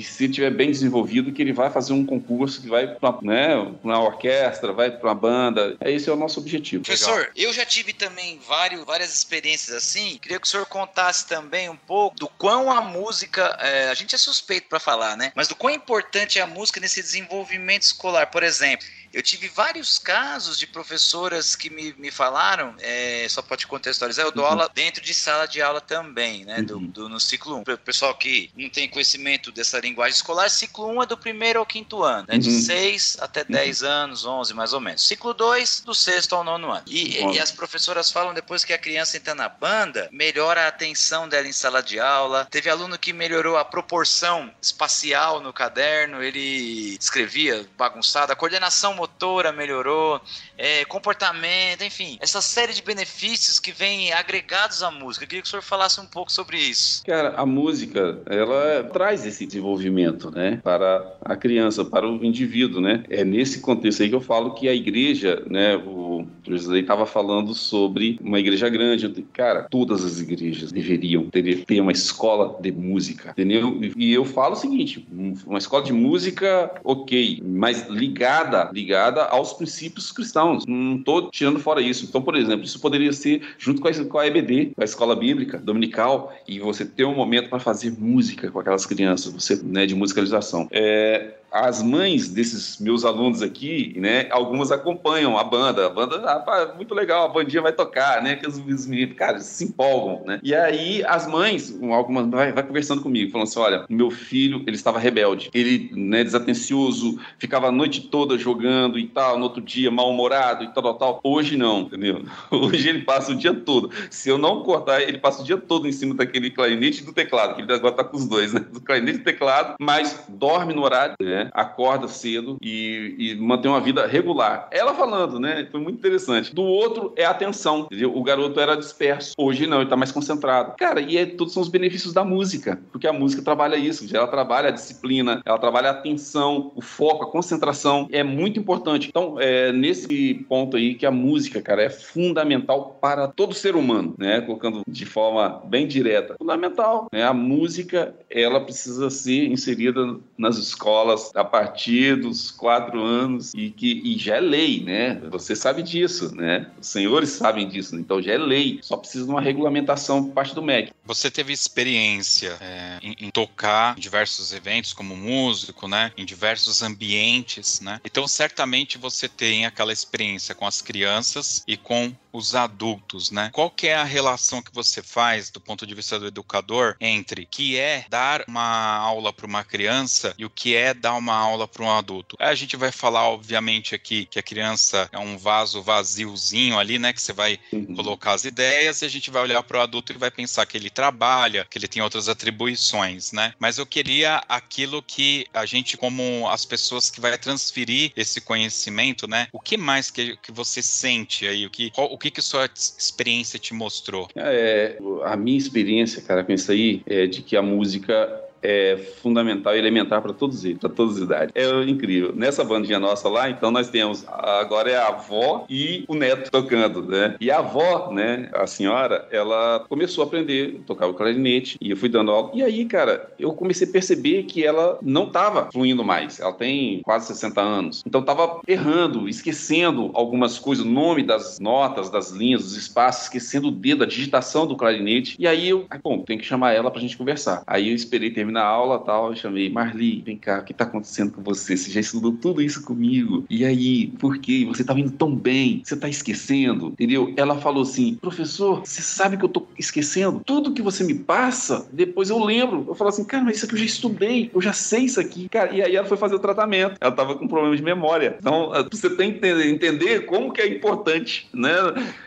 se 0.03 0.29
tiver 0.29 0.51
bem 0.51 0.71
desenvolvido, 0.71 1.33
que 1.33 1.43
ele 1.43 1.53
vai 1.53 1.71
fazer 1.71 1.93
um 1.93 2.05
concurso 2.05 2.61
que 2.61 2.69
vai 2.69 2.87
para 2.87 3.19
né, 3.23 3.57
uma 3.83 4.01
orquestra, 4.01 4.73
vai 4.73 4.91
para 4.91 5.09
uma 5.09 5.15
banda. 5.15 5.77
É 5.81 5.91
esse 5.91 6.09
é 6.09 6.13
o 6.13 6.17
nosso 6.17 6.41
objetivo. 6.41 6.85
Professor, 6.85 7.19
Legal. 7.19 7.33
eu 7.37 7.53
já 7.53 7.65
tive 7.65 7.93
também 7.93 8.39
vários, 8.47 8.85
várias 8.85 9.15
experiências 9.15 9.77
assim. 9.77 10.19
Queria 10.21 10.39
que 10.39 10.47
o 10.47 10.51
senhor 10.51 10.67
contasse 10.67 11.27
também 11.27 11.69
um 11.69 11.77
pouco 11.77 12.17
do 12.17 12.29
quão 12.29 12.71
a 12.71 12.81
música, 12.81 13.57
é, 13.61 13.91
a 13.91 13.95
gente 13.95 14.15
é 14.15 14.19
suspeito 14.19 14.69
para 14.69 14.81
falar, 14.81 15.17
né? 15.17 15.33
Mas 15.35 15.49
do 15.49 15.57
quão 15.57 15.73
importante 15.73 16.39
é 16.39 16.43
a 16.43 16.47
música 16.47 16.81
nesse 16.81 17.03
desenvolvimento 17.03 17.83
escolar. 17.83 18.31
Por 18.31 18.43
exemplo, 18.43 18.87
eu 19.15 19.23
tive 19.23 19.49
vários 19.49 19.97
casos 19.97 20.59
de 20.59 20.67
professoras 20.67 21.55
que 21.55 21.71
me, 21.71 21.95
me 21.97 22.11
falaram, 22.11 22.75
é, 22.81 23.27
só 23.31 23.41
pode 23.41 23.65
contextualizar, 23.67 24.27
eu 24.27 24.33
dou 24.33 24.45
uhum. 24.45 24.51
aula 24.51 24.71
dentro 24.75 25.01
de 25.03 25.15
sala 25.15 25.47
de 25.47 25.62
aula 25.62 25.81
também, 25.81 26.45
né? 26.45 26.62
Do, 26.62 26.79
uhum. 26.79 26.87
do, 26.87 27.09
no 27.09 27.21
ciclo 27.21 27.57
1. 27.59 27.61
O 27.61 27.79
pessoal 27.79 28.15
que 28.17 28.51
não 28.57 28.69
tem 28.69 28.89
conhecimento 28.89 29.53
dessa 29.53 29.79
linguagem 29.79 30.17
escolar, 30.17 30.51
ciclo 30.51 30.89
1 30.89 31.03
é 31.05 31.07
do 31.07 31.17
primeiro 31.17 31.61
ao 31.61 31.67
quinto 31.67 32.03
ano, 32.03 32.27
né? 32.29 32.39
De 32.39 32.51
uhum. 32.51 32.61
6 32.61 33.19
até 33.21 33.45
10 33.45 33.83
uhum. 33.83 33.89
anos, 33.89 34.25
11 34.25 34.55
mais 34.55 34.73
ou 34.73 34.81
menos. 34.81 35.07
Ciclo 35.07 35.33
2, 35.33 35.81
do 35.81 35.95
sexto 35.95 36.35
ao 36.35 36.43
nono 36.43 36.73
ano. 36.73 36.85
E, 36.89 37.21
e, 37.21 37.39
as 37.39 37.53
professoras 37.53 38.11
falam 38.11 38.35
depois 38.35 38.65
que 38.65 38.73
a 38.73 38.79
criança 38.79 39.17
entra 39.17 39.35
na 39.35 39.49
banda, 39.49 40.09
melhora 40.11 40.65
a 40.65 40.69
atenção 40.69 41.29
dela 41.29 41.47
em 41.47 41.53
sala 41.53 41.81
de 41.83 42.01
aula. 42.01 42.49
Teve 42.51 42.69
aluno 42.69 42.99
que 42.99 43.12
melhorou 43.12 43.57
a 43.57 43.65
proporção 43.65 44.53
espacial 44.61 45.41
no 45.41 45.53
caderno, 45.53 46.21
ele 46.21 46.97
escrevia 47.01 47.65
bagunçado, 47.77 48.33
a 48.33 48.37
coordenação 48.37 48.95
motora 48.95 49.04
melhorou, 49.53 50.21
é, 50.57 50.85
comportamento, 50.85 51.83
enfim, 51.83 52.19
essa 52.21 52.41
série 52.41 52.73
de 52.73 52.83
benefícios 52.83 53.59
que 53.59 53.73
vêm 53.73 54.13
agregados 54.13 54.83
à 54.83 54.91
música. 54.91 55.25
Eu 55.25 55.29
queria 55.29 55.43
que 55.43 55.49
o 55.49 55.51
senhor 55.51 55.63
falasse 55.63 56.01
um 56.01 56.07
pouco 56.07 56.31
sobre 56.31 56.59
isso. 56.59 57.05
Cara, 57.05 57.35
a 57.37 57.47
música, 57.47 58.21
ela 58.27 58.85
traz 58.93 59.27
esse 59.27 59.47
desenvolvimento, 59.47 60.31
né, 60.31 60.61
para 60.63 61.17
a 61.23 61.37
criança, 61.37 61.85
para 61.85 62.09
o 62.09 62.25
indivíduo, 62.25 62.81
né? 62.81 63.05
É 63.09 63.25
nesse 63.25 63.61
contexto 63.61 64.03
aí 64.03 64.09
que 64.09 64.15
eu 64.15 64.21
falo 64.21 64.55
que 64.55 64.69
a 64.69 64.75
igreja, 64.75 65.43
né, 65.49 65.77
o 65.77 66.27
José 66.47 66.79
estava 66.79 67.07
falando 67.07 67.55
sobre 67.55 68.19
uma 68.23 68.39
igreja 68.39 68.69
grande. 68.69 69.09
Cara, 69.33 69.67
todas 69.71 70.05
as 70.05 70.21
igrejas 70.21 70.73
deveriam 70.73 71.29
ter, 71.31 71.65
ter 71.65 71.81
uma 71.81 71.93
escola 71.93 72.59
de 72.61 72.73
música, 72.73 73.31
entendeu? 73.31 73.81
E 73.97 74.13
eu 74.13 74.25
falo 74.25 74.53
o 74.53 74.57
seguinte, 74.57 75.07
uma 75.47 75.59
escola 75.59 75.83
de 75.83 75.93
música, 75.93 76.71
ok, 76.85 77.43
mas 77.45 77.89
ligada, 77.89 78.71
ligada 78.73 78.94
ligada 78.95 79.25
aos 79.25 79.53
princípios 79.53 80.13
cristãos. 80.13 80.65
Não 80.67 80.97
estou 80.97 81.31
tirando 81.31 81.59
fora 81.59 81.81
isso. 81.81 82.05
Então, 82.05 82.23
por 82.23 82.37
exemplo, 82.37 82.65
isso 82.65 82.81
poderia 82.81 83.13
ser 83.13 83.43
junto 83.59 83.81
com 83.81 83.89
a, 83.89 84.05
com 84.05 84.19
a 84.19 84.27
EBD, 84.27 84.73
com 84.75 84.81
a 84.81 84.85
escola 84.85 85.17
bíblica 85.17 85.59
dominical, 85.59 86.33
e 86.47 86.61
você 86.61 86.85
ter 86.85 87.05
um 87.05 87.15
momento 87.15 87.49
para 87.49 87.59
fazer 87.59 87.93
música 87.99 88.51
com 88.51 88.61
aquelas 88.61 88.87
crianças, 88.87 89.33
você, 89.33 89.61
né, 89.63 89.85
de 89.87 89.95
musicalização. 89.95 90.69
É, 90.71 91.35
as 91.55 91.81
mães 91.81 92.29
desses 92.29 92.81
meus 92.81 93.05
alunos 93.05 93.41
aqui, 93.41 93.95
né, 93.97 94.27
algumas 94.31 94.73
acompanham 94.73 95.39
a 95.39 95.45
banda. 95.45 95.87
A 95.87 95.89
banda, 95.89 96.17
ah, 96.27 96.73
muito 96.75 96.93
legal, 96.93 97.27
a 97.27 97.29
bandinha 97.29 97.63
vai 97.63 97.73
tocar, 97.73 98.21
né, 98.21 98.35
que 98.35 98.45
os, 98.45 98.59
os 98.59 98.87
meninos, 98.89 99.15
cara, 99.15 99.39
se 99.39 99.63
empolgam, 99.63 100.25
né. 100.27 100.41
E 100.43 100.53
aí 100.53 101.05
as 101.05 101.29
mães, 101.29 101.73
algumas, 101.93 102.29
vai, 102.29 102.53
vai 102.53 102.65
conversando 102.65 103.01
comigo, 103.01 103.31
falando 103.31 103.47
assim, 103.47 103.61
olha, 103.61 103.87
meu 103.89 104.11
filho, 104.11 104.65
ele 104.67 104.75
estava 104.75 104.99
rebelde, 104.99 105.49
ele, 105.55 105.91
né, 105.95 106.25
desatencioso, 106.25 107.21
ficava 107.39 107.69
a 107.69 107.73
noite 107.73 108.09
toda 108.09 108.37
jogando 108.37 108.99
e 108.99 109.07
tal, 109.07 109.39
no 109.39 109.45
outro 109.45 109.63
dia 109.63 109.93
mal-humorado 109.93 110.65
e 110.65 110.75
tal, 110.75 110.83
tal, 110.83 110.95
tal. 110.95 111.21
Hoje 111.23 111.57
não, 111.57 111.83
entendeu? 111.83 112.25
Hoje 112.51 112.89
ele 112.89 113.03
passa 113.03 113.31
o 113.31 113.37
dia 113.37 113.55
todo. 113.55 113.93
Se 114.11 114.29
eu 114.29 114.39
não 114.39 114.65
cortar, 114.65 115.03
ele 115.03 115.19
passa 115.19 115.41
o 115.41 115.45
dia 115.45 115.57
todo 115.57 115.87
em 115.87 115.93
cima 115.93 116.15
daquele 116.15 116.51
clarinete 116.51 117.03
e 117.03 117.07
do 117.07 117.13
teclado, 117.13 117.55
que 117.55 117.63
ele 117.63 117.73
agora 117.73 117.95
tá 117.95 118.03
com 118.03 118.17
os 118.17 118.27
dois, 118.27 118.53
né, 118.53 118.59
do 118.59 118.81
clarinete 118.81 119.19
e 119.19 119.21
do 119.21 119.25
teclado, 119.25 119.77
mas 119.79 120.25
dorme 120.29 120.75
no 120.75 120.83
horário, 120.83 121.15
né, 121.21 121.44
né? 121.45 121.51
Acorda 121.53 122.09
cedo 122.09 122.57
e, 122.63 123.15
e 123.19 123.35
mantém 123.37 123.71
uma 123.71 123.81
vida 123.81 124.07
regular. 124.07 124.69
Ela 124.71 124.95
falando, 124.95 125.39
né? 125.39 125.67
Foi 125.71 125.81
muito 125.81 125.99
interessante. 125.99 126.55
Do 126.55 126.63
outro 126.63 127.13
é 127.17 127.25
a 127.25 127.31
atenção, 127.31 127.81
entendeu? 127.81 128.17
O 128.17 128.23
garoto 128.23 128.59
era 128.61 128.77
disperso. 128.77 129.35
Hoje 129.39 129.67
não, 129.67 129.81
ele 129.81 129.91
tá 129.91 129.97
mais 129.97 130.13
concentrado. 130.13 130.75
Cara, 130.79 131.01
e 131.01 131.17
é, 131.17 131.27
todos 131.27 131.53
são 131.53 131.63
os 131.63 131.69
benefícios 131.69 132.13
da 132.13 132.25
música, 132.25 132.81
porque 132.91 133.07
a 133.07 133.13
música 133.13 133.43
trabalha 133.43 133.77
isso, 133.77 134.05
ela 134.15 134.27
trabalha 134.27 134.69
a 134.69 134.73
disciplina, 134.73 135.43
ela 135.45 135.59
trabalha 135.59 135.89
a 135.89 135.93
atenção, 135.93 136.73
o 136.75 136.81
foco, 136.81 137.25
a 137.25 137.31
concentração. 137.31 138.09
É 138.11 138.23
muito 138.23 138.59
importante. 138.59 139.09
Então, 139.09 139.37
é 139.39 139.73
nesse 139.73 140.35
ponto 140.49 140.77
aí 140.77 140.95
que 140.95 141.07
a 141.07 141.11
música, 141.11 141.61
cara, 141.61 141.83
é 141.83 141.91
fundamental 141.91 142.99
para 143.01 143.29
todo 143.29 143.55
ser 143.55 143.77
humano, 143.77 144.15
né? 144.19 144.41
Colocando 144.41 144.83
de 144.87 145.05
forma 145.05 145.63
bem 145.67 145.87
direta. 145.87 146.37
Fundamental, 146.39 147.09
né? 147.13 147.25
A 147.25 147.35
música, 147.35 148.15
ela 148.31 148.61
precisa 148.61 149.11
ser 149.11 149.47
inserida 149.47 150.17
nas 150.39 150.57
escolas 150.57 151.34
a 151.35 151.45
partir 151.45 152.16
dos 152.16 152.51
quatro 152.51 153.03
anos 153.03 153.53
e 153.55 153.70
que 153.70 154.01
e 154.05 154.18
já 154.18 154.37
é 154.37 154.41
lei, 154.41 154.82
né? 154.82 155.20
Você 155.30 155.57
sabe 155.57 155.82
disso, 155.82 156.35
né? 156.35 156.70
Os 156.80 156.87
senhores 156.87 157.30
sabem 157.30 157.68
disso, 157.68 157.97
então 157.97 158.22
já 158.22 158.32
é 158.32 158.39
lei. 158.39 158.78
Só 158.82 158.97
precisa 158.97 159.24
de 159.24 159.30
uma 159.30 159.41
regulamentação 159.41 160.24
por 160.24 160.32
parte 160.32 160.55
do 160.55 160.62
MEC. 160.62 160.93
Você 161.05 161.30
teve 161.30 161.53
experiência 161.53 162.57
é, 162.61 162.99
em, 163.03 163.16
em, 163.26 163.30
tocar 163.30 163.97
em 163.97 164.01
diversos 164.01 164.53
eventos 164.53 164.93
como 164.93 165.16
músico, 165.16 165.89
né? 165.89 166.12
Em 166.16 166.24
diversos 166.24 166.82
ambientes, 166.82 167.80
né? 167.80 168.01
Então 168.05 168.26
certamente 168.28 168.97
você 168.97 169.28
tem 169.28 169.66
aquela 169.66 169.93
experiência 169.93 170.55
com 170.55 170.66
as 170.66 170.80
crianças 170.80 171.62
e 171.66 171.76
com 171.76 172.14
os 172.35 172.57
adultos, 172.57 173.30
né? 173.30 173.49
Qual 173.53 173.70
que 173.70 173.87
é 173.87 173.95
a 173.95 174.03
relação 174.03 174.61
que 174.61 174.74
você 174.74 175.01
faz 175.01 175.51
do 175.51 175.61
ponto 175.61 175.87
de 175.87 175.95
vista 175.95 176.18
do 176.18 176.26
educador 176.26 176.97
entre 177.01 177.47
que 177.47 177.78
é 177.78 178.05
dar 178.11 178.45
uma 178.49 178.97
aula 178.97 179.32
para 179.32 179.47
uma 179.47 179.62
criança 179.62 180.35
e 180.37 180.45
o 180.45 180.51
que 180.51 180.74
é 180.74 180.93
dar 180.93 181.14
uma 181.14 181.35
aula 181.35 181.68
para 181.68 181.85
um 181.85 181.91
adulto? 181.91 182.37
A 182.41 182.55
gente 182.57 182.76
vai 182.76 182.91
falar, 182.91 183.28
obviamente, 183.28 183.95
aqui 183.95 184.26
que 184.26 184.39
a 184.39 184.43
criança 184.43 185.09
é 185.12 185.18
um 185.18 185.39
vaso 185.39 185.80
vaziozinho 185.80 186.76
ali, 186.76 186.99
né? 186.99 187.12
Que 187.12 187.22
você 187.22 187.32
vai 187.32 187.61
uhum. 187.72 187.95
colocar 187.95 188.32
as 188.32 188.45
ideias 188.45 189.03
e 189.03 189.05
a 189.05 189.09
gente 189.09 189.30
vai 189.30 189.43
olhar 189.43 189.62
para 189.62 189.78
o 189.78 189.82
adulto 189.82 190.12
e 190.12 190.18
vai 190.18 190.30
pensar 190.30 190.66
que 190.66 190.76
ele 190.76 190.91
trabalha, 190.91 191.64
que 191.70 191.78
ele 191.78 191.87
tem 191.87 192.03
outras 192.03 192.28
atribuições, 192.28 193.30
né? 193.30 193.55
Mas 193.61 193.78
eu 193.78 193.87
queria 193.87 194.43
aquilo 194.49 195.01
que 195.01 195.47
a 195.55 195.64
gente, 195.64 195.97
como 195.97 196.49
as 196.49 196.64
pessoas 196.64 197.11
que 197.11 197.20
vai 197.20 197.39
transferir 197.39 198.12
esse 198.16 198.41
conhecimento, 198.41 199.28
né? 199.28 199.47
O 199.53 199.61
que 199.61 199.76
mais 199.76 200.11
que, 200.11 200.37
que 200.39 200.51
você 200.51 200.82
sente 200.82 201.47
aí? 201.47 201.64
O 201.64 201.70
que, 201.70 201.91
qual, 201.91 202.12
o 202.12 202.18
que, 202.25 202.31
que 202.31 202.43
sua 202.43 202.64
experiência 202.75 203.59
te 203.59 203.75
mostrou? 203.75 204.29
É, 204.35 204.99
a 205.25 205.37
minha 205.37 205.59
experiência, 205.59 206.22
cara, 206.22 206.43
com 206.43 206.53
isso 206.53 206.72
aí 206.72 207.03
é 207.07 207.27
de 207.27 207.43
que 207.43 207.57
a 207.57 207.62
música 207.62 208.44
é 208.65 208.97
fundamental 209.21 209.77
e 209.77 209.79
elementar 209.79 210.23
para 210.23 210.33
todos 210.33 210.65
eles, 210.65 210.79
para 210.79 210.89
todas 210.89 211.17
as 211.17 211.23
idades. 211.23 211.53
É 211.55 211.83
incrível. 211.85 212.33
Nessa 212.35 212.65
bandinha 212.65 212.99
nossa 212.99 213.29
lá, 213.29 213.51
então 213.51 213.71
nós 213.71 213.91
temos 213.91 214.25
agora 214.27 214.91
é 214.91 214.97
a 214.97 215.09
avó 215.09 215.67
e 215.69 216.05
o 216.09 216.15
neto 216.15 216.51
tocando, 216.51 217.03
né? 217.03 217.37
E 217.41 217.51
a 217.51 217.59
avó, 217.59 218.11
né, 218.11 218.49
a 218.55 218.67
senhora, 218.67 219.29
ela 219.31 219.85
começou 219.89 220.25
a 220.25 220.27
aprender 220.27 220.81
a 220.83 220.87
tocar 220.87 221.07
o 221.07 221.15
clarinete 221.15 221.77
e 221.81 221.91
eu 221.91 221.97
fui 221.97 222.09
dando 222.09 222.31
aula. 222.31 222.51
E 222.55 222.62
aí, 222.62 222.85
cara, 222.87 223.31
eu 223.39 223.53
comecei 223.53 223.87
a 223.87 223.91
perceber 223.91 224.45
que 224.45 224.65
ela 224.65 224.99
não 225.03 225.25
estava 225.25 225.69
fluindo 225.71 226.03
mais. 226.03 226.41
Ela 226.41 226.53
tem 226.53 227.03
quase 227.03 227.27
60 227.27 227.61
anos. 227.61 228.03
Então 228.07 228.21
estava 228.23 228.61
errando, 228.67 229.29
esquecendo 229.29 230.11
algumas 230.15 230.59
coisas, 230.59 230.85
o 230.85 230.89
nome 230.89 231.23
das 231.23 231.59
notas, 231.59 232.09
das 232.09 232.31
linhas, 232.31 232.62
dos 232.62 232.77
espaços, 232.77 233.25
esquecendo 233.25 233.69
o 233.69 233.71
dedo, 233.71 234.05
a 234.05 234.07
digitação 234.07 234.67
do 234.67 234.77
clarinete. 234.77 235.37
E 235.39 235.47
aí 235.47 235.69
eu, 235.69 235.87
bom, 236.03 236.21
tem 236.21 236.39
que 236.39 236.45
chamar 236.45 236.73
ela 236.73 236.91
pra 236.91 237.01
gente 237.01 237.17
conversar. 237.17 237.62
Aí 237.67 237.91
eu 237.91 237.95
esperei 237.95 238.31
terminar 238.31 238.54
na 238.55 238.63
aula 238.63 239.01
tal, 239.01 239.31
eu 239.31 239.37
chamei, 239.37 239.69
Marli, 239.69 240.23
vem 240.25 240.39
cá, 240.39 240.61
o 240.61 240.65
que 240.65 240.73
tá 240.73 240.85
acontecendo 240.85 241.33
com 241.33 241.43
você? 241.43 241.77
Você 241.77 241.91
já 241.91 242.01
estudou 242.01 242.33
tudo 242.33 242.63
isso 242.63 242.83
comigo? 242.85 243.45
E 243.51 243.65
aí, 243.65 244.07
por 244.19 244.39
quê? 244.39 244.65
Você 244.69 244.85
tá 244.85 244.95
indo 244.95 245.11
tão 245.11 245.35
bem, 245.35 245.83
você 245.85 245.97
tá 245.97 246.09
esquecendo, 246.09 246.89
entendeu? 246.89 247.35
Ela 247.37 247.59
falou 247.59 247.83
assim, 247.83 248.15
professor, 248.15 248.81
você 248.85 249.03
sabe 249.03 249.37
que 249.37 249.45
eu 249.45 249.49
tô 249.49 249.67
esquecendo? 249.77 250.41
Tudo 250.47 250.73
que 250.73 250.81
você 250.81 251.03
me 251.03 251.15
passa, 251.15 251.89
depois 251.93 252.31
eu 252.31 252.43
lembro. 252.43 252.85
Eu 252.87 252.95
falo 252.95 253.11
assim, 253.11 253.25
cara, 253.25 253.43
mas 253.43 253.57
isso 253.57 253.67
aqui 253.67 253.75
eu 253.75 253.79
já 253.79 253.85
estudei, 253.85 254.51
eu 254.55 254.61
já 254.61 254.73
sei 254.73 255.01
isso 255.01 255.19
aqui. 255.19 255.49
Cara, 255.49 255.75
e 255.75 255.83
aí 255.83 255.97
ela 255.97 256.07
foi 256.07 256.17
fazer 256.17 256.37
o 256.37 256.39
tratamento. 256.39 256.97
Ela 257.01 257.13
tava 257.13 257.35
com 257.35 257.49
problema 257.49 257.77
de 257.77 257.83
memória. 257.83 258.37
Então, 258.39 258.71
você 258.89 259.11
tem 259.11 259.33
que 259.33 259.47
entender 259.47 260.27
como 260.27 260.53
que 260.53 260.61
é 260.61 260.69
importante, 260.69 261.49
né? 261.53 261.75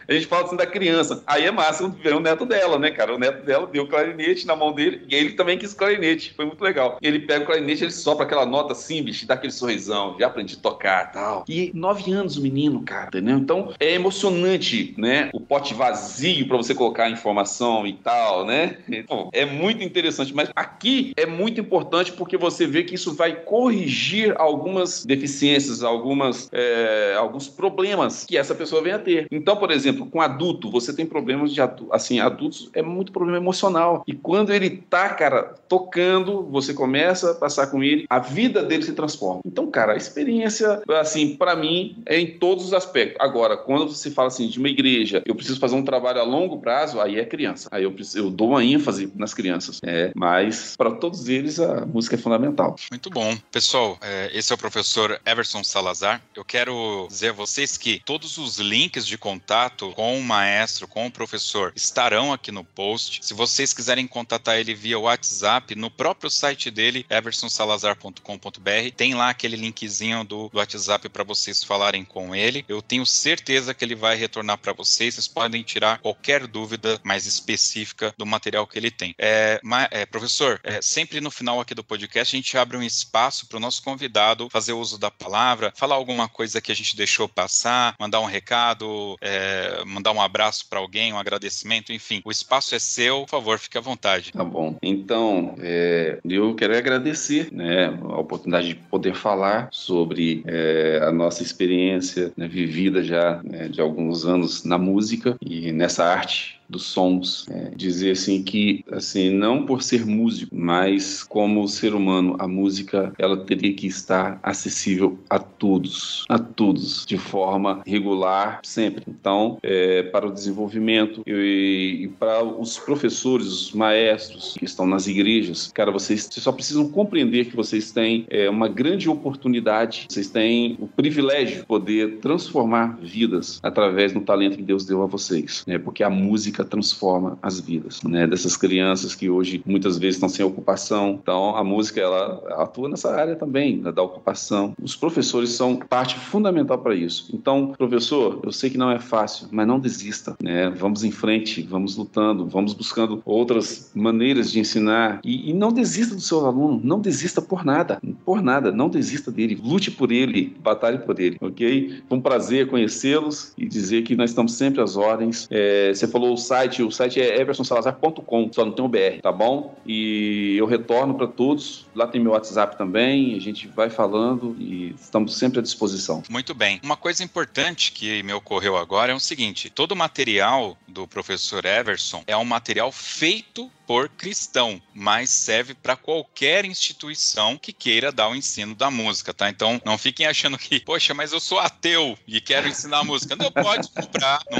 A 0.07 0.13
gente 0.13 0.27
fala 0.27 0.45
assim 0.45 0.57
da 0.57 0.65
criança. 0.65 1.23
Aí 1.25 1.45
é 1.45 1.51
massa 1.51 1.87
ver 1.87 2.15
o 2.15 2.19
neto 2.19 2.45
dela, 2.45 2.77
né, 2.77 2.91
cara? 2.91 3.15
O 3.15 3.19
neto 3.19 3.45
dela 3.45 3.65
deu 3.67 3.87
clarinete 3.87 4.45
na 4.45 4.55
mão 4.55 4.73
dele 4.73 5.03
e 5.07 5.15
ele 5.15 5.31
também 5.31 5.57
quis 5.57 5.73
clarinete. 5.73 6.16
Foi 6.35 6.45
muito 6.45 6.63
legal. 6.63 6.97
Ele 7.01 7.19
pega 7.19 7.43
o 7.43 7.47
clarinete, 7.47 7.83
ele 7.83 7.91
sopra 7.91 8.25
aquela 8.25 8.45
nota 8.45 8.73
assim, 8.73 9.01
bicho, 9.01 9.25
dá 9.25 9.33
aquele 9.33 9.53
sorrisão. 9.53 10.15
Já 10.19 10.27
aprendi 10.27 10.55
a 10.55 10.61
tocar 10.61 11.11
tal. 11.11 11.45
E 11.47 11.71
nove 11.73 12.11
anos 12.11 12.37
o 12.37 12.41
menino, 12.41 12.81
cara, 12.83 13.07
entendeu? 13.07 13.37
Então 13.37 13.73
é 13.79 13.93
emocionante, 13.93 14.93
né? 14.97 15.29
O 15.33 15.39
pote 15.39 15.73
vazio 15.73 16.47
para 16.47 16.57
você 16.57 16.73
colocar 16.73 17.09
informação 17.09 17.85
e 17.85 17.93
tal, 17.93 18.45
né? 18.45 18.77
Então, 18.87 19.29
é 19.33 19.45
muito 19.45 19.83
interessante. 19.83 20.33
Mas 20.33 20.49
aqui 20.55 21.13
é 21.15 21.25
muito 21.25 21.59
importante 21.59 22.11
porque 22.11 22.37
você 22.37 22.65
vê 22.65 22.83
que 22.83 22.95
isso 22.95 23.15
vai 23.15 23.35
corrigir 23.35 24.33
algumas 24.37 25.05
deficiências, 25.05 25.83
algumas, 25.83 26.49
é, 26.51 27.15
alguns 27.17 27.47
problemas 27.47 28.25
que 28.25 28.37
essa 28.37 28.55
pessoa 28.55 28.81
vem 28.81 28.93
a 28.93 28.99
ter. 28.99 29.27
Então, 29.31 29.55
por 29.55 29.71
exemplo, 29.71 29.97
exemplo, 29.97 30.07
com 30.07 30.21
adulto, 30.21 30.69
você 30.69 30.93
tem 30.93 31.05
problemas 31.05 31.53
de 31.53 31.61
adulto, 31.61 31.93
assim, 31.93 32.19
adultos 32.19 32.69
é 32.73 32.81
muito 32.81 33.11
problema 33.11 33.37
emocional. 33.37 34.03
E 34.07 34.13
quando 34.13 34.53
ele 34.53 34.69
tá, 34.69 35.09
cara, 35.09 35.55
tocando, 35.67 36.06
você 36.49 36.73
começa 36.73 37.31
a 37.31 37.35
passar 37.35 37.67
com 37.67 37.83
ele, 37.83 38.05
a 38.09 38.19
vida 38.19 38.63
dele 38.63 38.83
se 38.83 38.93
transforma. 38.93 39.41
Então, 39.45 39.69
cara, 39.69 39.93
a 39.93 39.97
experiência, 39.97 40.81
assim, 40.99 41.35
para 41.35 41.55
mim, 41.55 42.01
é 42.05 42.19
em 42.19 42.37
todos 42.37 42.65
os 42.65 42.73
aspectos. 42.73 43.17
Agora, 43.19 43.57
quando 43.57 43.87
você 43.87 44.11
fala 44.11 44.27
assim 44.27 44.47
de 44.47 44.59
uma 44.59 44.69
igreja, 44.69 45.21
eu 45.25 45.35
preciso 45.35 45.59
fazer 45.59 45.75
um 45.75 45.83
trabalho 45.83 46.19
a 46.19 46.23
longo 46.23 46.59
prazo, 46.59 46.99
aí 46.99 47.19
é 47.19 47.25
criança. 47.25 47.69
Aí 47.71 47.83
eu, 47.83 47.95
eu 48.15 48.29
dou 48.29 48.49
uma 48.49 48.63
ênfase 48.63 49.11
nas 49.15 49.33
crianças. 49.33 49.79
É, 49.83 50.11
mas 50.15 50.75
para 50.77 50.91
todos 50.91 51.27
eles 51.27 51.59
a 51.59 51.85
música 51.85 52.15
é 52.15 52.17
fundamental. 52.17 52.75
Muito 52.91 53.09
bom. 53.09 53.37
Pessoal, 53.51 53.97
é, 54.01 54.29
esse 54.33 54.51
é 54.51 54.55
o 54.55 54.57
professor 54.57 55.19
Everson 55.25 55.63
Salazar. 55.63 56.21
Eu 56.35 56.43
quero 56.43 57.07
dizer 57.09 57.29
a 57.29 57.33
vocês 57.33 57.77
que 57.77 58.01
todos 58.05 58.37
os 58.37 58.59
links 58.59 59.05
de 59.05 59.17
contato 59.17 59.91
com 59.91 60.17
o 60.17 60.23
maestro, 60.23 60.87
com 60.87 61.07
o 61.07 61.11
professor, 61.11 61.71
estarão 61.75 62.33
aqui 62.33 62.51
no 62.51 62.63
post. 62.63 63.19
Se 63.21 63.33
vocês 63.33 63.73
quiserem 63.73 64.07
contatar 64.07 64.57
ele 64.57 64.73
via 64.73 64.99
WhatsApp, 64.99 65.75
no 65.75 65.86
próprio 65.89 66.29
site 66.29 66.69
dele, 66.71 67.05
eversonsalazar.com.br, 67.09 68.91
tem 68.95 69.13
lá 69.13 69.29
aquele 69.29 69.55
linkzinho 69.55 70.23
do, 70.23 70.49
do 70.49 70.57
WhatsApp 70.57 71.09
para 71.09 71.23
vocês 71.23 71.63
falarem 71.63 72.03
com 72.03 72.35
ele. 72.35 72.65
Eu 72.67 72.81
tenho 72.81 73.05
certeza 73.05 73.73
que 73.73 73.83
ele 73.83 73.95
vai 73.95 74.15
retornar 74.15 74.57
para 74.57 74.73
vocês. 74.73 75.15
Vocês 75.15 75.27
podem 75.27 75.63
tirar 75.63 75.99
qualquer 75.99 76.47
dúvida 76.47 76.99
mais 77.03 77.25
específica 77.25 78.13
do 78.17 78.25
material 78.25 78.67
que 78.67 78.77
ele 78.77 78.91
tem. 78.91 79.13
É, 79.17 79.59
é, 79.91 80.05
professor, 80.05 80.59
é, 80.63 80.81
sempre 80.81 81.21
no 81.21 81.31
final 81.31 81.59
aqui 81.59 81.73
do 81.73 81.83
podcast 81.83 82.35
a 82.35 82.39
gente 82.39 82.57
abre 82.57 82.77
um 82.77 82.83
espaço 82.83 83.47
para 83.47 83.57
o 83.57 83.59
nosso 83.59 83.83
convidado 83.83 84.49
fazer 84.49 84.73
uso 84.73 84.97
da 84.97 85.11
palavra, 85.11 85.73
falar 85.75 85.95
alguma 85.95 86.27
coisa 86.27 86.61
que 86.61 86.71
a 86.71 86.75
gente 86.75 86.95
deixou 86.95 87.27
passar, 87.27 87.95
mandar 87.99 88.19
um 88.19 88.25
recado, 88.25 89.17
é, 89.21 89.83
mandar 89.85 90.11
um 90.11 90.21
abraço 90.21 90.67
para 90.67 90.79
alguém, 90.79 91.13
um 91.13 91.19
agradecimento, 91.19 91.93
enfim, 91.93 92.21
o 92.25 92.31
espaço 92.31 92.75
é 92.75 92.79
seu, 92.79 93.21
por 93.21 93.29
favor, 93.29 93.59
fique 93.59 93.77
à 93.77 93.81
vontade. 93.81 94.31
Tá 94.31 94.43
bom. 94.43 94.77
Então, 94.81 95.55
é, 95.59 95.76
eu 96.23 96.55
quero 96.55 96.77
agradecer 96.77 97.49
né, 97.51 97.87
a 97.87 98.19
oportunidade 98.19 98.69
de 98.69 98.75
poder 98.75 99.15
falar 99.15 99.69
sobre 99.71 100.43
é, 100.45 100.99
a 101.03 101.11
nossa 101.11 101.43
experiência 101.43 102.31
né, 102.35 102.47
vivida 102.47 103.03
já 103.03 103.41
né, 103.43 103.67
de 103.67 103.81
alguns 103.81 104.25
anos 104.25 104.63
na 104.63 104.77
música 104.77 105.35
e 105.41 105.71
nessa 105.71 106.05
arte 106.05 106.56
dos 106.69 106.83
sons. 106.83 107.45
É, 107.49 107.71
dizer 107.75 108.11
assim 108.11 108.43
que, 108.43 108.83
assim, 108.91 109.29
não 109.29 109.65
por 109.65 109.81
ser 109.81 110.05
músico, 110.05 110.55
mas 110.55 111.23
como 111.23 111.67
ser 111.67 111.93
humano, 111.93 112.35
a 112.39 112.47
música 112.47 113.13
ela 113.17 113.37
teria 113.37 113.73
que 113.73 113.87
estar 113.87 114.39
acessível 114.43 115.17
a 115.29 115.39
todos, 115.39 116.25
a 116.29 116.37
todos, 116.37 117.05
de 117.05 117.17
forma 117.17 117.81
regular, 117.85 118.59
sempre. 118.63 119.03
Então, 119.07 119.57
é, 119.63 120.03
para 120.03 120.27
o 120.27 120.31
desenvolvimento 120.31 121.21
e, 121.25 122.01
e, 122.03 122.07
para 122.19 122.43
os 122.43 122.77
professores, 122.77 123.47
os 123.47 123.71
maestros 123.73 124.55
que 124.57 124.65
estão 124.65 124.85
nas 124.85 125.07
igrejas, 125.07 125.71
cara, 125.73 125.91
vocês, 125.91 126.23
vocês 126.23 126.43
só 126.43 126.51
precisam 126.51 126.89
compreender 126.89 127.45
que 127.45 127.55
vocês 127.55 127.91
têm 127.91 128.25
é, 128.29 128.49
uma 128.49 128.67
grande 128.67 129.09
oportunidade, 129.09 130.07
vocês 130.09 130.29
têm 130.29 130.77
o 130.79 130.87
privilégio 130.87 131.59
de 131.59 131.65
poder 131.65 132.17
transformar 132.17 132.97
vidas 133.01 133.59
através 133.63 134.13
do 134.13 134.21
talento 134.21 134.57
que 134.57 134.63
Deus 134.63 134.85
deu 134.85 135.01
a 135.03 135.05
vocês, 135.05 135.63
né? 135.67 135.77
Porque 135.77 136.03
a 136.03 136.09
música 136.09 136.56
música 136.57 136.65
transforma 136.65 137.37
as 137.41 137.59
vidas, 137.59 138.01
né? 138.03 138.25
Dessas 138.25 138.57
crianças 138.57 139.13
que 139.13 139.29
hoje 139.29 139.61
muitas 139.65 139.97
vezes 139.97 140.15
estão 140.15 140.29
sem 140.29 140.45
ocupação. 140.45 141.19
Então, 141.21 141.55
a 141.55 141.63
música 141.63 142.01
ela 142.01 142.41
atua 142.61 142.89
nessa 142.89 143.13
área 143.13 143.35
também, 143.35 143.81
da 143.81 144.01
ocupação. 144.01 144.73
Os 144.81 144.95
professores 144.95 145.51
são 145.51 145.75
parte 145.75 146.17
fundamental 146.17 146.77
para 146.77 146.95
isso. 146.95 147.29
Então, 147.33 147.73
professor, 147.77 148.39
eu 148.43 148.51
sei 148.51 148.69
que 148.69 148.77
não 148.77 148.91
é 148.91 148.99
fácil, 148.99 149.47
mas 149.51 149.67
não 149.67 149.79
desista, 149.79 150.35
né? 150.41 150.69
Vamos 150.69 151.03
em 151.03 151.11
frente, 151.11 151.61
vamos 151.61 151.95
lutando, 151.95 152.47
vamos 152.47 152.73
buscando 152.73 153.21
outras 153.25 153.91
maneiras 153.93 154.51
de 154.51 154.59
ensinar 154.59 155.19
e, 155.23 155.49
e 155.49 155.53
não 155.53 155.71
desista 155.71 156.15
do 156.15 156.21
seu 156.21 156.45
aluno, 156.45 156.79
não 156.83 156.99
desista 156.99 157.41
por 157.41 157.65
nada, 157.65 157.99
por 158.25 158.41
nada, 158.41 158.71
não 158.71 158.89
desista 158.89 159.31
dele, 159.31 159.59
lute 159.63 159.91
por 159.91 160.11
ele, 160.11 160.55
batalhe 160.61 160.99
por 160.99 161.19
ele, 161.19 161.37
ok? 161.41 162.01
Foi 162.07 162.17
um 162.17 162.21
prazer 162.21 162.67
conhecê-los 162.67 163.53
e 163.57 163.67
dizer 163.67 164.03
que 164.03 164.15
nós 164.15 164.31
estamos 164.31 164.53
sempre 164.53 164.81
às 164.81 164.95
ordens. 164.95 165.47
É, 165.49 165.93
você 165.93 166.07
falou 166.07 166.37
site, 166.47 166.83
o 166.83 166.91
site 166.91 167.21
é 167.21 167.39
eversonsalazar.com, 167.39 168.49
só 168.53 168.65
não 168.65 168.71
tem 168.71 168.85
o 168.85 168.87
BR, 168.87 169.21
tá 169.21 169.31
bom? 169.31 169.75
E 169.85 170.55
eu 170.57 170.65
retorno 170.65 171.13
para 171.15 171.27
todos, 171.27 171.85
lá 171.93 172.07
tem 172.07 172.21
meu 172.21 172.31
WhatsApp 172.31 172.77
também, 172.77 173.35
a 173.35 173.39
gente 173.39 173.67
vai 173.67 173.89
falando 173.89 174.55
e 174.59 174.95
estamos 174.99 175.37
sempre 175.37 175.59
à 175.59 175.61
disposição. 175.61 176.23
Muito 176.29 176.53
bem. 176.53 176.79
Uma 176.83 176.97
coisa 176.97 177.23
importante 177.23 177.91
que 177.91 178.23
me 178.23 178.33
ocorreu 178.33 178.77
agora 178.77 179.11
é 179.11 179.15
o 179.15 179.19
seguinte: 179.19 179.69
todo 179.69 179.91
o 179.91 179.95
material 179.95 180.77
do 180.87 181.07
professor 181.07 181.65
Everson 181.65 182.23
é 182.25 182.35
um 182.37 182.45
material 182.45 182.91
feito 182.91 183.69
por 183.87 184.09
cristão, 184.09 184.81
mas 184.93 185.29
serve 185.29 185.73
para 185.73 185.95
qualquer 185.95 186.65
instituição 186.65 187.57
que 187.57 187.71
queira 187.71 188.11
dar 188.11 188.29
o 188.29 188.35
ensino 188.35 188.75
da 188.75 188.91
música, 188.91 189.33
tá? 189.33 189.49
Então 189.49 189.81
não 189.85 189.97
fiquem 189.97 190.27
achando 190.27 190.57
que, 190.57 190.79
poxa, 190.81 191.13
mas 191.13 191.31
eu 191.31 191.39
sou 191.39 191.57
ateu 191.57 192.17
e 192.27 192.41
quero 192.41 192.67
ensinar 192.67 193.05
música. 193.05 193.35
Não 193.35 193.49
pode 193.49 193.89
comprar, 193.89 194.41
não, 194.51 194.59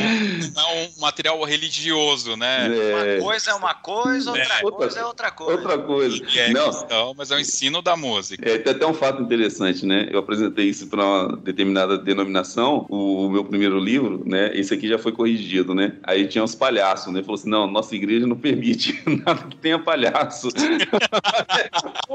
não 0.54 0.70
é 0.70 0.88
um 0.88 1.02
material 1.02 1.44
religioso, 1.44 2.38
né? 2.38 2.68
É. 2.68 3.18
Uma 3.18 3.26
coisa 3.26 3.52
é 3.52 3.54
uma 3.54 3.74
coisa, 3.74 4.32
outra 4.32 4.44
é. 4.44 4.62
coisa 4.62 5.00
é 5.00 5.06
outra 5.06 5.32
coisa. 5.32 5.62
Outra 5.62 5.78
coisa. 5.78 6.24
É 6.36 6.50
não. 6.54 6.70
cristão, 6.70 7.14
mas 7.18 7.30
é 7.30 7.36
o 7.36 7.40
ensino 7.40 7.82
da 7.82 7.98
música. 7.98 8.50
É, 8.50 8.58
tem 8.58 8.74
até 8.74 8.88
um 8.88 8.94
fato 8.94 9.22
interessante, 9.22 9.86
né? 9.86 10.08
Eu 10.10 10.20
apresentei 10.20 10.70
isso 10.70 10.88
para 10.88 11.04
uma 11.04 11.36
determinada 11.38 11.98
denominação, 11.98 12.86
o, 12.90 13.30
meu 13.30 13.44
primeiro 13.44 13.78
livro, 13.78 14.24
né? 14.26 14.58
Esse 14.58 14.74
aqui 14.74 14.88
já 14.88 14.98
foi 14.98 15.12
corrigido, 15.12 15.76
né? 15.76 15.94
Aí 16.04 16.28
tinha 16.28 16.44
uns 16.44 16.56
palhaços, 16.56 17.12
né? 17.12 17.22
Falou 17.22 17.36
assim: 17.36 17.50
não, 17.50 17.68
nossa 17.68 17.94
igreja 17.94 18.26
não 18.26 18.38
permite 18.38 19.04
nada 19.18 19.44
que 19.44 19.56
tenha 19.58 19.80
palhaço. 19.80 20.50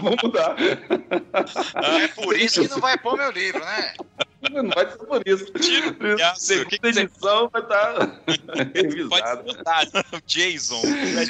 Vamos 0.00 0.22
mudar. 0.22 0.56
É 2.02 2.08
por 2.08 2.36
isso 2.36 2.62
que 2.62 2.68
não 2.68 2.80
vai 2.80 2.96
pôr 2.98 3.16
meu 3.16 3.30
livro, 3.30 3.60
né? 3.64 3.94
Não 4.40 4.68
vai 4.68 4.88
ser 4.88 4.98
por 4.98 5.22
isso. 5.26 5.52
A 6.22 6.34
segunda 6.36 6.88
edição 6.88 7.50
vai 7.52 7.62
estar 7.62 8.22
revisada. 8.72 10.04
Jason. 10.26 10.80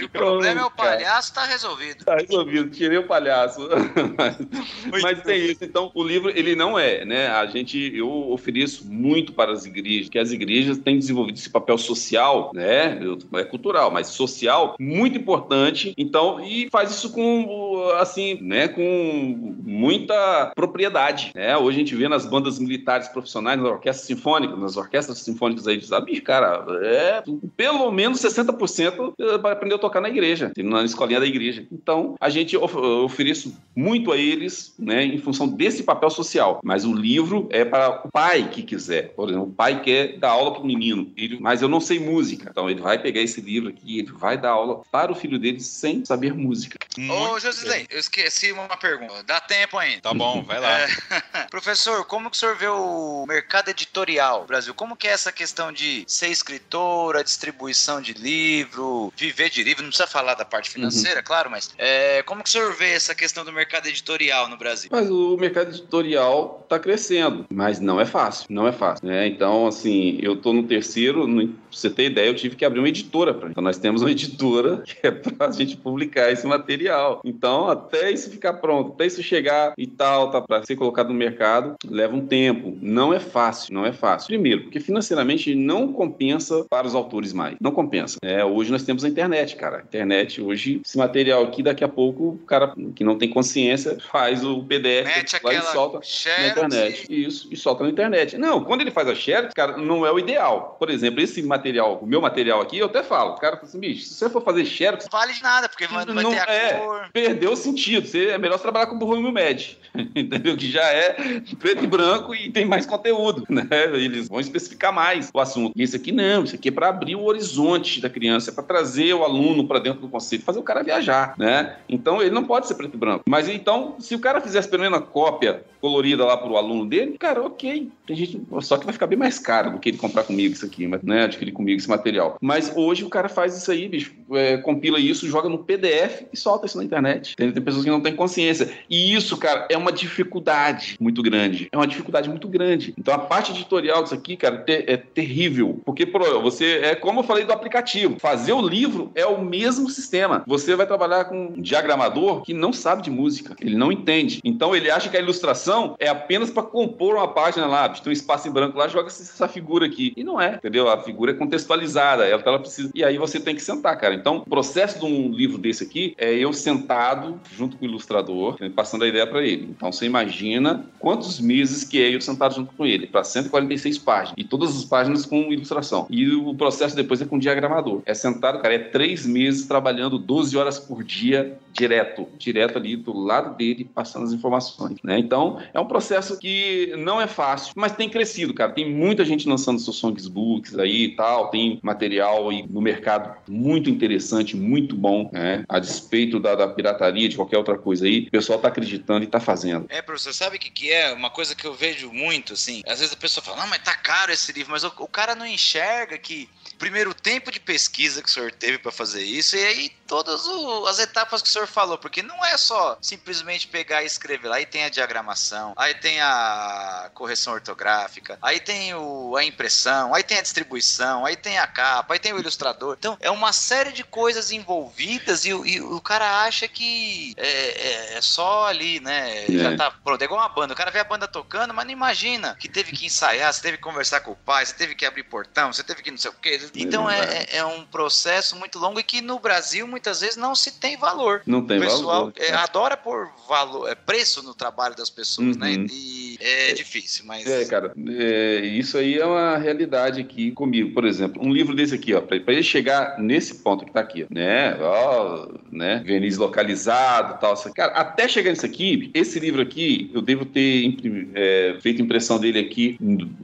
o 0.05 0.09
problema 0.11 0.61
é 0.61 0.65
o 0.65 0.71
palhaço, 0.71 1.33
tá 1.33 1.45
resolvido. 1.47 2.05
Tá 2.05 2.17
resolvido, 2.17 2.71
tirei 2.71 2.99
o 2.99 3.07
palhaço. 3.07 3.61
Mas, 4.19 5.03
mas 5.03 5.23
tem 5.23 5.47
isso. 5.47 5.65
Então, 5.65 5.91
o 5.95 6.03
livro, 6.03 6.31
ele 6.31 6.55
não 6.55 6.79
é, 6.79 7.05
né? 7.05 7.29
A 7.29 7.47
gente, 7.47 7.93
eu 7.95 8.31
ofereço 8.31 8.87
muito 8.91 9.33
para 9.33 9.53
as 9.53 9.65
igrejas, 9.65 10.09
que 10.09 10.19
as 10.19 10.33
igrejas 10.33 10.79
têm 10.79 10.99
desenvolvido 10.99 11.37
esse 11.37 11.49
papel 11.49 11.79
social, 11.79 12.51
né? 12.55 12.99
É 13.35 13.45
cultural, 13.45 13.91
mas 13.91 14.09
social, 14.09 14.77
muito 14.79 15.17
importante. 15.17 15.95
Então, 15.97 16.41
e 16.41 16.69
faz 16.71 16.91
isso 16.91 17.13
com, 17.13 17.91
assim, 17.99 18.39
né? 18.41 18.69
Com 18.69 19.55
muita 19.63 20.53
propriedade, 20.55 21.31
né? 21.35 21.57
Hoje 21.57 21.77
a 21.77 21.81
gente 21.81 21.95
vê 21.95 22.09
nas 22.09 22.27
bandas 22.27 22.59
militares 22.59 22.98
profissionais, 23.07 23.61
nas 23.61 23.69
orquestras 23.69 24.07
sinfônicas, 24.07 24.59
nas 24.59 24.77
orquestras 24.77 25.19
sinfônicas 25.19 25.69
aí 25.69 25.77
de 25.77 25.87
Zabir, 25.87 26.23
cara, 26.23 26.65
é 26.83 27.23
pelo 27.57 27.91
menos 27.93 28.21
60% 28.21 29.15
para 29.41 29.53
aprender 29.53 29.75
a 29.75 29.79
tocar 29.79 30.01
na 30.01 30.09
igreja, 30.09 30.51
na 30.57 30.83
escolinha 30.83 31.21
da 31.21 31.27
igreja. 31.27 31.67
Então, 31.71 32.17
a 32.21 32.29
gente 32.29 32.57
of 32.57 32.77
oferece 32.77 33.55
muito 33.77 34.11
a 34.13 34.17
eles, 34.17 34.75
né, 34.79 35.05
em 35.05 35.19
função 35.19 35.47
desse 35.47 35.83
papel 35.83 36.11
social. 36.11 36.61
Mas 36.65 36.85
o 36.85 36.93
livro 36.93 37.49
é 37.51 37.65
para 37.65 38.03
o 38.05 38.11
pai 38.11 38.49
que 38.49 38.63
quiser. 38.63 39.11
Por 39.15 39.29
exemplo, 39.29 39.49
o 39.49 39.53
pai 39.53 39.83
quer 39.83 40.19
dar 40.19 40.31
aula 40.31 40.53
para 40.53 40.63
o 40.63 40.67
menino, 40.67 41.13
ele, 41.17 41.39
mas 41.41 41.63
eu 41.63 41.69
não 41.69 41.81
sei 41.81 41.99
música. 41.99 42.49
Então, 42.51 42.69
ele 42.69 42.81
vai 42.81 42.99
pegar 42.99 43.21
esse 43.21 43.41
livro 43.41 43.69
aqui, 43.69 43.99
ele 43.99 44.13
vai 44.13 44.39
dar 44.39 44.51
aula 44.51 44.83
para 44.91 45.13
o 45.13 45.15
filho 45.15 45.39
dele 45.39 45.61
sem 45.61 46.05
saber 46.05 46.33
música. 46.33 46.79
Ô, 47.11 47.39
Josilei, 47.39 47.87
eu 47.91 47.99
esqueci 47.99 48.51
uma 48.53 48.77
pergunta. 48.77 49.23
Dá 49.25 49.41
tempo 49.41 49.77
ainda. 49.77 50.03
Tá 50.03 50.15
bom, 50.15 50.43
vai 50.43 50.61
lá. 50.61 50.69
É... 50.79 51.45
Professor, 51.51 52.05
como 52.05 52.31
que 52.31 52.37
o 52.37 52.39
senhor 52.39 52.57
vê 52.57 52.69
o 52.69 52.88
mercado 53.27 53.69
editorial 53.69 54.47
Brasil? 54.47 54.75
Como 54.75 54.97
que 54.97 55.07
é 55.07 55.11
essa 55.11 55.33
questão 55.33 55.73
de 55.73 56.05
ser 56.07 56.29
escritora, 56.29 57.23
distribuição 57.23 58.01
de 58.01 58.13
livro, 58.13 59.13
viver 59.17 59.51
de 59.51 59.63
livro? 59.63 59.83
Não 59.83 59.91
precisa 59.91 60.09
falar 60.09 60.35
da 60.35 60.45
parte 60.45 60.71
financeira, 60.71 61.19
uhum. 61.19 61.25
claro, 61.25 61.51
mas 61.51 61.75
é, 61.79 62.23
como 62.23 62.43
que 62.43 62.49
o 62.49 62.53
senhor 62.53 62.75
vê 62.75 62.91
essa 62.91 63.15
questão 63.15 63.45
do 63.45 63.53
mercado 63.53 63.87
editorial 63.87 64.49
no 64.49 64.57
Brasil? 64.57 64.89
Mas 64.93 65.11
o 65.11 65.37
mercado 65.37 65.71
editorial 65.71 66.61
está 66.65 66.79
crescendo, 66.79 67.47
mas 67.51 67.81
não 67.81 68.01
é 68.01 68.05
fácil, 68.05 68.47
não 68.51 68.67
é 68.67 68.73
fácil. 68.73 69.07
Né? 69.07 69.27
Então, 69.27 69.67
assim, 69.67 70.19
eu 70.21 70.35
estou 70.35 70.53
no 70.53 70.63
terceiro, 70.65 71.27
no, 71.27 71.49
pra 71.49 71.57
você 71.71 71.91
ter 71.91 72.07
ideia, 72.07 72.29
eu 72.29 72.35
tive 72.35 72.57
que 72.57 72.65
abrir 72.65 72.81
uma 72.81 72.89
editora. 72.89 73.35
Pra, 73.35 73.51
então, 73.51 73.63
nós 73.63 73.79
temos 73.79 74.03
uma 74.03 74.11
editora 74.13 74.83
que 74.85 75.07
é 75.07 75.11
para 75.11 75.49
a 75.49 75.53
gente 75.53 75.77
publicar 75.77 76.31
esse 76.31 76.47
material. 76.47 77.21
Então, 77.25 77.69
até 77.69 78.11
isso 78.11 78.31
ficar 78.31 78.55
pronto, 78.55 78.93
até 78.93 79.07
isso 79.07 79.23
chegar 79.23 79.75
e 79.77 79.87
tal, 79.87 80.31
tá 80.31 80.41
para 80.41 80.65
ser 80.65 80.77
colocado 80.77 81.09
no 81.09 81.15
mercado, 81.15 81.77
leva 81.87 82.15
um 82.15 82.27
tempo. 82.27 82.78
Não 82.81 83.13
é 83.13 83.21
fácil, 83.21 83.73
não 83.75 83.85
é 83.85 83.93
fácil. 83.93 84.29
Primeiro, 84.29 84.63
porque 84.63 84.81
financeiramente 84.81 85.55
não 85.55 85.93
compensa 85.93 86.65
para 86.69 86.87
os 86.87 86.95
autores 86.95 87.33
mais. 87.33 87.57
Não 87.61 87.71
compensa. 87.71 88.19
É, 88.23 88.45
hoje 88.45 88.71
nós 88.71 88.83
temos 88.83 89.05
a 89.05 89.09
internet, 89.09 89.57
cara. 89.57 89.79
A 89.79 89.83
internet, 89.83 90.41
hoje, 90.41 90.81
esse 90.85 90.97
material 90.97 91.45
aqui, 91.45 91.63
daqui 91.63 91.85
a 91.85 91.89
pouco, 91.89 92.31
o 92.31 92.39
cara 92.39 92.75
que 92.95 93.05
não 93.05 93.19
tem 93.19 93.29
consciência 93.29 93.99
faz 94.11 94.45
o 94.45 94.63
PDF 94.63 95.07
Mete 95.07 95.41
lá 95.43 95.55
e 95.55 95.63
solta 95.63 96.01
na 96.39 96.49
internet. 96.49 97.07
Isso, 97.11 97.49
e 97.51 97.57
solta 97.57 97.85
na 97.85 97.91
internet. 97.91 98.39
Não, 98.39 98.63
quando 98.65 98.81
ele 98.81 98.91
faz 98.91 99.09
a 99.09 99.15
share, 99.15 99.49
cara, 99.55 99.77
não 99.77 100.07
é 100.07 100.13
o 100.13 100.19
ideal. 100.19 100.77
Por 100.79 100.91
exemplo, 100.91 101.21
esse 101.21 101.43
material, 101.43 101.99
o 102.03 102.07
meu 102.07 102.21
material 102.21 102.61
aqui, 102.61 102.79
eu 102.79 102.87
até 102.87 103.03
falo, 103.03 103.33
o 103.33 103.41
cara 103.41 103.57
fala 103.57 103.69
assim, 103.69 103.81
bicho, 103.81 104.07
se 104.07 104.15
você 104.15 104.31
for 104.31 104.43
fazer 104.43 104.65
share... 104.65 104.99
Não 105.01 105.19
vale 105.19 105.33
de 105.33 105.43
nada, 105.43 105.69
porque 105.69 105.87
não, 105.87 106.15
vai 106.15 106.25
ter 106.25 106.51
a 106.51 106.53
é, 106.53 106.73
cor. 106.75 107.11
Perdeu 107.13 107.53
o 107.53 107.57
sentido. 107.57 108.07
Você, 108.07 108.29
é 108.29 108.39
melhor 108.39 108.59
trabalhar 108.59 108.87
com 108.87 108.97
o 108.97 108.99
Burro 108.99 109.33
Med, 109.33 109.79
entendeu? 110.15 110.57
Que 110.57 110.71
já 110.71 110.85
é 110.85 111.41
preto 111.59 111.85
e 111.85 111.87
branco 111.87 112.35
e 112.35 112.51
tem 112.51 112.68
mais 112.79 112.87
conteúdo, 112.87 113.45
né? 113.49 113.67
Eles 113.95 114.29
vão 114.29 114.41
especificar 114.41 114.93
mais 114.93 115.31
o 115.33 115.41
assunto. 115.41 115.73
E 115.75 115.85
aqui 115.85 116.13
não, 116.13 116.45
isso 116.45 116.55
aqui 116.55 116.69
é 116.69 116.73
para 116.73 116.89
abrir 116.89 117.17
o 117.17 117.25
horizonte 117.25 118.01
da 118.01 118.11
criança, 118.11 118.51
é 118.51 118.55
para 118.55 118.65
trazer 118.65 119.15
o 119.15 119.25
aluno 119.25 119.67
para 119.67 119.79
dentro 119.79 120.01
do 120.01 120.09
conceito, 120.09 120.45
fazer 120.45 120.59
o 120.59 120.63
cara 120.63 120.83
viajar, 120.83 121.35
né? 121.39 121.77
Então 121.89 122.21
ele 122.21 122.31
não 122.31 122.45
pode 122.45 122.67
ser 122.67 122.75
preto 122.75 122.95
e 122.95 122.99
branco. 122.99 123.25
Mas 123.29 123.49
então, 123.49 123.97
se 123.99 124.15
o 124.15 124.19
cara 124.19 124.41
fizesse 124.41 124.69
pelo 124.69 124.83
menos 124.83 124.99
uma 124.99 125.05
cópia 125.05 125.63
colorida 125.81 126.25
lá 126.25 126.37
para 126.37 126.51
o 126.51 126.57
aluno 126.57 126.87
dele, 126.87 127.17
cara, 127.19 127.43
ok. 127.43 127.91
Tem 128.07 128.17
gente, 128.17 128.41
só 128.61 128.77
que 128.77 128.85
vai 128.85 128.93
ficar 128.93 129.07
bem 129.07 129.19
mais 129.19 129.39
caro 129.39 129.73
do 129.73 129.79
que 129.79 129.89
ele 129.89 129.99
comprar 129.99 130.25
comigo 130.25 130.55
isso 130.55 130.65
aqui, 130.65 130.89
né? 131.03 131.25
Adquirir 131.25 131.53
comigo 131.53 131.79
esse 131.79 131.89
material. 131.89 132.37
Mas 132.41 132.73
hoje 132.75 133.05
o 133.05 133.09
cara 133.09 133.29
faz 133.29 133.57
isso 133.57 133.71
aí, 133.71 133.89
bicho, 133.89 134.13
é, 134.33 134.57
compila 134.59 134.99
isso, 134.99 135.29
joga 135.29 135.49
no 135.49 135.59
PDF 135.59 136.25
e 136.33 136.37
solta 136.37 136.67
isso 136.67 136.79
na 136.79 136.85
internet. 136.85 137.37
Tem, 137.37 137.53
tem 137.53 137.63
pessoas 137.63 137.85
que 137.85 137.91
não 137.91 138.01
têm 138.01 138.15
consciência. 138.15 138.71
E 138.89 139.15
isso, 139.15 139.37
cara, 139.37 139.67
é 139.71 139.77
uma 139.77 139.93
dificuldade 139.93 140.97
muito 141.01 141.23
grande. 141.23 141.69
É 141.71 141.77
uma 141.77 141.87
dificuldade 141.87 142.29
muito 142.29 142.49
grande. 142.49 142.58
Então 142.99 143.15
a 143.15 143.19
parte 143.19 143.53
editorial 143.53 144.03
disso 144.03 144.15
aqui, 144.15 144.37
cara, 144.37 144.65
é 144.67 144.97
terrível. 144.97 145.81
Porque 145.85 146.07
você 146.43 146.81
é 146.83 146.95
como 146.95 147.21
eu 147.21 147.25
falei 147.25 147.45
do 147.45 147.53
aplicativo. 147.53 148.19
Fazer 148.19 148.53
o 148.53 148.67
livro 148.67 149.11
é 149.15 149.27
o 149.27 149.43
mesmo 149.43 149.89
sistema. 149.91 150.43
Você 150.47 150.75
vai 150.75 150.87
trabalhar 150.87 151.27
com 151.27 151.47
um 151.47 151.63
diagramador 151.63 152.43
que 152.43 152.53
não 152.53 152.73
sabe 152.73 153.03
de 153.03 153.11
música, 153.11 153.57
ele 153.61 153.77
não 153.77 153.93
entende. 153.93 154.41
Então 154.45 154.75
ele 154.75 154.91
acha 154.91 155.09
que 155.09 155.17
a 155.17 155.21
ilustração 155.21 155.97
é 155.99 156.09
apenas 156.09 156.51
para 156.51 156.63
compor 156.63 157.17
uma 157.17 157.29
página 157.29 157.67
lá, 157.67 157.89
tem 157.89 158.11
um 158.11 158.13
espaço 158.13 158.49
em 158.49 158.51
branco 158.51 158.79
lá, 158.79 158.89
joga 158.89 159.09
essa 159.09 159.49
figura 159.49 159.87
aqui. 159.87 160.13
E 160.17 160.25
não 160.25 160.41
é, 160.41 160.55
entendeu? 160.55 160.89
A 160.89 160.99
figura 160.99 161.33
é 161.33 161.35
contextualizada, 161.35 162.27
ela, 162.27 162.43
ela 162.45 162.59
precisa. 162.59 162.91
E 162.95 163.05
aí 163.05 163.19
você 163.19 163.41
tem 163.41 163.55
que 163.55 163.63
sentar, 163.63 163.99
cara. 163.99 164.15
Então, 164.15 164.39
o 164.39 164.49
processo 164.49 164.99
de 164.99 165.05
um 165.05 165.31
livro 165.31 165.59
desse 165.59 165.85
aqui 165.85 166.15
é 166.19 166.33
eu 166.35 166.53
sentado 166.53 167.41
junto 167.57 167.77
com 167.77 167.85
o 167.85 167.89
ilustrador, 167.89 168.57
passando 168.75 169.05
a 169.05 169.09
ideia 169.09 169.27
para 169.27 169.43
ele. 169.43 169.69
Então 169.77 169.93
você 169.93 170.07
imagina 170.07 170.87
quantos 170.99 171.41
meses 171.41 171.85
que 171.85 172.03
é 172.03 172.15
eu 172.15 172.21
sentado 172.21 172.48
junto 172.51 172.75
com 172.75 172.87
ele, 172.87 173.07
para 173.07 173.25
146 173.25 173.99
páginas. 173.99 174.35
E 174.37 174.45
todas 174.45 174.77
as 174.77 174.85
páginas 174.85 175.27
com 175.27 175.53
ilustração. 175.53 176.07
E 176.11 176.29
o 176.35 176.55
processo 176.55 176.97
depois 176.97 177.21
é 177.21 177.25
com 177.25 177.39
diagramador. 177.39 178.03
É 178.07 178.15
sentado, 178.15 178.61
cara, 178.61 178.75
é 178.75 178.79
três 178.79 179.27
meses 179.27 179.67
trabalhando 179.67 180.19
12 180.19 180.57
horas 180.57 180.79
por 180.79 181.03
dia, 181.03 181.59
direto. 181.73 182.29
Direto 182.39 182.79
ali 182.79 182.97
do 182.97 183.17
lado 183.17 183.57
dele, 183.57 183.89
passando 183.95 184.25
as 184.25 184.33
informações. 184.33 184.99
Né? 185.03 185.19
Então, 185.19 185.61
é 185.73 185.81
um 185.81 185.87
processo 185.87 186.39
que 186.39 186.95
não 186.99 187.21
é 187.21 187.27
fácil, 187.27 187.73
mas 187.77 187.93
tem 187.93 188.09
crescido, 188.09 188.55
cara. 188.55 188.73
Tem 188.73 188.91
muita 188.91 189.25
gente 189.25 189.49
lançando 189.49 189.79
seus 189.79 189.97
songbooks 189.97 190.79
aí 190.79 191.05
e 191.05 191.17
tal. 191.17 191.49
Tem 191.51 191.79
material 191.83 192.49
aí 192.49 192.65
no 192.69 192.81
mercado 192.81 193.37
muito 193.49 193.91
interessante 193.91 194.57
muito 194.57 194.97
bom, 194.97 195.31
né? 195.33 195.65
A 195.69 195.79
despeito 195.79 196.39
da, 196.39 196.55
da 196.55 196.69
pirataria, 196.69 197.29
de 197.29 197.37
qualquer 197.37 197.59
outra 197.59 197.79
coisa 197.79 198.07
aí, 198.07 198.27
o 198.29 198.31
pessoal 198.31 198.59
tá 198.59 198.69
acreditando 198.69 199.25
e 199.25 199.27
tá 199.27 199.41
fazendo. 199.41 199.87
É, 199.89 200.03
professor, 200.03 200.33
sabe 200.33 200.57
o 200.57 200.61
que, 200.61 200.71
que 200.71 200.93
é? 200.93 201.13
Uma 201.13 201.31
coisa 201.31 201.55
que 201.55 201.67
eu 201.67 201.75
vejo 201.75 202.13
muito, 202.13 202.38
assim, 202.53 202.83
às 202.87 203.01
vezes 203.01 203.15
a 203.15 203.19
pessoa 203.19 203.45
fala, 203.45 203.59
não, 203.59 203.67
mas 203.67 203.83
tá 203.83 203.95
caro 203.95 204.33
esse 204.33 204.53
livro, 204.53 204.73
mas 204.73 204.85
o, 204.85 204.93
o 204.99 205.09
cara 205.09 205.35
não 205.35 205.47
enxerga 205.47 206.19
que 206.19 206.49
primeiro 206.79 207.13
tempo 207.13 207.51
de 207.51 207.59
pesquisa 207.59 208.23
que 208.23 208.29
o 208.29 208.33
senhor 208.33 208.53
teve 208.53 208.79
para 208.79 208.93
fazer 208.93 209.23
isso 209.23 209.57
e 209.57 209.65
aí 209.65 209.91
todas 210.07 210.47
o, 210.47 210.87
as 210.87 210.99
etapas 210.99 211.43
que 211.43 211.49
o 211.49 211.53
senhor 211.53 211.67
falou, 211.67 211.99
porque 211.99 212.23
não 212.23 212.45
é 212.45 212.57
só 212.57 212.97
simplesmente 213.01 213.67
pegar 213.67 214.03
e 214.03 214.07
escrever 214.07 214.49
lá, 214.49 214.57
aí 214.57 214.67
tem 214.67 214.85
a 214.85 214.89
diagramação, 214.89 215.75
aí 215.77 215.95
tem 215.95 216.21
a 216.21 217.11
correção 217.15 217.53
ortográfica, 217.53 218.39
aí 218.41 218.61
tem 218.61 218.95
o, 218.95 219.37
a 219.37 219.45
impressão, 219.45 220.15
aí 220.15 220.23
tem 220.23 220.39
a 220.39 220.43
distribuição, 220.43 221.27
aí 221.27 221.37
tem 221.37 221.59
a 221.59 221.67
capa, 221.67 222.15
aí 222.15 222.21
tem 222.21 222.33
o 222.33 222.39
ilustrador. 222.39 222.97
Então 222.99 223.17
é 223.21 223.31
uma 223.31 223.53
série 223.53 223.93
de 223.93 224.05
coisas 224.05 224.51
envolvidas 224.51 225.45
e, 225.45 225.51
e 225.51 225.81
o 225.81 226.01
cara 226.01 226.43
acha 226.43 226.69
que 226.69 227.35
é, 227.37 227.49
é, 227.49 228.19
é 228.19 228.21
só 228.21 228.67
ali, 228.67 229.01
né? 229.01 229.45
É. 229.45 229.53
Já 229.53 229.77
tá 229.77 229.91
pronto, 229.91 230.23
é 230.23 230.25
igual 230.25 230.41
uma 230.41 230.49
banda. 230.49 230.73
O 230.75 230.77
cara 230.77 230.91
vê 230.91 231.01
a 231.01 231.05
banda 231.05 231.27
tocando, 231.27 231.75
mas 231.75 231.85
não 231.85 231.93
imagina 231.93 232.18
que 232.59 232.69
teve 232.69 232.93
que 232.93 233.07
ensaiar, 233.07 233.53
você 233.53 233.63
teve 233.63 233.77
que 233.77 233.83
conversar 233.83 234.21
com 234.21 234.33
o 234.33 234.37
pai, 234.37 234.65
você 234.65 234.75
teve 234.75 234.95
que 234.95 235.05
abrir 235.05 235.23
portão, 235.25 235.73
você 235.73 235.83
teve 235.83 236.03
que 236.03 236.11
não 236.11 236.19
sei 236.19 236.31
o 236.31 236.35
quê. 236.35 236.61
Então 236.75 237.09
é, 237.09 237.21
é, 237.21 237.57
é, 237.59 237.65
um 237.65 237.85
processo 237.85 238.57
muito 238.57 238.79
longo 238.79 238.99
e 238.99 239.03
que 239.03 239.21
no 239.21 239.39
Brasil 239.39 239.87
muitas 239.87 240.21
vezes 240.21 240.37
não 240.37 240.55
se 240.55 240.73
tem 240.73 240.97
valor. 240.97 241.43
Não 241.47 241.65
tem 241.65 241.79
valor. 241.79 241.93
O 241.93 241.97
pessoal 241.97 242.21
valor, 242.21 242.33
é, 242.37 242.53
adora 242.53 242.97
por 242.97 243.31
valor, 243.49 243.89
é, 243.89 243.95
preço 243.95 244.43
no 244.43 244.55
trabalho 244.55 244.95
das 244.95 245.11
pessoas, 245.11 245.57
né? 245.57 245.71
uhum. 245.71 245.83
né? 245.83 245.87
E 245.91 246.39
é, 246.41 246.73
difícil, 246.73 247.25
mas. 247.27 247.47
É, 247.47 247.65
cara, 247.65 247.93
é, 248.09 248.61
isso 248.61 248.97
aí 248.97 249.19
é 249.19 249.27
uma 249.27 249.57
realidade 249.59 250.21
aqui 250.21 250.53
comigo. 250.53 250.93
Por 250.93 251.05
exemplo, 251.05 251.43
um 251.45 251.53
livro 251.53 251.75
desse 251.75 251.95
aqui, 251.95 252.15
ó, 252.15 252.21
para 252.21 252.37
ele 252.47 252.63
chegar 252.63 253.19
nesse 253.19 253.57
ponto 253.57 253.85
que 253.85 253.93
tá 253.93 254.01
aqui, 254.01 254.27
né? 254.31 254.77
Ó, 254.81 255.49
né? 255.71 256.03
Verniz 256.05 256.37
localizado 256.37 257.39
tal. 257.41 257.57
Cara, 257.75 257.93
até 257.93 258.29
chegar 258.29 258.51
nisso 258.51 258.67
aqui, 258.67 259.11
esse 259.15 259.39
livro 259.41 259.61
aqui, 259.61 260.11
eu 260.15 260.23
devo 260.23 260.45
ter 260.45 260.97
é, 261.35 261.77
feito 261.81 262.01
impressão 262.09 262.41
dele 262.41 262.59
aqui, 262.59 262.97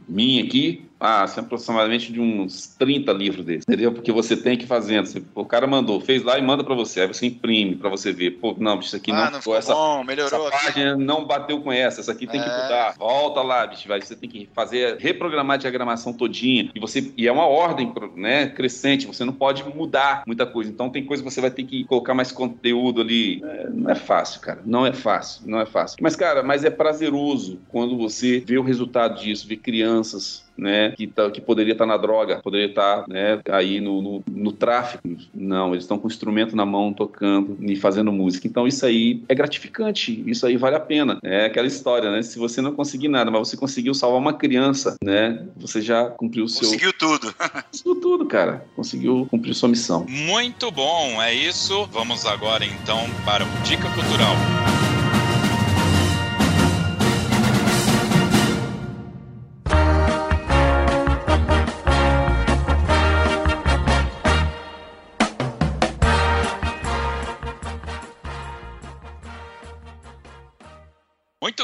minha 0.08 0.42
aqui, 0.42 0.82
ah, 1.04 1.24
assim, 1.24 1.40
aproximadamente 1.40 2.10
de 2.10 2.18
uns 2.18 2.66
30 2.78 3.12
livros 3.12 3.44
desses, 3.44 3.64
entendeu? 3.68 3.92
Porque 3.92 4.10
você 4.10 4.34
tem 4.34 4.56
que 4.56 4.64
ir 4.64 4.66
fazendo. 4.66 5.04
Você, 5.04 5.22
o 5.34 5.44
cara 5.44 5.66
mandou, 5.66 6.00
fez 6.00 6.22
lá 6.22 6.38
e 6.38 6.42
manda 6.42 6.64
para 6.64 6.74
você. 6.74 7.02
Aí 7.02 7.06
você 7.06 7.26
imprime 7.26 7.76
para 7.76 7.90
você 7.90 8.10
ver. 8.10 8.32
Pô, 8.32 8.56
não, 8.58 8.78
isso 8.80 8.96
aqui 8.96 9.12
ah, 9.12 9.26
não, 9.26 9.30
não 9.32 9.38
ficou 9.38 9.54
essa, 9.54 9.74
bom, 9.74 10.02
melhorou 10.02 10.48
essa 10.48 10.66
página 10.66 10.96
não 10.96 11.26
bateu 11.26 11.60
com 11.60 11.70
essa, 11.70 12.00
essa 12.00 12.12
aqui 12.12 12.26
tem 12.26 12.40
é. 12.40 12.42
que 12.42 12.48
mudar. 12.48 12.94
Volta 12.96 13.42
lá, 13.42 13.66
bicho, 13.66 13.86
vai, 13.86 14.00
você 14.00 14.16
tem 14.16 14.30
que 14.30 14.48
fazer, 14.54 14.96
reprogramar 14.98 15.54
a 15.54 15.58
diagramação 15.58 16.12
todinha. 16.12 16.70
E, 16.74 16.80
você, 16.80 17.12
e 17.18 17.28
é 17.28 17.32
uma 17.32 17.46
ordem 17.46 17.92
né, 18.16 18.46
crescente, 18.46 19.06
você 19.06 19.26
não 19.26 19.32
pode 19.34 19.62
mudar 19.64 20.22
muita 20.26 20.46
coisa. 20.46 20.70
Então 20.70 20.88
tem 20.88 21.04
coisa 21.04 21.22
que 21.22 21.30
você 21.30 21.40
vai 21.40 21.50
ter 21.50 21.64
que 21.64 21.84
colocar 21.84 22.14
mais 22.14 22.32
conteúdo 22.32 23.02
ali. 23.02 23.42
É, 23.44 23.68
não 23.68 23.90
é 23.90 23.94
fácil, 23.94 24.40
cara. 24.40 24.62
Não 24.64 24.86
é 24.86 24.92
fácil, 24.92 25.42
não 25.46 25.60
é 25.60 25.66
fácil. 25.66 25.98
Mas, 26.00 26.16
cara, 26.16 26.42
mas 26.42 26.64
é 26.64 26.70
prazeroso 26.70 27.60
quando 27.68 27.96
você 27.98 28.40
vê 28.40 28.56
o 28.56 28.62
resultado 28.62 29.20
disso, 29.20 29.46
vê 29.46 29.56
crianças 29.56 30.44
né, 30.56 30.92
que, 30.92 31.06
tá, 31.06 31.30
que 31.30 31.40
poderia 31.40 31.72
estar 31.72 31.84
tá 31.84 31.88
na 31.88 31.96
droga, 31.96 32.40
poderia 32.42 32.66
estar 32.66 33.02
tá, 33.02 33.04
né, 33.08 33.40
aí 33.50 33.80
no, 33.80 34.00
no, 34.00 34.24
no, 34.26 34.52
tráfico. 34.52 35.08
Não, 35.34 35.72
eles 35.72 35.84
estão 35.84 35.98
com 35.98 36.06
o 36.06 36.10
instrumento 36.10 36.56
na 36.56 36.64
mão, 36.64 36.92
tocando 36.92 37.56
e 37.60 37.76
fazendo 37.76 38.12
música. 38.12 38.46
Então 38.46 38.66
isso 38.66 38.84
aí 38.86 39.22
é 39.28 39.34
gratificante, 39.34 40.22
isso 40.26 40.46
aí 40.46 40.56
vale 40.56 40.76
a 40.76 40.80
pena. 40.80 41.18
É 41.22 41.46
aquela 41.46 41.66
história, 41.66 42.10
né? 42.10 42.22
Se 42.22 42.38
você 42.38 42.60
não 42.60 42.72
conseguir 42.72 43.08
nada, 43.08 43.30
mas 43.30 43.48
você 43.48 43.56
conseguiu 43.56 43.94
salvar 43.94 44.20
uma 44.20 44.32
criança, 44.32 44.96
né? 45.02 45.46
Você 45.56 45.80
já 45.80 46.06
cumpriu 46.10 46.44
o 46.44 46.48
seu. 46.48 46.68
Conseguiu 46.68 46.92
tudo. 46.92 47.34
conseguiu 47.70 48.00
tudo, 48.00 48.26
cara. 48.26 48.64
Conseguiu 48.76 49.26
cumprir 49.30 49.54
sua 49.54 49.68
missão. 49.68 50.06
Muito 50.08 50.70
bom, 50.70 51.20
é 51.22 51.34
isso. 51.34 51.86
Vamos 51.86 52.24
agora 52.26 52.64
então 52.64 53.00
para 53.24 53.44
o 53.44 53.48
Dica 53.64 53.88
Cultural. 53.90 54.34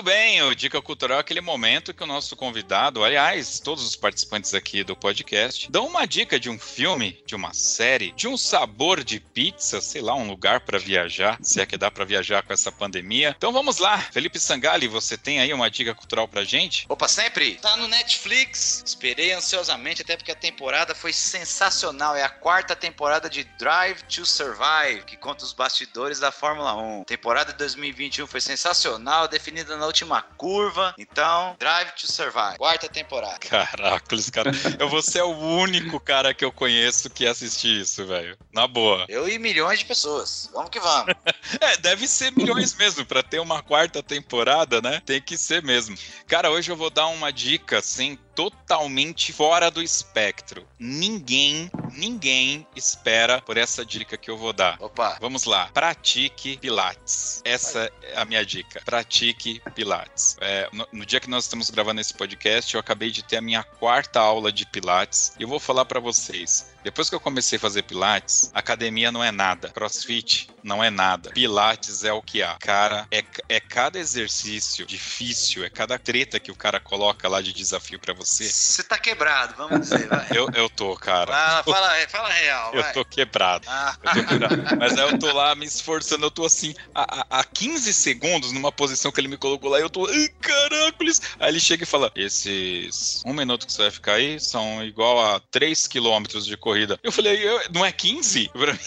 Muito 0.01 0.13
bem, 0.13 0.43
o 0.45 0.55
Dica 0.55 0.81
Cultural 0.81 1.19
é 1.19 1.21
aquele 1.21 1.43
momento 1.43 1.93
que 1.93 2.03
o 2.03 2.07
nosso 2.07 2.35
convidado, 2.35 3.05
aliás, 3.05 3.61
todos 3.61 3.87
os 3.87 3.95
participantes 3.95 4.55
aqui 4.55 4.83
do 4.83 4.97
podcast, 4.97 5.71
dão 5.71 5.87
uma 5.87 6.07
dica 6.07 6.41
de 6.41 6.49
um 6.49 6.59
filme, 6.59 7.23
de 7.27 7.35
uma 7.35 7.53
série, 7.53 8.11
de 8.13 8.27
um 8.27 8.35
sabor 8.35 9.05
de 9.05 9.21
pizza, 9.21 9.79
sei 9.83 10.01
lá, 10.01 10.15
um 10.15 10.27
lugar 10.27 10.61
para 10.61 10.79
viajar, 10.79 11.39
se 11.43 11.61
é 11.61 11.67
que 11.67 11.77
dá 11.77 11.91
para 11.91 12.07
viajar 12.07 12.43
com 12.43 12.51
essa 12.51 12.73
pandemia. 12.73 13.35
Então 13.37 13.53
vamos 13.53 13.77
lá, 13.77 13.99
Felipe 13.99 14.41
Sangali, 14.41 14.89
você 14.89 15.19
tem 15.19 15.39
aí 15.39 15.53
uma 15.53 15.71
dica 15.71 15.95
cultural 15.95 16.27
pra 16.27 16.45
gente? 16.45 16.87
Opa, 16.89 17.07
sempre! 17.07 17.57
Tá 17.57 17.77
no 17.77 17.87
Netflix, 17.87 18.83
esperei 18.87 19.33
ansiosamente, 19.33 20.01
até 20.01 20.17
porque 20.17 20.33
a 20.33 20.35
temporada 20.35 20.95
foi 20.95 21.13
sensacional. 21.13 22.17
É 22.17 22.23
a 22.23 22.31
quarta 22.31 22.75
temporada 22.75 23.29
de 23.29 23.45
Drive 23.59 24.01
to 24.05 24.25
Survive, 24.25 25.05
que 25.07 25.19
conta 25.19 25.45
os 25.45 25.53
bastidores 25.53 26.19
da 26.19 26.33
Fórmula 26.33 26.75
1. 26.75 27.03
A 27.03 27.05
temporada 27.05 27.53
de 27.53 27.59
2021 27.59 28.27
foi 28.27 28.41
sensacional, 28.41 29.29
definida 29.29 29.77
na 29.77 29.90
última 29.91 30.23
curva. 30.23 30.95
Então, 30.97 31.57
Drive 31.59 31.91
to 31.93 32.11
Survive, 32.11 32.57
quarta 32.57 32.89
temporada. 32.89 33.39
Caraca, 33.47 34.17
cara. 34.33 34.51
Eu 34.79 34.89
vou 34.89 35.03
ser 35.03 35.23
o 35.23 35.37
único 35.37 35.99
cara 36.01 36.33
que 36.33 36.45
eu 36.45 36.53
conheço 36.53 37.11
que 37.11 37.27
assistiu 37.27 37.83
isso, 37.83 38.07
velho. 38.07 38.39
Na 38.53 38.67
boa. 38.67 39.05
Eu 39.09 39.29
e 39.29 39.39
milhões 39.39 39.81
de 39.81 39.85
pessoas. 39.85 40.49
Vamos 40.53 40.71
que 40.71 40.81
vamos. 40.81 41.13
é, 41.61 41.77
deve 41.79 42.07
ser 42.07 42.33
milhões 42.33 42.75
mesmo. 42.75 43.05
Pra 43.05 43.23
ter 43.23 43.41
uma 43.41 43.63
quarta 43.63 44.03
temporada, 44.03 44.81
né? 44.81 45.03
Tem 45.05 45.21
que 45.21 45.37
ser 45.37 45.63
mesmo. 45.63 45.97
Cara, 46.27 46.51
hoje 46.51 46.71
eu 46.71 46.77
vou 46.77 46.91
dar 46.91 47.09
uma 47.09 47.33
dica, 47.33 47.79
assim, 47.79 48.17
totalmente 48.41 49.35
fora 49.35 49.71
do 49.71 49.83
espectro. 49.83 50.67
Ninguém, 50.79 51.71
ninguém 51.93 52.67
espera 52.75 53.43
por 53.43 53.59
essa 53.59 53.85
dica 53.85 54.17
que 54.17 54.31
eu 54.31 54.39
vou 54.39 54.55
dar. 54.55 54.79
Opa. 54.81 55.19
Vamos 55.21 55.45
lá. 55.45 55.67
Pratique 55.75 56.57
Pilates. 56.57 57.43
Essa 57.45 57.93
é 58.03 58.19
a 58.19 58.25
minha 58.25 58.45
dica. 58.47 58.81
Pratique 58.83 59.61
Pilates. 59.75 60.39
É, 60.41 60.71
no, 60.73 60.89
no, 60.91 61.05
dia 61.05 61.21
que 61.21 61.29
nós 61.29 61.45
estamos 61.45 61.69
gravando 61.69 62.01
esse 62.01 62.15
podcast, 62.15 62.73
eu 62.73 62.81
acabei 62.81 63.11
de 63.11 63.23
ter 63.23 63.37
a 63.37 63.43
minha 63.43 63.63
quarta 63.63 64.21
aula 64.21 64.51
de 64.51 64.65
Pilates. 64.65 65.35
E 65.39 65.43
eu 65.43 65.49
vou 65.49 65.61
falar 65.61 65.85
para 65.85 66.01
vocês. 66.01 66.73
Depois 66.83 67.09
que 67.11 67.15
eu 67.15 67.21
comecei 67.21 67.57
a 67.57 67.61
fazer 67.61 67.83
Pilates, 67.83 68.51
academia 68.55 69.13
não 69.13 69.23
é 69.23 69.31
nada. 69.31 69.69
CrossFit 69.69 70.49
não 70.63 70.83
é 70.83 70.91
nada. 70.91 71.31
Pilates 71.31 72.05
é 72.05 72.13
o 72.13 72.23
que 72.23 72.43
há. 72.43 72.57
Cara, 72.59 73.07
é, 73.11 73.23
é 73.49 73.61
cada 73.61 73.99
exercício 73.99 74.87
difícil, 74.87 75.65
é 75.65 75.71
cada 75.71 75.99
treta 75.99 76.41
que 76.41 76.51
o 76.51 76.55
cara 76.55 76.81
coloca 76.81 77.29
lá 77.29 77.41
de 77.41 77.53
desafio 77.53 77.99
para 77.99 78.15
você. 78.15 78.45
Você 78.45 78.83
tá 78.83 78.99
quebrado, 78.99 79.55
vamos 79.57 79.89
dizer, 79.89 80.09
vai. 80.09 80.27
eu, 80.35 80.49
eu 80.55 80.69
tô, 80.71 80.97
cara. 80.97 81.33
Ah, 81.35 81.63
fala, 81.63 81.91
fala 82.09 82.29
real, 82.31 82.75
Eu 82.75 82.93
tô 82.93 83.05
quebrado. 83.05 83.67
Ah. 83.69 83.97
Eu 84.03 84.23
tô 84.23 84.29
quebrado. 84.29 84.77
Mas 84.79 84.99
aí 84.99 85.11
eu 85.11 85.19
tô 85.19 85.33
lá 85.33 85.55
me 85.55 85.67
esforçando, 85.67 86.25
eu 86.25 86.31
tô 86.31 86.45
assim, 86.45 86.75
a, 86.95 87.41
a 87.41 87.45
15 87.45 87.93
segundos 87.93 88.53
numa 88.53 88.73
posição 88.73 89.13
que 89.13 89.21
ele 89.21 89.29
me 89.29 89.37
colocou 89.37 89.71
lá, 89.71 89.79
eu 89.79 89.91
tô, 89.91 90.09
caracoles. 90.41 91.21
Aí 91.39 91.51
ele 91.51 91.61
chega 91.61 91.85
e 91.85 91.87
fala, 91.87 92.11
esses 92.15 93.23
um 93.27 93.33
minuto 93.33 93.67
que 93.67 93.73
você 93.73 93.83
vai 93.83 93.91
ficar 93.91 94.15
aí 94.15 94.41
são 94.41 94.83
igual 94.83 95.21
a 95.21 95.41
3 95.51 95.87
quilômetros 95.87 96.47
de 96.47 96.57
corrida 96.57 96.70
corrida. 96.71 97.01
Eu 97.03 97.11
falei, 97.11 97.37
eu, 97.37 97.61
não 97.73 97.85
é 97.85 97.91
15? 97.91 98.49
Pra 98.51 98.73
mim 98.73 98.79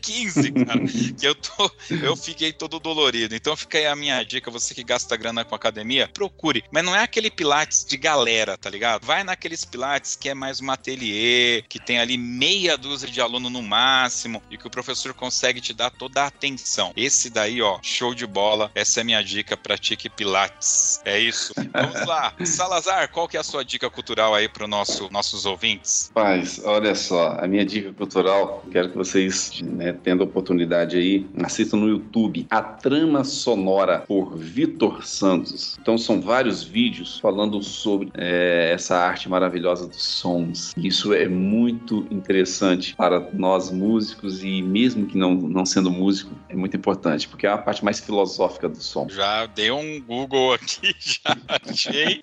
15, 0.00 0.52
cara. 0.52 0.80
que 1.18 1.26
eu, 1.26 1.34
tô, 1.34 1.70
eu 2.02 2.16
fiquei 2.16 2.52
todo 2.52 2.80
dolorido. 2.80 3.34
Então 3.34 3.56
fica 3.56 3.78
aí 3.78 3.86
a 3.86 3.96
minha 3.96 4.22
dica, 4.22 4.50
você 4.50 4.74
que 4.74 4.82
gasta 4.82 5.16
grana 5.16 5.44
com 5.44 5.54
academia, 5.54 6.08
procure. 6.12 6.64
Mas 6.70 6.84
não 6.84 6.96
é 6.96 7.02
aquele 7.02 7.30
pilates 7.30 7.84
de 7.84 7.96
galera, 7.96 8.56
tá 8.56 8.70
ligado? 8.70 9.04
Vai 9.04 9.22
naqueles 9.24 9.64
pilates 9.64 10.16
que 10.16 10.28
é 10.28 10.34
mais 10.34 10.60
um 10.60 10.70
ateliê, 10.70 11.62
que 11.68 11.78
tem 11.78 11.98
ali 11.98 12.16
meia 12.16 12.76
dúzia 12.76 13.08
de 13.08 13.20
aluno 13.20 13.50
no 13.50 13.62
máximo 13.62 14.42
e 14.50 14.56
que 14.56 14.66
o 14.66 14.70
professor 14.70 15.14
consegue 15.14 15.60
te 15.60 15.74
dar 15.74 15.90
toda 15.90 16.22
a 16.22 16.26
atenção. 16.26 16.92
Esse 16.96 17.30
daí, 17.30 17.60
ó, 17.60 17.78
show 17.82 18.14
de 18.14 18.26
bola. 18.26 18.70
Essa 18.74 19.00
é 19.00 19.02
a 19.02 19.04
minha 19.04 19.22
dica, 19.22 19.56
pratique 19.56 20.08
pilates. 20.08 21.00
É 21.04 21.18
isso. 21.18 21.52
Vamos 21.56 22.06
lá. 22.06 22.34
Salazar, 22.44 23.10
qual 23.10 23.28
que 23.28 23.36
é 23.36 23.40
a 23.40 23.44
sua 23.44 23.64
dica 23.64 23.90
cultural 23.90 24.34
aí 24.34 24.48
para 24.48 24.66
nosso, 24.66 25.08
nossos 25.10 25.46
ouvintes? 25.46 26.10
Paz, 26.14 26.60
olha 26.64 26.94
só, 26.94 27.36
a 27.40 27.46
minha 27.46 27.64
dica 27.64 27.92
cultural, 27.92 28.64
quero 28.70 28.90
que 28.90 28.96
vocês 28.96 29.60
né, 29.62 29.89
é, 29.90 29.92
tendo 29.92 30.22
oportunidade 30.22 30.96
aí, 30.96 31.26
assistam 31.42 31.76
no 31.78 31.88
YouTube 31.88 32.46
a 32.50 32.62
trama 32.62 33.24
sonora 33.24 34.00
por 34.06 34.36
Vitor 34.36 35.04
Santos. 35.04 35.76
Então 35.80 35.98
são 35.98 36.20
vários 36.20 36.62
vídeos 36.62 37.18
falando 37.18 37.62
sobre 37.62 38.10
é, 38.14 38.70
essa 38.72 38.96
arte 38.96 39.28
maravilhosa 39.28 39.86
dos 39.86 40.02
sons. 40.02 40.72
Isso 40.76 41.12
é 41.12 41.28
muito 41.28 42.06
interessante 42.10 42.94
para 42.94 43.28
nós 43.32 43.70
músicos 43.70 44.42
e 44.44 44.62
mesmo 44.62 45.06
que 45.06 45.18
não, 45.18 45.34
não 45.34 45.66
sendo 45.66 45.90
músico, 45.90 46.34
é 46.48 46.54
muito 46.54 46.76
importante, 46.76 47.28
porque 47.28 47.46
é 47.46 47.50
a 47.50 47.58
parte 47.58 47.84
mais 47.84 48.00
filosófica 48.00 48.68
do 48.68 48.80
som. 48.80 49.08
Já 49.08 49.46
dei 49.46 49.70
um 49.70 50.00
Google 50.00 50.52
aqui, 50.54 50.94
já 50.98 51.36
achei. 51.68 52.20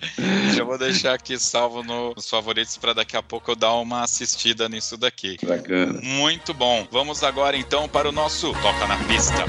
já 0.56 0.64
vou 0.64 0.78
deixar 0.78 1.14
aqui 1.14 1.38
salvo 1.38 1.84
no, 1.84 2.14
nos 2.16 2.30
favoritos 2.30 2.78
para 2.78 2.94
daqui 2.94 3.18
a 3.18 3.24
pouco 3.24 3.52
eu 3.52 3.56
dar 3.56 3.74
uma 3.76 4.04
assistida 4.04 4.70
nisso 4.70 4.98
daqui. 4.98 5.38
Bacana. 5.44 6.00
Muito 6.02 6.54
bom. 6.54 6.88
Vamos 6.92 7.24
agora 7.24 7.57
então 7.58 7.90
para 7.90 8.08
o 8.08 8.12
nosso 8.12 8.54
Toca 8.62 8.86
na 8.86 8.98
Pista. 8.98 9.44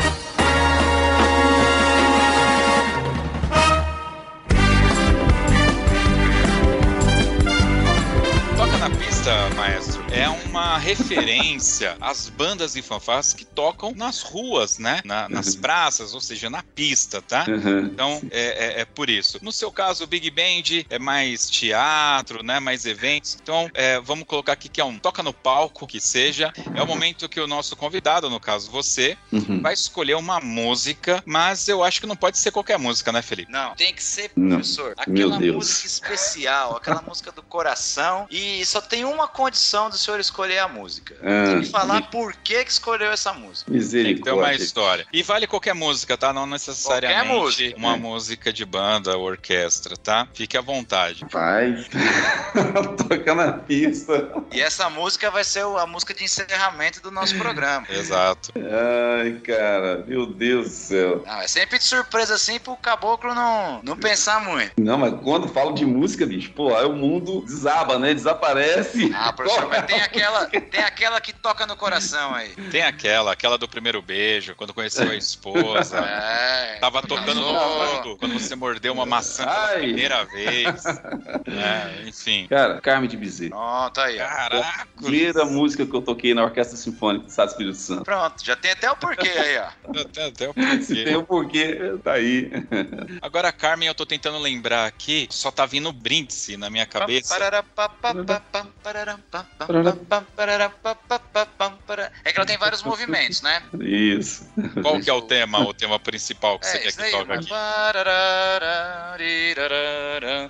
Toca 8.57 8.79
na 8.79 8.91
Pista, 8.91 9.31
maestro, 9.57 10.03
é 10.11 10.29
uma 10.29 10.79
referência 10.79 11.97
às 12.01 12.29
bandas 12.29 12.77
e 12.77 12.83
fanfarras 12.83 13.33
que 13.35 13.45
tocam 13.45 13.93
nas 13.95 14.23
ruas, 14.23 14.79
né? 14.79 15.01
Na, 15.05 15.29
nas 15.29 15.55
Uhum. 15.55 15.61
praças, 15.61 16.15
ou 16.15 16.21
seja, 16.21 16.49
na 16.49 16.63
pista, 16.63 17.21
tá? 17.21 17.45
Uhum. 17.49 17.81
Então, 17.87 18.23
é, 18.31 18.79
é- 18.79 18.81
é 18.81 18.85
por 18.85 19.11
isso. 19.11 19.39
No 19.43 19.53
seu 19.53 19.71
caso, 19.71 20.05
o 20.05 20.07
Big 20.07 20.31
Band 20.31 20.85
é 20.89 20.99
mais 20.99 21.49
teatro, 21.51 22.43
né? 22.43 22.59
Mais 22.59 22.87
eventos. 22.87 23.37
Então, 23.41 23.71
é, 23.75 24.01
vamos 24.01 24.27
colocar 24.27 24.53
aqui 24.53 24.69
que 24.69 24.81
é 24.81 24.85
um 24.85 24.99
toca 24.99 25.23
no 25.23 25.33
palco, 25.33 25.87
que 25.87 26.01
seja. 26.01 26.53
É 26.75 26.83
o 26.83 26.87
momento 26.87 27.29
que 27.29 27.41
o 27.41 27.47
nosso 27.47 27.77
convidado, 27.77 28.31
no 28.31 28.41
caso 28.41 28.71
você, 28.71 29.17
Uhum. 29.33 29.61
vai 29.61 29.75
escolher 29.75 30.15
uma 30.15 30.41
música, 30.41 31.23
mas 31.27 31.69
eu 31.69 31.83
acho 31.85 32.01
que 32.01 32.07
não 32.07 32.17
pode 32.17 32.39
ser 32.39 32.51
qualquer 32.51 32.79
música, 32.79 33.13
né, 33.13 33.21
Felipe? 33.23 33.53
Não, 33.53 33.75
tem 33.75 33.93
que 33.95 34.03
ser, 34.03 34.31
Não. 34.37 34.57
professor, 34.57 34.95
Meu 35.07 35.27
aquela 35.27 35.39
Deus. 35.39 35.57
música 35.57 35.87
especial, 35.87 36.77
aquela 36.77 37.03
música 37.03 37.31
do 37.33 37.43
coração. 37.43 38.27
E 38.31 38.65
só 38.65 38.81
tem 38.81 39.05
uma 39.05 39.29
condição 39.29 39.91
do 39.99 40.05
senhor 40.05 40.21
escolher 40.21 40.59
a 40.59 40.69
música. 40.69 41.17
Ah, 41.23 41.51
Tem 41.53 41.61
que 41.63 41.69
falar 41.71 42.03
por 42.11 42.33
que, 42.37 42.65
que 42.65 42.71
escolheu 42.71 43.11
essa 43.13 43.33
música. 43.33 43.71
Tem 43.71 43.81
que 43.81 43.87
ter 43.89 44.31
uma 44.31 44.49
Misericórdia. 44.49 44.57
história. 44.65 45.07
E 45.13 45.23
vale 45.23 45.47
qualquer 45.47 45.75
música, 45.75 46.17
tá? 46.17 46.33
Não 46.33 46.47
necessariamente 46.47 47.29
música. 47.29 47.77
uma 47.79 47.95
É. 47.95 47.97
música 47.99 48.53
de 48.53 48.65
banda 48.65 49.17
ou 49.17 49.25
orquestra, 49.25 49.97
tá? 49.97 50.27
Fique 50.33 50.57
à 50.57 50.61
vontade. 50.61 51.25
Vai. 51.31 51.85
Toca 53.09 53.35
na 53.35 53.53
pista. 53.53 54.29
E 54.53 54.61
essa 54.61 54.89
música 54.91 55.31
vai 55.31 55.45
ser 55.45 55.65
o- 55.65 55.79
a 55.79 55.87
música 55.87 56.15
de 56.15 56.25
encerramento 56.25 57.01
do 57.03 57.11
nosso 57.11 57.37
programa. 57.37 57.87
Exato. 57.91 58.53
Ai, 58.57 59.33
cara, 59.45 60.05
meu 60.07 60.27
Deus 60.27 60.67
do 60.69 60.73
céu. 60.75 61.23
Não, 61.27 61.41
é 61.41 61.49
sempre 61.49 61.79
de 61.79 61.85
surpresa 61.85 62.35
assim 62.35 62.59
pro 62.59 62.77
caboclo 62.77 63.35
não, 63.35 63.81
não 63.83 63.97
pensar 63.97 64.41
muito. 64.45 64.73
Não, 64.79 64.99
mas 64.99 65.15
quando 65.23 65.49
falo 65.49 65.73
de 65.73 65.85
música, 65.85 66.27
bicho, 66.27 66.51
pô, 66.53 66.75
aí 66.77 66.85
o 66.87 66.93
mundo 66.93 67.43
desaba, 67.47 67.99
né? 67.99 68.15
Desaparece. 68.15 69.11
Ah, 69.15 69.33
professor, 69.33 69.67
mas 69.69 69.85
tem 69.89 70.01
aquela, 70.01 70.47
tem 70.47 70.83
aquela 70.83 71.21
que 71.21 71.33
toca 71.33 71.67
no 71.67 71.77
coração 71.77 72.35
aí. 72.35 72.51
Tem 72.71 72.83
aquela, 72.83 73.33
aquela 73.33 73.57
do 73.57 73.67
primeiro 73.67 74.03
beijo, 74.03 74.55
quando 74.55 74.75
conheceu 74.75 75.11
a 75.11 75.15
esposa. 75.17 75.99
É. 75.99 76.79
Tava 76.79 77.03
tocando 77.03 77.41
no 77.41 77.59
fundo 77.59 78.17
quando 78.19 78.35
você 78.35 78.55
mordeu 78.55 78.93
uma 78.93 79.07
maçã 79.07 79.45
pela 79.45 79.67
Ai. 79.69 79.79
primeira 79.81 80.25
vez. 80.25 80.85
É, 81.49 82.07
enfim. 82.07 82.47
Cara, 82.49 82.81
Carmen 82.81 83.09
de 83.09 83.17
Bezerra. 83.17 83.51
Pronto 83.51 84.01
aí, 84.01 84.21
ó. 84.21 84.27
Caraca! 84.27 84.89
Primeira 84.97 85.45
música 85.45 85.87
que 85.87 85.95
eu 85.95 86.03
toquei 86.03 86.35
na 86.35 86.45
Orquestra 86.45 86.77
Sinfônica 86.77 87.25
do 87.25 87.31
Estado 87.31 87.47
do 87.49 87.51
Espírito 87.53 87.77
Santo. 87.77 88.05
Pronto, 88.05 88.45
já 88.45 88.55
tem 88.55 88.71
até 88.73 88.91
o 88.91 88.97
porquê 88.97 89.29
aí, 89.29 89.59
ó. 89.59 89.69
Até, 90.01 90.27
até 90.27 90.49
o 90.49 90.55
Se 90.83 90.95
tem 91.05 91.05
porquê. 91.05 91.17
um 91.17 91.25
porquê, 91.25 91.99
tá 92.05 92.13
aí. 92.13 92.51
Agora, 93.23 93.51
Carmen, 93.51 93.89
eu 93.89 93.95
tô 93.95 94.05
tentando 94.05 94.39
lembrar 94.39 94.87
aqui, 94.87 95.27
só 95.31 95.51
tá 95.51 95.65
vindo 95.67 95.93
brinde 95.93 96.57
na 96.57 96.69
minha 96.71 96.87
cabeça. 96.87 97.35
É 102.25 102.33
que 102.33 102.39
ela 102.39 102.47
tem 102.47 102.57
vários 102.57 102.83
movimentos, 102.83 103.43
né? 103.43 103.63
Isso. 103.81 104.47
Qual 104.83 105.01
que 105.01 105.11
é 105.11 105.13
o 105.13 105.23
tema, 105.23 105.61
o 105.61 105.75
tema 105.75 105.99
principal 105.99 106.59
que 106.59 106.67
você 106.67 106.77
É, 106.77 106.81
quer 106.81 106.89
isso 106.89 106.99
que 107.03 107.11
toque 107.11 107.33
aqui? 107.33 107.49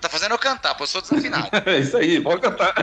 Tá 0.00 0.08
fazendo 0.08 0.32
eu 0.32 0.38
cantar, 0.38 0.74
pô, 0.74 0.84
eu 0.84 0.88
sou 0.88 1.00
desafinado. 1.00 1.48
É 1.68 1.78
isso 1.78 1.96
aí, 1.96 2.20
pode 2.20 2.40
cantar. 2.40 2.74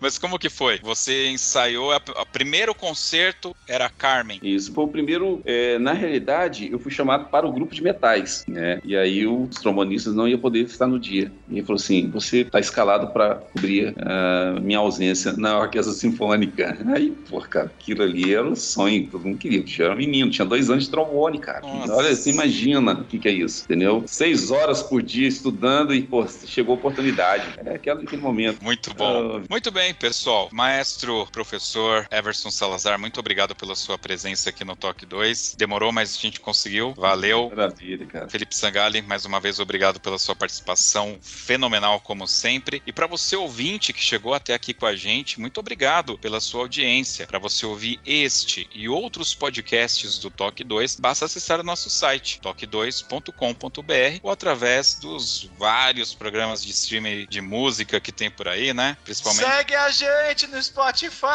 Mas 0.00 0.18
como 0.18 0.38
que 0.38 0.50
foi? 0.50 0.78
Você 0.82 1.28
ensaiou, 1.28 1.92
a 1.92 2.26
primeiro 2.30 2.74
concerto 2.74 3.54
era 3.66 3.88
Carmen. 3.88 4.38
Isso 4.42 4.72
foi 4.72 4.84
o 4.84 4.88
primeiro. 4.88 5.40
é, 5.44 5.78
na 5.78 5.92
realidade, 5.92 6.70
eu 6.70 6.78
fui 6.78 6.92
chamado 6.92 7.26
para 7.26 7.46
o 7.46 7.52
grupo 7.52 7.74
de 7.74 7.82
metais, 7.82 8.44
né? 8.48 8.80
E 8.84 8.96
aí 8.96 9.26
os 9.26 9.56
trombonistas 9.56 10.14
não 10.14 10.28
iam 10.28 10.38
poder 10.38 10.60
estar 10.60 10.86
no 10.86 10.98
dia. 10.98 11.32
E 11.48 11.58
ele 11.58 11.66
falou 11.66 11.80
assim: 11.80 12.10
você 12.10 12.38
está 12.40 12.60
escalado 12.60 13.08
para 13.08 13.36
cobrir 13.36 13.94
a 13.98 14.58
minha 14.60 14.78
ausência 14.78 15.32
na 15.36 15.56
orquestra 15.86 15.92
sinfônica. 15.92 16.78
Aí, 16.94 17.10
pô, 17.28 17.40
cara, 17.40 17.66
aquilo 17.66 18.02
ali 18.02 18.34
era 18.34 18.46
um 18.46 18.56
sonho, 18.56 19.06
todo 19.08 19.24
mundo 19.24 19.38
queria. 19.38 19.64
Eu 19.78 19.84
era 19.84 19.94
um 19.94 19.98
menino, 19.98 20.30
tinha 20.30 20.44
dois 20.44 20.70
anos 20.70 20.84
de 20.84 20.90
trombone, 20.90 21.38
cara. 21.38 21.60
Nossa. 21.60 21.94
Olha, 21.94 22.14
você 22.14 22.30
imagina 22.30 22.92
o 22.92 23.04
que, 23.04 23.18
que 23.18 23.28
é 23.28 23.32
isso, 23.32 23.64
entendeu? 23.64 24.04
Seis 24.06 24.50
horas 24.50 24.82
por 24.82 25.02
dia 25.02 25.28
estudando 25.28 25.94
e, 25.94 26.02
pô, 26.02 26.26
chegou 26.46 26.74
a 26.74 26.78
oportunidade. 26.78 27.44
É 27.64 27.74
aquele, 27.74 28.02
aquele 28.02 28.22
momento. 28.22 28.62
Muito 28.62 28.92
bom. 28.94 29.38
Ah. 29.38 29.42
Muito 29.48 29.70
bem, 29.70 29.94
pessoal. 29.94 30.48
Maestro, 30.52 31.26
professor 31.30 32.06
Everson 32.10 32.50
Salazar, 32.50 32.98
muito 32.98 33.20
obrigado 33.20 33.54
pela 33.54 33.74
sua 33.74 33.98
presença 33.98 34.50
aqui 34.50 34.64
no 34.64 34.76
Toque 34.76 35.06
2. 35.06 35.56
Demorou, 35.58 35.92
mas 35.92 36.16
a 36.16 36.20
gente 36.20 36.40
conseguiu. 36.40 36.94
Valeu. 36.94 37.50
Maravilha, 37.50 38.06
cara. 38.06 38.28
Felipe 38.28 38.56
Sangali, 38.56 39.02
mais 39.02 39.24
uma 39.24 39.40
vez 39.40 39.60
obrigado 39.60 40.00
pela 40.00 40.18
sua 40.18 40.34
participação 40.34 41.18
fenomenal 41.20 42.00
como 42.00 42.26
sempre. 42.26 42.82
E 42.86 42.92
para 42.92 43.06
você 43.06 43.36
ouvinte 43.36 43.92
que 43.92 44.02
chegou 44.02 44.34
até 44.34 44.54
aqui 44.54 44.72
com 44.72 44.86
a 44.86 44.96
gente, 44.96 45.40
muito 45.40 45.58
obrigado 45.58 45.75
pela 46.20 46.40
sua 46.40 46.62
audiência. 46.62 47.26
Para 47.26 47.38
você 47.38 47.66
ouvir 47.66 48.00
este 48.06 48.68
e 48.74 48.88
outros 48.88 49.34
podcasts 49.34 50.18
do 50.18 50.30
Toque 50.30 50.64
2, 50.64 50.96
basta 50.98 51.26
acessar 51.26 51.60
o 51.60 51.62
nosso 51.62 51.90
site 51.90 52.40
toque2.com.br 52.42 54.20
ou 54.22 54.30
através 54.30 54.94
dos 54.94 55.50
vários 55.58 56.14
programas 56.14 56.62
de 56.64 56.70
streaming 56.70 57.26
de 57.28 57.40
música 57.40 58.00
que 58.00 58.10
tem 58.12 58.30
por 58.30 58.48
aí, 58.48 58.72
né? 58.72 58.96
Principalmente 59.04 59.44
Segue 59.46 59.74
a 59.74 59.90
gente 59.90 60.46
no 60.46 60.62
Spotify! 60.62 61.26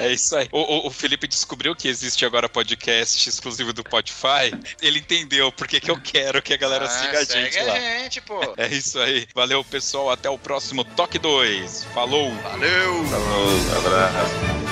é 0.00 0.12
isso 0.12 0.34
aí. 0.36 0.48
O, 0.52 0.60
o- 0.60 0.86
o 0.86 0.90
Felipe 0.90 1.26
descobriu 1.26 1.74
que 1.76 1.88
existe 1.88 2.24
agora 2.24 2.48
podcast 2.48 3.28
exclusivo 3.28 3.72
do 3.72 3.82
Spotify. 3.82 4.52
Ele 4.80 4.98
entendeu 5.00 5.52
porque 5.52 5.80
que 5.80 5.90
eu 5.90 6.00
quero 6.00 6.40
que 6.42 6.54
a 6.54 6.56
galera 6.56 6.86
Ah, 6.86 6.88
siga 6.88 7.18
a 7.20 7.26
segue 7.26 7.52
gente 7.52 7.62
lá. 7.64 7.74
a 7.74 7.78
gente, 7.78 8.20
pô. 8.22 8.40
É 8.56 8.68
isso 8.68 8.98
aí. 8.98 9.26
Valeu, 9.34 9.62
pessoal. 9.64 10.10
Até 10.10 10.30
o 10.30 10.38
próximo 10.38 10.84
Toque 10.84 11.18
2. 11.18 11.84
Falou! 11.94 12.34
Valeu! 12.36 13.04
Falou, 13.06 13.58
abraço. 13.72 14.65